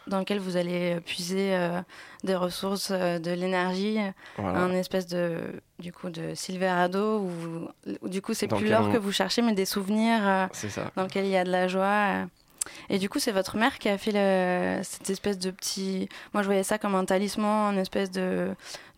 dans 0.06 0.20
lequel 0.20 0.38
vous 0.38 0.56
allez 0.56 1.00
puiser 1.04 1.54
euh, 1.54 1.82
des 2.24 2.34
ressources, 2.34 2.90
euh, 2.90 3.18
de 3.18 3.30
l'énergie, 3.30 3.98
Voilà. 4.38 4.60
un 4.60 4.72
espèce 4.72 5.06
de 5.06 5.36
du 5.78 5.92
coup 5.92 6.08
de 6.08 6.34
Silverado 6.34 7.18
où, 7.18 7.28
vous- 7.28 7.68
où 8.00 8.08
du 8.08 8.22
coup 8.22 8.32
c'est 8.32 8.48
plus 8.48 8.68
l'or 8.70 8.86
on- 8.88 8.92
que 8.92 8.96
vous 8.96 9.12
cherchez 9.12 9.42
mais 9.42 9.52
des 9.52 9.66
souvenirs 9.66 10.48
ça. 10.54 10.90
dans 10.96 11.02
lequel 11.02 11.26
il 11.26 11.30
y 11.30 11.36
a 11.36 11.44
de 11.44 11.50
la 11.50 11.68
joie. 11.68 12.24
Et 12.90 12.98
du 12.98 13.08
coup 13.08 13.18
c'est 13.18 13.32
votre 13.32 13.56
mère 13.56 13.78
qui 13.78 13.88
a 13.88 13.98
fait 13.98 14.12
le- 14.12 14.82
cette 14.82 15.10
espèce 15.10 15.38
de 15.38 15.50
petit. 15.50 16.08
Moi 16.34 16.42
je 16.42 16.48
voyais 16.48 16.62
ça 16.62 16.78
comme 16.78 16.94
un 16.94 17.04
talisman, 17.04 17.72
une 17.74 17.78
espèce 17.80 18.10
de 18.10 18.48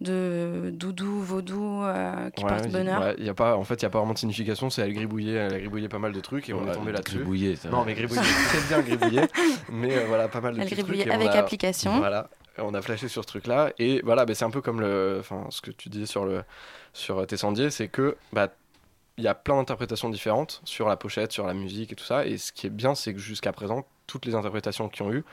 de 0.01 0.71
doudou 0.73 1.21
vaudou 1.21 1.83
euh, 1.85 2.31
qui 2.31 2.43
Ouais, 2.45 2.49
porte 2.51 2.69
bonheur. 2.71 3.01
ouais, 3.03 3.15
y 3.19 3.29
a 3.29 3.35
pas, 3.35 3.55
en 3.57 3.65
fait, 3.65 3.75
il 3.75 3.85
n'y 3.85 3.87
a 3.87 3.91
pas 3.91 3.99
vraiment 3.99 4.15
de 4.15 4.19
signification. 4.19 4.71
C'est 4.71 4.81
elle 4.83 4.95
gribouillait, 4.95 5.35
elle 5.35 5.55
a 5.55 5.59
gribouillé 5.59 5.89
pas 5.91 5.99
mal 5.99 6.13
de 6.13 6.21
trucs 6.21 6.49
et 6.49 6.55
on 6.55 6.65
Ouais, 6.65 6.71
est 6.71 6.75
tombé 6.75 6.93
là-dessus. 6.93 7.17
gribouiller, 7.17 7.57
ça 7.57 7.69
Non, 7.69 7.85
mais 7.85 7.93
gribouiller, 7.95 8.21
très 8.49 8.61
bien 8.69 8.81
gribouiller. 8.81 9.23
Mais 9.71 9.95
euh, 9.95 10.05
voilà, 10.09 10.29
pas 10.29 10.41
mal 10.41 10.55
de 10.55 10.61
Elle 10.61 10.65
petits 10.65 10.77
gribouillait 10.77 11.03
trucs. 11.05 11.13
et 11.13 11.17
on 11.17 11.21
avec 11.21 11.35
a- 11.35 11.39
application. 11.39 11.99
Voilà, 11.99 12.31
on 12.57 12.73
a 12.73 12.81
flashé 12.81 13.09
sur 13.09 13.23
ce 13.23 13.29
truc-là. 13.29 13.73
Et 13.79 14.01
voilà, 14.03 14.25
bah, 14.25 14.35
c'est 14.35 14.47
un 14.47 14.51
peu 14.51 14.63
comme 14.63 14.81
le, 14.81 15.19
enfin, 15.21 15.45
ce 15.51 15.61
que 15.61 15.71
tu 15.71 15.91
dis 15.91 16.07
sur, 16.07 16.25
le, 16.25 16.45
sur 16.95 17.19
euh, 17.19 17.27
Tessandier, 17.27 17.69
c'est 17.71 17.89
que 17.89 18.17
bah, 18.33 18.49
il 19.21 19.25
y 19.25 19.29
a 19.29 19.35
plein 19.35 19.57
d'interprétations 19.57 20.09
différentes 20.09 20.61
sur 20.65 20.89
la 20.89 20.97
pochette, 20.97 21.31
sur 21.31 21.47
la 21.47 21.55
musique 21.55 21.93
et 21.93 21.95
tout 21.95 22.05
ça. 22.05 22.27
Et 22.27 22.39
ce 22.39 22.53
qui 22.53 22.67
est 22.67 22.71
bien, 22.71 22.95
c'est 22.95 23.13
que 23.13 23.21
jusqu'à 23.21 23.53
présent, 23.53 23.87
toutes 24.07 24.25
les 24.27 24.35
interprétations 24.35 24.89
qui 24.89 25.03
ont 25.03 25.13
eu 25.13 25.25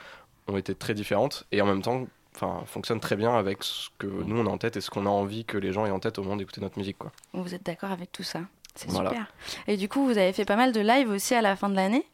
ont 0.46 0.56
été 0.56 0.74
très 0.74 0.94
différentes 0.94 1.44
et 1.52 1.60
en 1.62 1.66
même 1.66 1.82
temps 1.82 2.06
enfin, 2.34 2.62
fonctionnent 2.66 3.00
très 3.00 3.16
bien 3.16 3.34
avec 3.34 3.62
ce 3.62 3.88
que 3.98 4.06
nous 4.06 4.38
on 4.38 4.46
a 4.46 4.50
en 4.50 4.58
tête 4.58 4.76
et 4.76 4.80
ce 4.80 4.90
qu'on 4.90 5.06
a 5.06 5.10
envie 5.10 5.44
que 5.44 5.58
les 5.58 5.72
gens 5.72 5.84
aient 5.86 5.90
en 5.90 6.00
tête 6.00 6.18
au 6.18 6.22
moment 6.22 6.36
d'écouter 6.36 6.60
notre 6.60 6.78
musique. 6.78 6.98
Quoi. 6.98 7.10
Vous 7.32 7.54
êtes 7.54 7.64
d'accord 7.64 7.90
avec 7.90 8.12
tout 8.12 8.22
ça? 8.22 8.40
C'est 8.74 8.88
Voilà. 8.90 9.10
super. 9.10 9.26
Et 9.66 9.76
du 9.76 9.88
coup 9.88 10.04
vous 10.04 10.16
avez 10.16 10.32
fait 10.32 10.44
pas 10.44 10.56
mal 10.56 10.72
de 10.72 10.80
live 10.80 11.10
aussi 11.10 11.34
à 11.34 11.42
la 11.42 11.56
fin 11.56 11.68
de 11.68 11.74
l'année? 11.74 12.06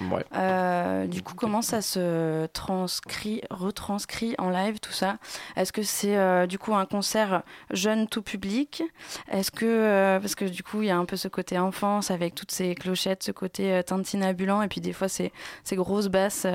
Ouais. 0.00 0.24
Euh, 0.34 1.06
du 1.06 1.22
coup, 1.22 1.34
comment 1.34 1.62
ça 1.62 1.80
se 1.80 2.46
transcrit, 2.46 3.42
retranscrit 3.50 4.34
en 4.38 4.50
live, 4.50 4.78
tout 4.80 4.92
ça? 4.92 5.16
Est-ce 5.56 5.72
que 5.72 5.82
c'est 5.82 6.16
euh, 6.16 6.46
du 6.46 6.58
coup 6.58 6.74
un 6.74 6.86
concert 6.86 7.42
jeune 7.70 8.08
tout 8.08 8.22
public? 8.22 8.82
Est-ce 9.30 9.50
que, 9.50 9.64
euh, 9.64 10.20
parce 10.20 10.34
que 10.34 10.44
du 10.44 10.62
coup, 10.62 10.82
il 10.82 10.88
y 10.88 10.90
a 10.90 10.96
un 10.96 11.04
peu 11.04 11.16
ce 11.16 11.28
côté 11.28 11.58
enfance 11.58 12.10
avec 12.10 12.34
toutes 12.34 12.50
ces 12.50 12.74
clochettes, 12.74 13.22
ce 13.22 13.32
côté 13.32 13.80
tintinabulant, 13.86 14.62
et 14.62 14.68
puis 14.68 14.80
des 14.80 14.92
fois 14.92 15.08
ces, 15.08 15.32
ces 15.64 15.76
grosses 15.76 16.08
basses 16.08 16.46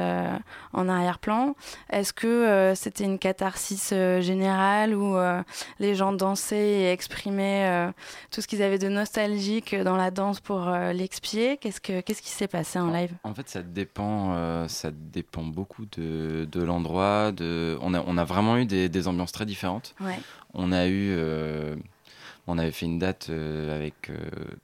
en 0.73 0.89
arrière-plan? 0.89 1.55
Est-ce 1.91 2.13
que 2.13 2.73
c'était 2.75 3.05
une 3.05 3.19
catharsis 3.19 3.93
générale 4.19 4.95
où 4.95 5.17
les 5.79 5.95
gens 5.95 6.11
dansaient 6.11 6.57
et 6.57 6.91
exprimaient 6.91 7.91
tout 8.31 8.41
ce 8.41 8.47
qu'ils 8.47 8.63
avaient 8.63 8.79
de 8.79 8.89
nostalgique 8.89 9.75
dans 9.75 9.95
la 9.95 10.11
danse 10.11 10.39
pour 10.39 10.69
l'expier? 10.93 11.57
Qu'est-ce 11.57 11.81
que 11.81 12.01
qu'est-ce 12.01 12.21
qui 12.21 12.29
s'est 12.29 12.47
passé 12.47 12.79
en 12.79 12.91
live? 12.91 13.11
En 13.23 13.33
fait, 13.35 13.47
ça 13.49 13.61
dépend, 13.61 14.33
euh, 14.33 14.67
ça 14.67 14.89
dépend 14.91 15.43
beaucoup 15.43 15.85
de, 15.97 16.47
de 16.51 16.63
l'endroit. 16.63 17.31
De... 17.31 17.77
On, 17.81 17.93
a, 17.93 18.03
on 18.07 18.17
a 18.17 18.23
vraiment 18.23 18.57
eu 18.57 18.65
des, 18.65 18.89
des 18.89 19.07
ambiances 19.07 19.31
très 19.31 19.45
différentes. 19.45 19.93
Ouais. 19.99 20.19
On 20.53 20.71
a 20.71 20.87
eu, 20.87 21.11
euh, 21.11 21.75
on 22.47 22.57
avait 22.57 22.71
fait 22.71 22.87
une 22.87 22.97
date 22.97 23.27
euh, 23.29 23.75
avec 23.75 24.11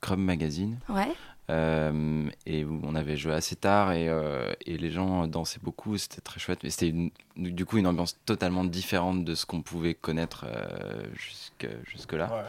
Crumb 0.00 0.20
Magazine. 0.20 0.78
Ouais. 0.88 1.12
Euh, 1.50 2.28
et 2.44 2.64
où 2.64 2.78
on 2.84 2.94
avait 2.94 3.16
joué 3.16 3.32
assez 3.32 3.56
tard 3.56 3.92
et, 3.92 4.06
euh, 4.08 4.52
et 4.66 4.76
les 4.76 4.90
gens 4.90 5.26
dansaient 5.26 5.60
beaucoup, 5.62 5.96
c'était 5.96 6.20
très 6.20 6.38
chouette. 6.38 6.58
Mais 6.62 6.68
c'était 6.68 6.94
du 7.36 7.64
coup 7.64 7.78
une 7.78 7.86
ambiance 7.86 8.16
totalement 8.26 8.64
différente 8.64 9.24
de 9.24 9.34
ce 9.34 9.46
qu'on 9.46 9.62
pouvait 9.62 9.94
connaître 9.94 10.44
euh, 10.46 11.04
jusque, 11.14 11.66
jusque-là. 11.90 12.46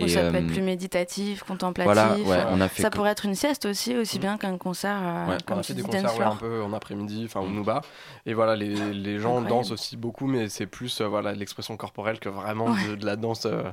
Ou 0.00 0.08
ça 0.08 0.30
peut 0.30 0.36
être 0.36 0.46
plus 0.46 0.62
méditatif, 0.62 1.42
contemplatif. 1.42 1.92
voilà, 1.92 2.14
ouais, 2.16 2.44
on 2.50 2.62
a 2.62 2.68
fait 2.68 2.80
ça 2.80 2.88
co- 2.88 2.96
pourrait 2.96 3.10
être 3.10 3.26
une 3.26 3.34
sieste 3.34 3.66
aussi, 3.66 3.94
aussi 3.98 4.18
bien 4.18 4.38
qu'un 4.38 4.56
concert, 4.56 4.96
euh, 5.02 5.26
Ouais, 5.26 5.36
comme 5.44 5.58
on 5.58 5.60
a 5.60 5.62
fait 5.62 5.74
des 5.74 5.82
dis, 5.82 5.88
concerts 5.90 6.26
un 6.26 6.36
peu 6.36 6.62
en 6.62 6.72
après-midi, 6.72 7.24
enfin 7.26 7.40
au 7.40 7.48
Nouba. 7.50 7.82
Et 8.24 8.32
voilà, 8.32 8.56
les, 8.56 8.74
les 8.94 9.18
gens 9.18 9.32
Incroyable. 9.40 9.48
dansent 9.50 9.72
aussi 9.72 9.98
beaucoup, 9.98 10.26
mais 10.26 10.48
c'est 10.48 10.64
plus 10.66 11.02
euh, 11.02 11.06
voilà 11.08 11.32
l'expression 11.34 11.76
corporelle 11.76 12.18
que 12.18 12.30
vraiment 12.30 12.68
Ouais. 12.70 12.88
de, 12.88 12.94
de 12.96 13.04
la 13.04 13.16
danse. 13.16 13.44
euh, 13.44 13.64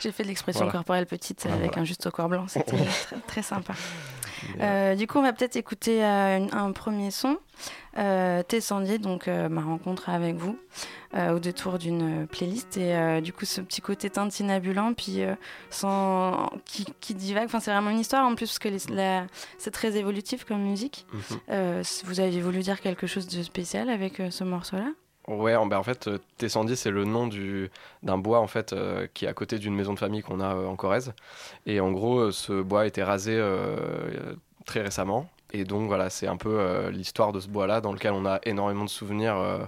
J'ai 0.00 0.12
fait 0.12 0.24
de 0.24 0.28
l'expression 0.28 0.64
Voilà. 0.64 0.72
corporelle 0.72 1.06
petite 1.06 1.44
Ouais, 1.46 1.52
avec 1.52 1.66
voilà. 1.68 1.80
un 1.80 1.84
juste 1.84 2.06
au 2.06 2.10
corps 2.10 2.28
blanc, 2.28 2.44
c'était 2.48 2.76
très, 3.06 3.16
très 3.26 3.42
sympa. 3.42 3.72
Euh, 4.60 4.94
du 4.96 5.06
coup, 5.06 5.18
on 5.18 5.22
va 5.22 5.32
peut-être 5.32 5.56
écouter 5.56 6.04
euh, 6.04 6.46
un 6.52 6.72
premier 6.72 7.10
son. 7.10 7.38
Euh, 7.98 8.42
Tessandier, 8.42 8.98
donc 8.98 9.28
euh, 9.28 9.48
ma 9.48 9.60
rencontre 9.60 10.08
avec 10.08 10.36
vous, 10.36 10.58
au 11.14 11.38
détour 11.38 11.78
d'une 11.78 12.26
playlist. 12.26 12.76
Et 12.78 13.20
du 13.20 13.32
coup, 13.32 13.44
ce 13.44 13.60
petit 13.60 13.80
côté 13.82 14.08
tintinabulant, 14.10 14.94
puis 14.94 15.20
sans, 15.70 16.50
qui, 16.64 16.86
qui 17.00 17.14
divague. 17.14 17.44
Enfin, 17.44 17.60
c'est 17.60 17.70
vraiment 17.70 17.90
une 17.90 17.98
histoire 18.00 18.26
en 18.26 18.34
plus, 18.34 18.46
parce 18.46 18.58
que 18.58 18.68
les- 18.68 18.94
la- 18.96 19.26
c'est 19.58 19.70
très 19.70 19.96
évolutif 19.96 20.44
comme 20.44 20.62
musique. 20.62 21.06
Mhm. 21.12 21.82
Vous 22.04 22.20
aviez 22.20 22.40
voulu 22.40 22.60
dire 22.60 22.80
quelque 22.80 23.06
chose 23.06 23.26
de 23.28 23.42
spécial 23.42 23.90
avec 23.90 24.22
ce 24.30 24.42
morceau-là? 24.44 24.88
Ouais, 25.36 25.54
en, 25.56 25.66
ben, 25.66 25.78
en 25.78 25.82
fait, 25.82 26.08
euh, 26.08 26.18
Tessandier, 26.38 26.76
c'est 26.76 26.90
le 26.90 27.04
nom 27.04 27.26
du, 27.26 27.70
d'un 28.02 28.18
bois 28.18 28.40
en 28.40 28.46
fait 28.46 28.72
euh, 28.72 29.06
qui 29.14 29.24
est 29.24 29.28
à 29.28 29.34
côté 29.34 29.58
d'une 29.58 29.74
maison 29.74 29.92
de 29.94 29.98
famille 29.98 30.22
qu'on 30.22 30.40
a 30.40 30.54
euh, 30.54 30.66
en 30.66 30.76
Corrèze. 30.76 31.12
Et 31.66 31.80
en 31.80 31.90
gros, 31.92 32.30
ce 32.30 32.62
bois 32.62 32.82
a 32.82 32.86
été 32.86 33.02
rasé 33.02 33.32
euh, 33.36 34.34
très 34.64 34.80
récemment. 34.82 35.28
Et 35.54 35.64
donc 35.64 35.86
voilà, 35.86 36.08
c'est 36.08 36.26
un 36.26 36.36
peu 36.38 36.58
euh, 36.58 36.90
l'histoire 36.90 37.32
de 37.32 37.38
ce 37.38 37.48
bois-là 37.48 37.80
dans 37.82 37.92
lequel 37.92 38.12
on 38.12 38.24
a 38.24 38.40
énormément 38.44 38.84
de 38.84 38.90
souvenirs 38.90 39.36
euh, 39.36 39.58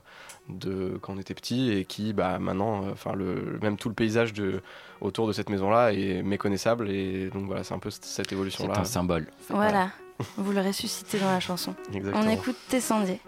de 0.49 0.99
quand 1.03 1.15
on 1.15 1.19
était 1.19 1.35
petit 1.35 1.73
et 1.73 1.85
qui, 1.85 2.15
bah, 2.15 2.39
maintenant, 2.39 2.89
enfin 2.91 3.13
le 3.15 3.59
même 3.61 3.77
tout 3.77 3.89
le 3.91 3.95
paysage 3.95 4.33
de, 4.33 4.63
autour 5.03 5.27
de 5.27 5.33
cette 5.33 5.51
maison-là 5.51 5.93
est 5.93 6.23
méconnaissable. 6.23 6.89
Et 6.91 7.29
donc 7.29 7.47
voilà, 7.47 7.65
c'est 7.65 7.75
un 7.75 7.79
peu 7.79 7.91
cette 7.91 8.33
évolution-là. 8.33 8.75
C'est 8.77 8.81
un 8.81 8.85
symbole. 8.85 9.27
Voilà, 9.51 9.91
vous 10.39 10.53
le 10.53 10.63
ressuscitez 10.63 11.19
dans 11.19 11.31
la 11.31 11.41
chanson. 11.41 11.75
Exactement. 11.95 12.25
On 12.27 12.31
écoute 12.31 12.57
Tessandier. 12.69 13.21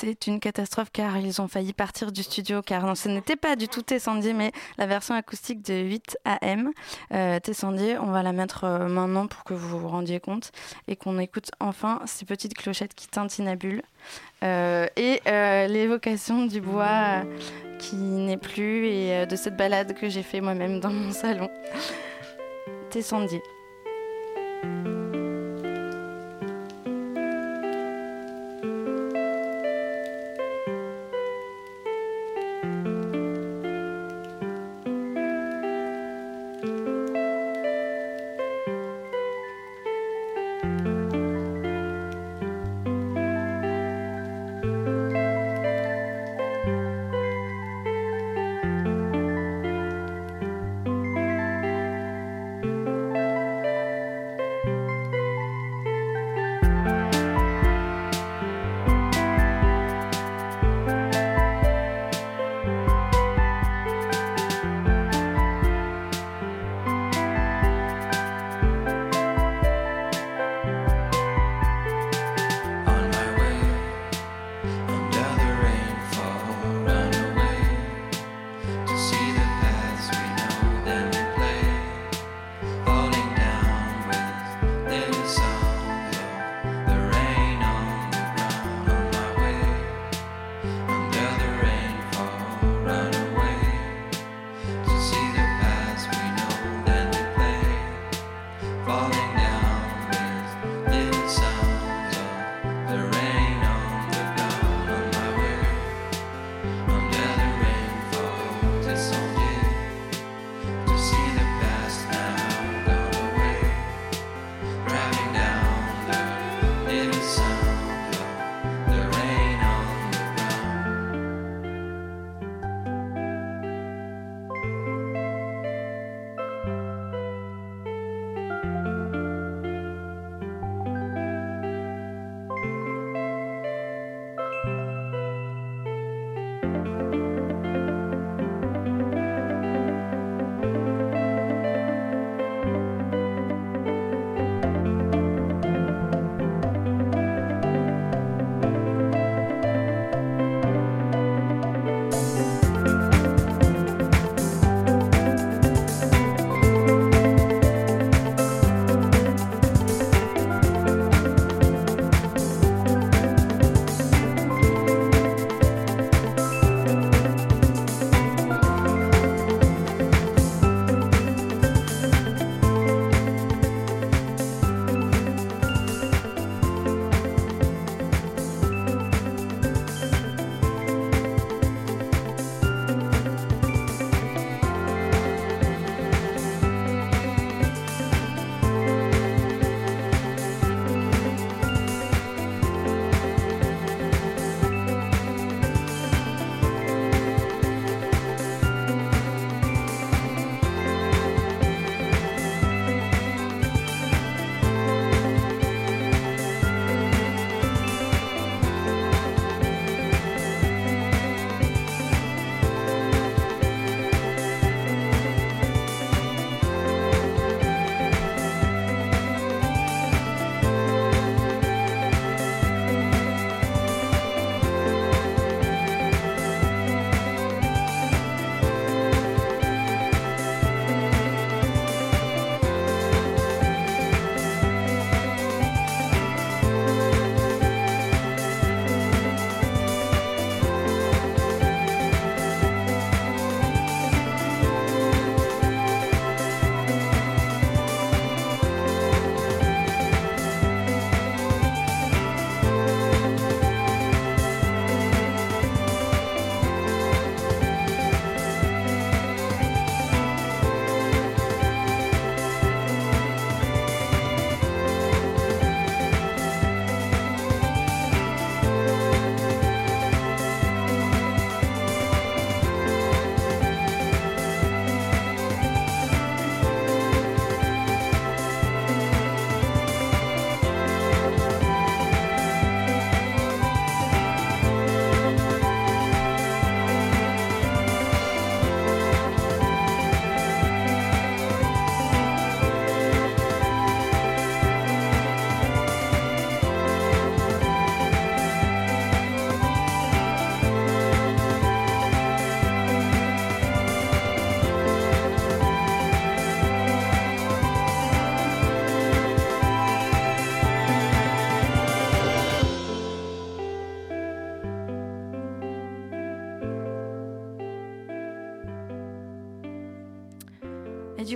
C'est 0.00 0.26
une 0.26 0.40
catastrophe 0.40 0.88
car 0.92 1.18
ils 1.18 1.42
ont 1.42 1.48
failli 1.48 1.74
partir 1.74 2.10
du 2.10 2.22
studio 2.22 2.62
car 2.62 2.86
non, 2.86 2.94
ce 2.94 3.08
n'était 3.08 3.36
pas 3.36 3.54
du 3.54 3.68
tout 3.68 3.82
Tessandier 3.82 4.32
mais 4.32 4.50
la 4.78 4.86
version 4.86 5.14
acoustique 5.14 5.62
de 5.62 5.74
8 5.74 6.16
AM. 6.24 6.70
Euh, 7.12 7.38
Tessandier, 7.38 7.98
on 7.98 8.06
va 8.06 8.22
la 8.22 8.32
mettre 8.32 8.64
euh, 8.64 8.88
maintenant 8.88 9.26
pour 9.26 9.44
que 9.44 9.52
vous 9.52 9.78
vous 9.78 9.88
rendiez 9.88 10.18
compte 10.18 10.52
et 10.88 10.96
qu'on 10.96 11.18
écoute 11.18 11.50
enfin 11.60 12.00
ces 12.06 12.24
petites 12.24 12.54
clochettes 12.54 12.94
qui 12.94 13.08
tintinabulent 13.08 13.82
Euh, 14.42 14.86
et 14.96 15.20
euh, 15.26 15.66
l'évocation 15.66 16.46
du 16.46 16.62
bois 16.62 17.24
qui 17.78 17.96
n'est 17.96 18.38
plus 18.38 18.86
et 18.86 19.12
euh, 19.12 19.26
de 19.26 19.36
cette 19.36 19.56
balade 19.56 19.94
que 19.94 20.08
j'ai 20.08 20.22
fait 20.22 20.40
moi-même 20.40 20.80
dans 20.80 20.90
mon 20.90 21.12
salon. 21.12 21.50
Tessandier. 22.88 23.42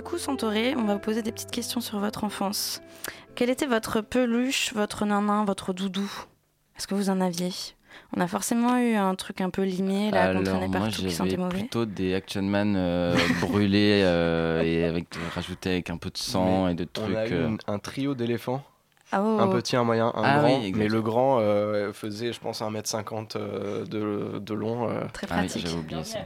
Coup, 0.05 0.17
Santoré, 0.17 0.75
on 0.77 0.83
va 0.85 0.93
vous 0.93 0.99
poser 0.99 1.21
des 1.21 1.31
petites 1.31 1.51
questions 1.51 1.81
sur 1.81 1.99
votre 1.99 2.23
enfance. 2.23 2.81
Quel 3.35 3.49
était 3.49 3.65
votre 3.65 4.01
peluche, 4.01 4.73
votre 4.73 5.05
nanin, 5.05 5.43
votre 5.45 5.73
doudou? 5.73 6.09
Est-ce 6.77 6.87
que 6.87 6.95
vous 6.95 7.09
en 7.09 7.19
aviez? 7.21 7.51
On 8.15 8.21
a 8.21 8.27
forcément 8.27 8.77
eu 8.77 8.95
un 8.95 9.15
truc 9.15 9.41
un 9.41 9.49
peu 9.49 9.63
limé, 9.63 10.11
là, 10.11 10.33
qu'on 10.33 10.43
traînait 10.43 10.67
moi 10.67 10.79
partout, 10.81 11.01
qui 11.01 11.11
sentait 11.11 11.31
j'avais 11.31 11.41
mauvais. 11.43 11.59
plutôt 11.59 11.85
des 11.85 12.13
Action 12.13 12.41
Man 12.43 12.75
euh, 12.77 13.15
brûlés 13.41 14.01
euh, 14.03 14.61
et 14.63 14.83
avec 14.83 15.07
rajoutés 15.33 15.71
avec 15.71 15.89
un 15.89 15.97
peu 15.97 16.09
de 16.09 16.17
sang 16.17 16.65
Mais 16.65 16.73
et 16.73 16.75
de 16.75 16.83
trucs. 16.83 17.15
On 17.15 17.17
a 17.17 17.27
eu 17.27 17.33
euh, 17.33 17.47
une- 17.49 17.57
un 17.67 17.79
trio 17.79 18.13
d'éléphants. 18.15 18.63
Oh. 19.13 19.17
Un 19.39 19.47
petit, 19.47 19.75
un 19.77 19.83
moyen, 19.83 20.07
un 20.07 20.23
Ah 20.23 20.39
grand. 20.39 20.59
oui, 20.59 20.73
mais 20.75 20.87
le 20.87 21.01
grand 21.01 21.39
euh, 21.39 21.93
faisait, 21.93 22.33
je 22.33 22.39
pense, 22.39 22.61
1m50 22.61 23.37
euh, 23.37 23.85
de, 23.85 24.39
de 24.39 24.53
long. 24.53 24.89
euh. 24.89 25.01
Très 25.13 25.27
Ah 25.29 25.35
oui, 25.41 25.45
pratique. 25.47 25.65
j'avais 25.65 25.77
oublié 25.79 26.03
ça. 26.03 26.19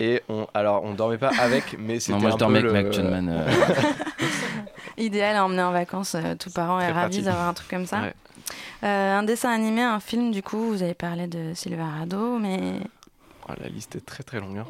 Et 0.00 0.22
on, 0.28 0.46
alors, 0.54 0.82
on 0.84 0.92
dormait 0.94 1.18
pas 1.18 1.30
avec, 1.38 1.76
mais 1.78 2.00
c'était 2.00 2.14
Non, 2.14 2.20
moi 2.20 2.30
je 2.30 2.34
un 2.34 2.38
dormais 2.38 2.60
peu 2.62 2.70
avec 2.70 2.74
le- 2.74 2.82
ma 2.82 2.88
Action 2.88 3.10
Man. 3.10 3.28
euh, 3.28 3.48
Idéal 4.96 5.36
à 5.36 5.44
emmener 5.44 5.62
en 5.62 5.72
vacances, 5.72 6.14
euh, 6.14 6.34
tous 6.38 6.50
parents 6.50 6.78
est 6.80 6.90
ravis 6.92 7.22
d'avoir 7.22 7.48
un 7.48 7.54
truc 7.54 7.68
comme 7.68 7.86
ça. 7.86 8.00
Ouais. 8.02 8.14
Euh, 8.84 9.18
un 9.18 9.22
dessin 9.22 9.50
animé, 9.50 9.82
un 9.82 10.00
film, 10.00 10.30
du 10.30 10.42
coup, 10.42 10.58
vous 10.68 10.82
avez 10.82 10.94
parlé 10.94 11.26
de 11.26 11.52
Silverado, 11.54 12.38
mais 12.38 12.80
Oh, 13.48 13.52
la 13.60 13.68
liste 13.68 13.96
est 13.96 14.04
très 14.06 14.22
très 14.22 14.40
longue. 14.40 14.58
hein. 14.58 14.66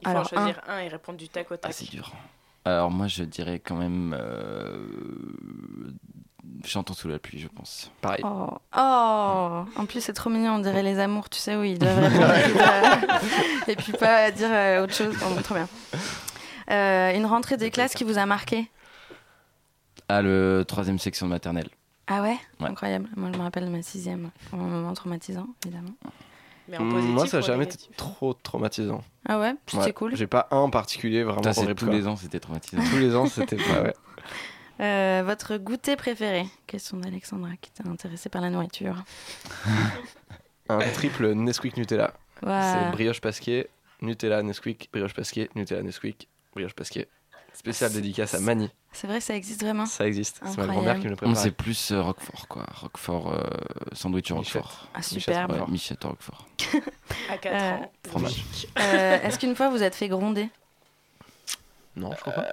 Il 0.00 0.04
faut 0.04 0.10
Alors, 0.10 0.22
en 0.22 0.28
choisir 0.28 0.60
un. 0.68 0.78
et 0.80 0.88
répondre 0.88 1.18
du 1.18 1.28
tac 1.28 1.50
au 1.50 1.56
tac. 1.56 1.70
Ah, 1.70 1.72
c'est 1.72 1.90
dur. 1.90 2.12
Alors 2.66 2.90
moi 2.90 3.08
je 3.08 3.24
dirais 3.24 3.58
quand 3.58 3.74
même 3.76 4.16
euh... 4.18 4.86
Chantons 6.64 6.94
sous 6.94 7.08
la 7.08 7.18
pluie, 7.18 7.38
je 7.38 7.48
pense. 7.48 7.90
Pareil. 8.00 8.22
Oh. 8.24 8.48
oh 8.76 9.64
En 9.76 9.86
plus, 9.86 10.00
c'est 10.00 10.12
trop 10.14 10.30
mignon, 10.30 10.54
on 10.54 10.58
dirait 10.60 10.82
les 10.82 10.98
amours, 10.98 11.28
tu 11.28 11.38
sais, 11.38 11.56
où 11.56 11.62
ils 11.62 11.78
doivent 11.78 11.98
répondre 11.98 12.34
et 12.34 12.42
puis 12.46 12.52
pas- 12.54 13.70
et 13.72 13.76
puis 13.76 13.92
pas 13.92 14.30
dire 14.30 14.48
euh, 14.50 14.82
autre 14.84 14.94
chose. 14.94 15.14
Oh, 15.22 15.40
trop 15.42 15.54
bien. 15.56 15.68
Euh, 16.70 17.14
une 17.14 17.26
rentrée 17.26 17.56
des 17.58 17.70
classes 17.70 17.92
qui 17.94 18.04
vous 18.04 18.16
a 18.18 18.24
marqué? 18.26 18.70
Ah 20.08 20.22
le 20.22 20.64
troisième 20.66 20.98
section 20.98 21.26
de 21.26 21.30
maternelle. 21.32 21.68
Ah 22.06 22.20
ouais, 22.22 22.36
Ouais. 22.60 22.68
Incroyable. 22.68 23.08
Moi, 23.16 23.30
je 23.32 23.38
me 23.38 23.42
rappelle 23.42 23.64
de 23.64 23.70
ma 23.70 23.82
sixième. 23.82 24.30
Un 24.52 24.56
moment 24.56 24.92
traumatisant, 24.94 25.46
évidemment. 25.64 25.94
Mais 26.68 26.78
Mm, 26.78 27.12
Moi, 27.12 27.26
ça 27.26 27.38
n'a 27.38 27.42
jamais 27.42 27.64
été 27.64 27.76
trop 27.96 28.32
traumatisant. 28.32 29.02
Ah 29.28 29.38
ouais? 29.38 29.54
C'était 29.66 29.92
cool 29.92 30.16
J'ai 30.16 30.26
pas 30.26 30.48
un 30.50 30.56
en 30.58 30.70
particulier 30.70 31.22
vraiment 31.22 31.42
Ça, 31.52 31.74
tous 31.74 31.90
les 31.90 32.06
ans, 32.06 32.16
c'était 32.16 32.40
traumatisant. 32.40 32.82
Tous 32.90 32.98
les 32.98 33.14
ans, 33.14 33.26
c'était 33.26 33.56
pas, 33.72 33.82
ouais. 33.82 33.94
Euh, 34.80 35.22
votre 35.24 35.56
goûter 35.56 35.96
préféré? 35.96 36.46
Question 36.66 36.96
d'Alexandra 36.96 37.50
qui 37.60 37.70
était 37.74 37.88
intéressée 37.88 38.28
par 38.28 38.42
la 38.42 38.50
nourriture? 38.50 39.04
Un 40.68 40.78
triple 40.90 41.32
Nesquik 41.34 41.76
Nutella. 41.76 42.14
C'est 42.42 42.90
brioche 42.92 43.20
pasquier, 43.20 43.68
Nutella 44.02 44.42
Nesquik, 44.42 44.88
brioche 44.92 45.14
pasquier, 45.14 45.48
Nutella 45.54 45.82
Nesquik, 45.82 46.28
brioche 46.54 46.74
pasquier. 46.74 47.08
Spécial 47.52 47.92
dédicace 47.92 48.34
à 48.34 48.40
Mani. 48.40 48.68
C'est 48.92 49.06
vrai, 49.06 49.20
ça 49.20 49.34
existe 49.36 49.62
vraiment? 49.62 49.86
Ça 49.86 50.06
existe. 50.06 50.40
C'est 50.44 50.56
ma 50.58 50.64
Incroyable. 50.64 50.74
grand-mère 50.74 50.94
qui 50.96 51.04
me 51.04 51.10
le 51.10 51.10
Non, 51.10 51.16
prépare. 51.18 51.36
c'est 51.36 51.50
plus 51.52 51.92
euh, 51.92 52.02
Roquefort 52.02 52.48
quoi. 52.48 52.66
Roquefort, 52.74 53.32
euh, 53.32 53.40
sandwich 53.92 54.32
Michette. 54.32 54.62
Roquefort. 54.62 54.88
Ah, 54.92 55.02
superbe. 55.02 55.52
Ouais, 55.52 55.60
Michette 55.68 56.02
Roquefort. 56.02 56.46
À 57.30 57.38
4 57.38 57.54
Euh, 57.54 57.70
ans. 57.84 57.92
Fromage. 58.08 58.44
Euh, 58.80 59.22
Est-ce 59.22 59.38
qu'une 59.38 59.54
fois 59.54 59.68
vous 59.70 59.82
êtes 59.84 59.94
fait 59.94 60.08
gronder? 60.08 60.48
Non, 61.96 62.10
je 62.12 62.20
crois 62.20 62.32
pas. 62.32 62.44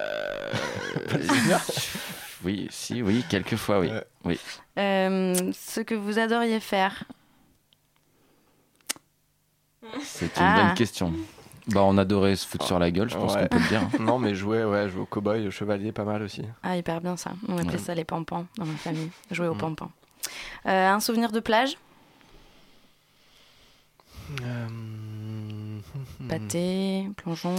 oui, 2.44 2.66
si, 2.70 3.02
oui, 3.02 3.24
quelques 3.28 3.56
fois, 3.56 3.80
oui. 3.80 3.90
oui. 4.24 4.38
Euh, 4.78 5.52
Ce 5.52 5.80
que 5.80 5.94
vous 5.94 6.18
adoriez 6.18 6.60
faire 6.60 7.04
C'est 10.02 10.36
une 10.36 10.42
Ah. 10.44 10.62
bonne 10.66 10.74
question. 10.74 11.12
Bah, 11.68 11.82
on 11.84 11.96
adorait 11.98 12.34
se 12.36 12.46
foutre 12.46 12.66
sur 12.66 12.78
la 12.78 12.90
gueule, 12.90 13.08
je 13.08 13.16
pense 13.16 13.34
Ouais. 13.34 13.42
qu'on 13.42 13.56
peut 13.56 13.62
le 13.62 13.68
dire. 13.68 13.82
non, 14.00 14.18
mais 14.18 14.34
jouer, 14.34 14.64
ouais, 14.64 14.88
jouer 14.88 15.02
au 15.02 15.06
cow-boy, 15.06 15.46
au 15.46 15.50
chevalier, 15.50 15.92
pas 15.92 16.04
mal 16.04 16.22
aussi. 16.22 16.42
Ah, 16.62 16.76
hyper 16.76 17.00
bien 17.00 17.16
ça. 17.16 17.32
On 17.48 17.56
appelait 17.58 17.72
Ouais. 17.72 17.78
ça 17.78 17.94
les 17.94 18.04
pampans 18.04 18.46
dans 18.56 18.64
ma 18.66 18.74
famille. 18.74 19.10
Jouer 19.30 19.46
au 19.48 19.54
Mm. 19.54 19.58
pampan. 19.58 19.90
Euh, 20.66 20.88
un 20.88 21.00
souvenir 21.00 21.30
de 21.30 21.40
plage? 21.40 21.76
Euh, 24.42 24.66
Pâté, 26.38 27.06
plongeon. 27.16 27.54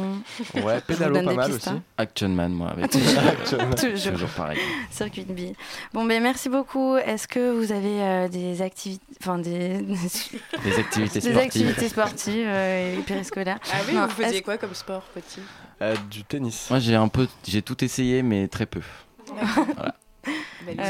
Ouais, 0.55 0.79
Je 0.79 0.85
pédalo 0.85 1.15
pas 1.15 1.19
des 1.29 1.35
mal 1.35 1.51
aussi. 1.51 1.69
hein. 1.69 1.81
Action 1.97 2.29
Man, 2.29 2.51
moi, 2.53 2.69
avec 2.71 2.85
Action 2.95 3.57
Man. 3.57 3.75
Toujours. 3.75 4.11
Toujours 4.13 4.29
pareil. 4.29 4.59
Circuit 4.91 5.25
de 5.25 5.33
vie. 5.33 5.53
Bon, 5.93 6.05
ben 6.05 6.21
merci 6.21 6.49
beaucoup. 6.49 6.95
Est-ce 6.97 7.27
que 7.27 7.51
vous 7.57 7.71
avez 7.71 8.01
euh, 8.01 8.27
des 8.27 8.61
activités, 8.61 9.03
enfin 9.21 9.37
des, 9.39 9.81
Des 9.81 10.79
activités 10.79 11.19
des 11.19 11.21
sportives. 11.21 11.37
activités 11.37 11.89
sportives 11.89 12.45
euh, 12.47 12.99
et 12.99 13.01
périscolaires 13.03 13.59
Ah 13.71 13.77
oui, 13.87 13.93
Non, 13.95 14.05
vous 14.07 14.23
faisiez 14.23 14.41
quoi 14.41 14.57
comme 14.57 14.73
sport, 14.73 15.03
petit 15.13 15.41
Euh, 15.81 15.95
du 16.09 16.23
tennis. 16.23 16.67
Moi, 16.69 16.79
j'ai 16.79 16.95
un 16.95 17.07
peu, 17.07 17.27
j'ai 17.47 17.61
tout 17.61 17.83
essayé, 17.83 18.23
mais 18.23 18.47
très 18.47 18.65
peu. 18.65 18.81
voilà. 19.27 19.95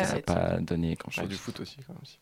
Ça 0.05 0.15
n'a 0.15 0.21
pas 0.21 0.57
donné 0.59 0.95
grand 0.95 1.09
chose. 1.11 1.23
Ouais, 1.23 1.29
du 1.29 1.35
foot 1.35 1.59
aussi, 1.59 1.77
quand 1.87 1.93
même. 1.93 2.01
aussi. 2.03 2.19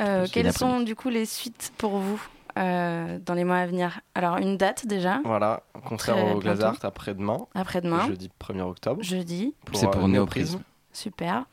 Euh, 0.00 0.26
quelles 0.32 0.52
sont 0.52 0.80
du 0.80 0.94
coup 0.94 1.08
les 1.08 1.26
suites 1.26 1.72
pour 1.78 1.98
vous? 1.98 2.20
Euh, 2.58 3.18
dans 3.24 3.34
les 3.34 3.44
mois 3.44 3.56
à 3.58 3.66
venir 3.66 4.00
Alors 4.14 4.36
une 4.38 4.56
date 4.56 4.86
déjà, 4.86 5.20
Voilà, 5.24 5.62
concert 5.86 6.16
Très 6.16 6.32
au. 6.32 6.38
Glazart 6.40 6.76
après-demain. 6.82 7.46
Après-demain. 7.54 8.06
Jeudi 8.06 8.30
1er 8.40 8.60
octobre. 8.62 9.02
jeudi, 9.02 9.54
C'est 9.72 9.90
pour 9.90 10.04
euh, 10.04 10.08
Néoprisme. 10.08 10.60
super. 10.92 11.44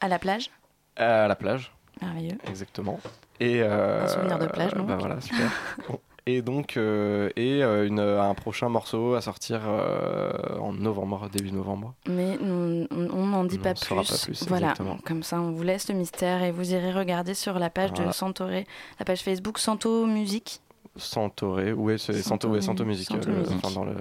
À 0.00 0.08
la 0.08 0.18
plage, 0.18 0.50
À 0.96 1.28
la 1.28 1.36
plage, 1.36 1.72
merveilleux. 2.00 2.38
exactement. 2.48 2.98
Et 3.40 3.60
euh, 3.62 4.04
Un 4.04 4.08
souvenir 4.08 4.38
de 4.38 4.46
plage, 4.46 4.72
donc. 4.74 4.86
Bah 4.86 4.96
voilà, 4.98 5.20
super. 5.20 5.50
Et 6.26 6.40
donc, 6.40 6.76
euh, 6.76 7.30
et 7.34 7.64
euh, 7.64 7.86
une, 7.86 7.98
un 7.98 8.34
prochain 8.34 8.68
morceau 8.68 9.14
à 9.14 9.20
sortir 9.20 9.60
euh, 9.66 10.30
en 10.60 10.72
novembre, 10.72 11.28
début 11.32 11.50
novembre. 11.50 11.94
Mais 12.08 12.38
on 12.40 12.86
on 12.92 13.26
n'en 13.26 13.42
dit 13.44 13.58
On 13.58 13.62
pas, 13.64 13.74
saura 13.74 14.02
plus. 14.02 14.12
pas 14.12 14.24
plus, 14.26 14.46
Voilà, 14.48 14.66
exactement. 14.70 14.98
comme 15.04 15.22
ça 15.24 15.40
on 15.40 15.50
vous 15.50 15.62
laisse 15.64 15.88
le 15.88 15.96
mystère 15.96 16.42
et 16.44 16.52
vous 16.52 16.72
irez 16.72 16.92
regarder 16.92 17.34
sur 17.34 17.58
la 17.58 17.70
page 17.70 17.92
de. 17.94 18.10
Santoré, 18.12 18.66
la 19.00 19.04
page 19.04 19.22
Facebook 19.22 19.58
Santo 19.58 20.06
Musique. 20.06 20.60
Santoré, 20.96 21.72
ouais, 21.72 21.96
c'est 21.98 22.12
Santo, 22.22 22.48
ouais, 22.48 22.60
Santo 22.60 22.84
Music. 22.84 23.08
Santo 23.08 23.28
euh, 23.28 23.32
le- 23.32 23.38
Music. 23.40 23.56
enfin, 23.64 23.74
dans 23.74 23.84
le... 23.84 23.94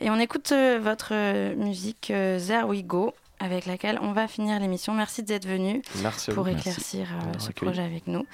Et 0.00 0.10
on 0.10 0.18
écoute 0.20 0.52
euh, 0.52 0.78
votre 0.82 1.08
euh, 1.12 1.56
musique 1.56 2.10
euh, 2.10 2.38
There 2.38 2.64
We 2.64 2.84
Go, 2.84 3.14
avec 3.40 3.66
laquelle 3.66 3.98
on 4.00 4.12
va 4.12 4.28
finir 4.28 4.58
l'émission. 4.60 4.94
Merci 4.94 5.22
d'être 5.22 5.46
venu 5.46 5.82
Merci 6.02 6.30
pour 6.30 6.44
vous. 6.44 6.50
éclaircir 6.50 7.06
euh, 7.12 7.26
Merci 7.32 7.46
ce 7.46 7.52
projet 7.52 7.82
avec 7.82 8.06
nous 8.06 8.26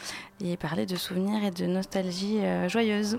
et 0.45 0.57
parler 0.57 0.87
de 0.87 0.97
souvenirs 0.97 1.43
et 1.45 1.51
de 1.51 1.67
nostalgie 1.67 2.39
euh, 2.41 2.69
joyeuse. 2.69 3.19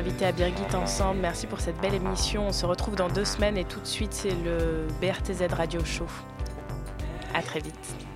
Invités, 0.00 0.24
à 0.24 0.32
Birgit 0.32 0.74
ensemble. 0.74 1.20
Merci 1.20 1.46
pour 1.46 1.60
cette 1.60 1.78
belle 1.80 1.94
émission. 1.94 2.48
On 2.48 2.52
se 2.52 2.64
retrouve 2.64 2.96
dans 2.96 3.08
deux 3.08 3.26
semaines 3.26 3.58
et 3.58 3.64
tout 3.64 3.80
de 3.80 3.86
suite, 3.86 4.14
c'est 4.14 4.34
le 4.44 4.88
BRTZ 5.00 5.52
Radio 5.52 5.84
Show. 5.84 6.06
À 7.34 7.42
très 7.42 7.60
vite. 7.60 8.09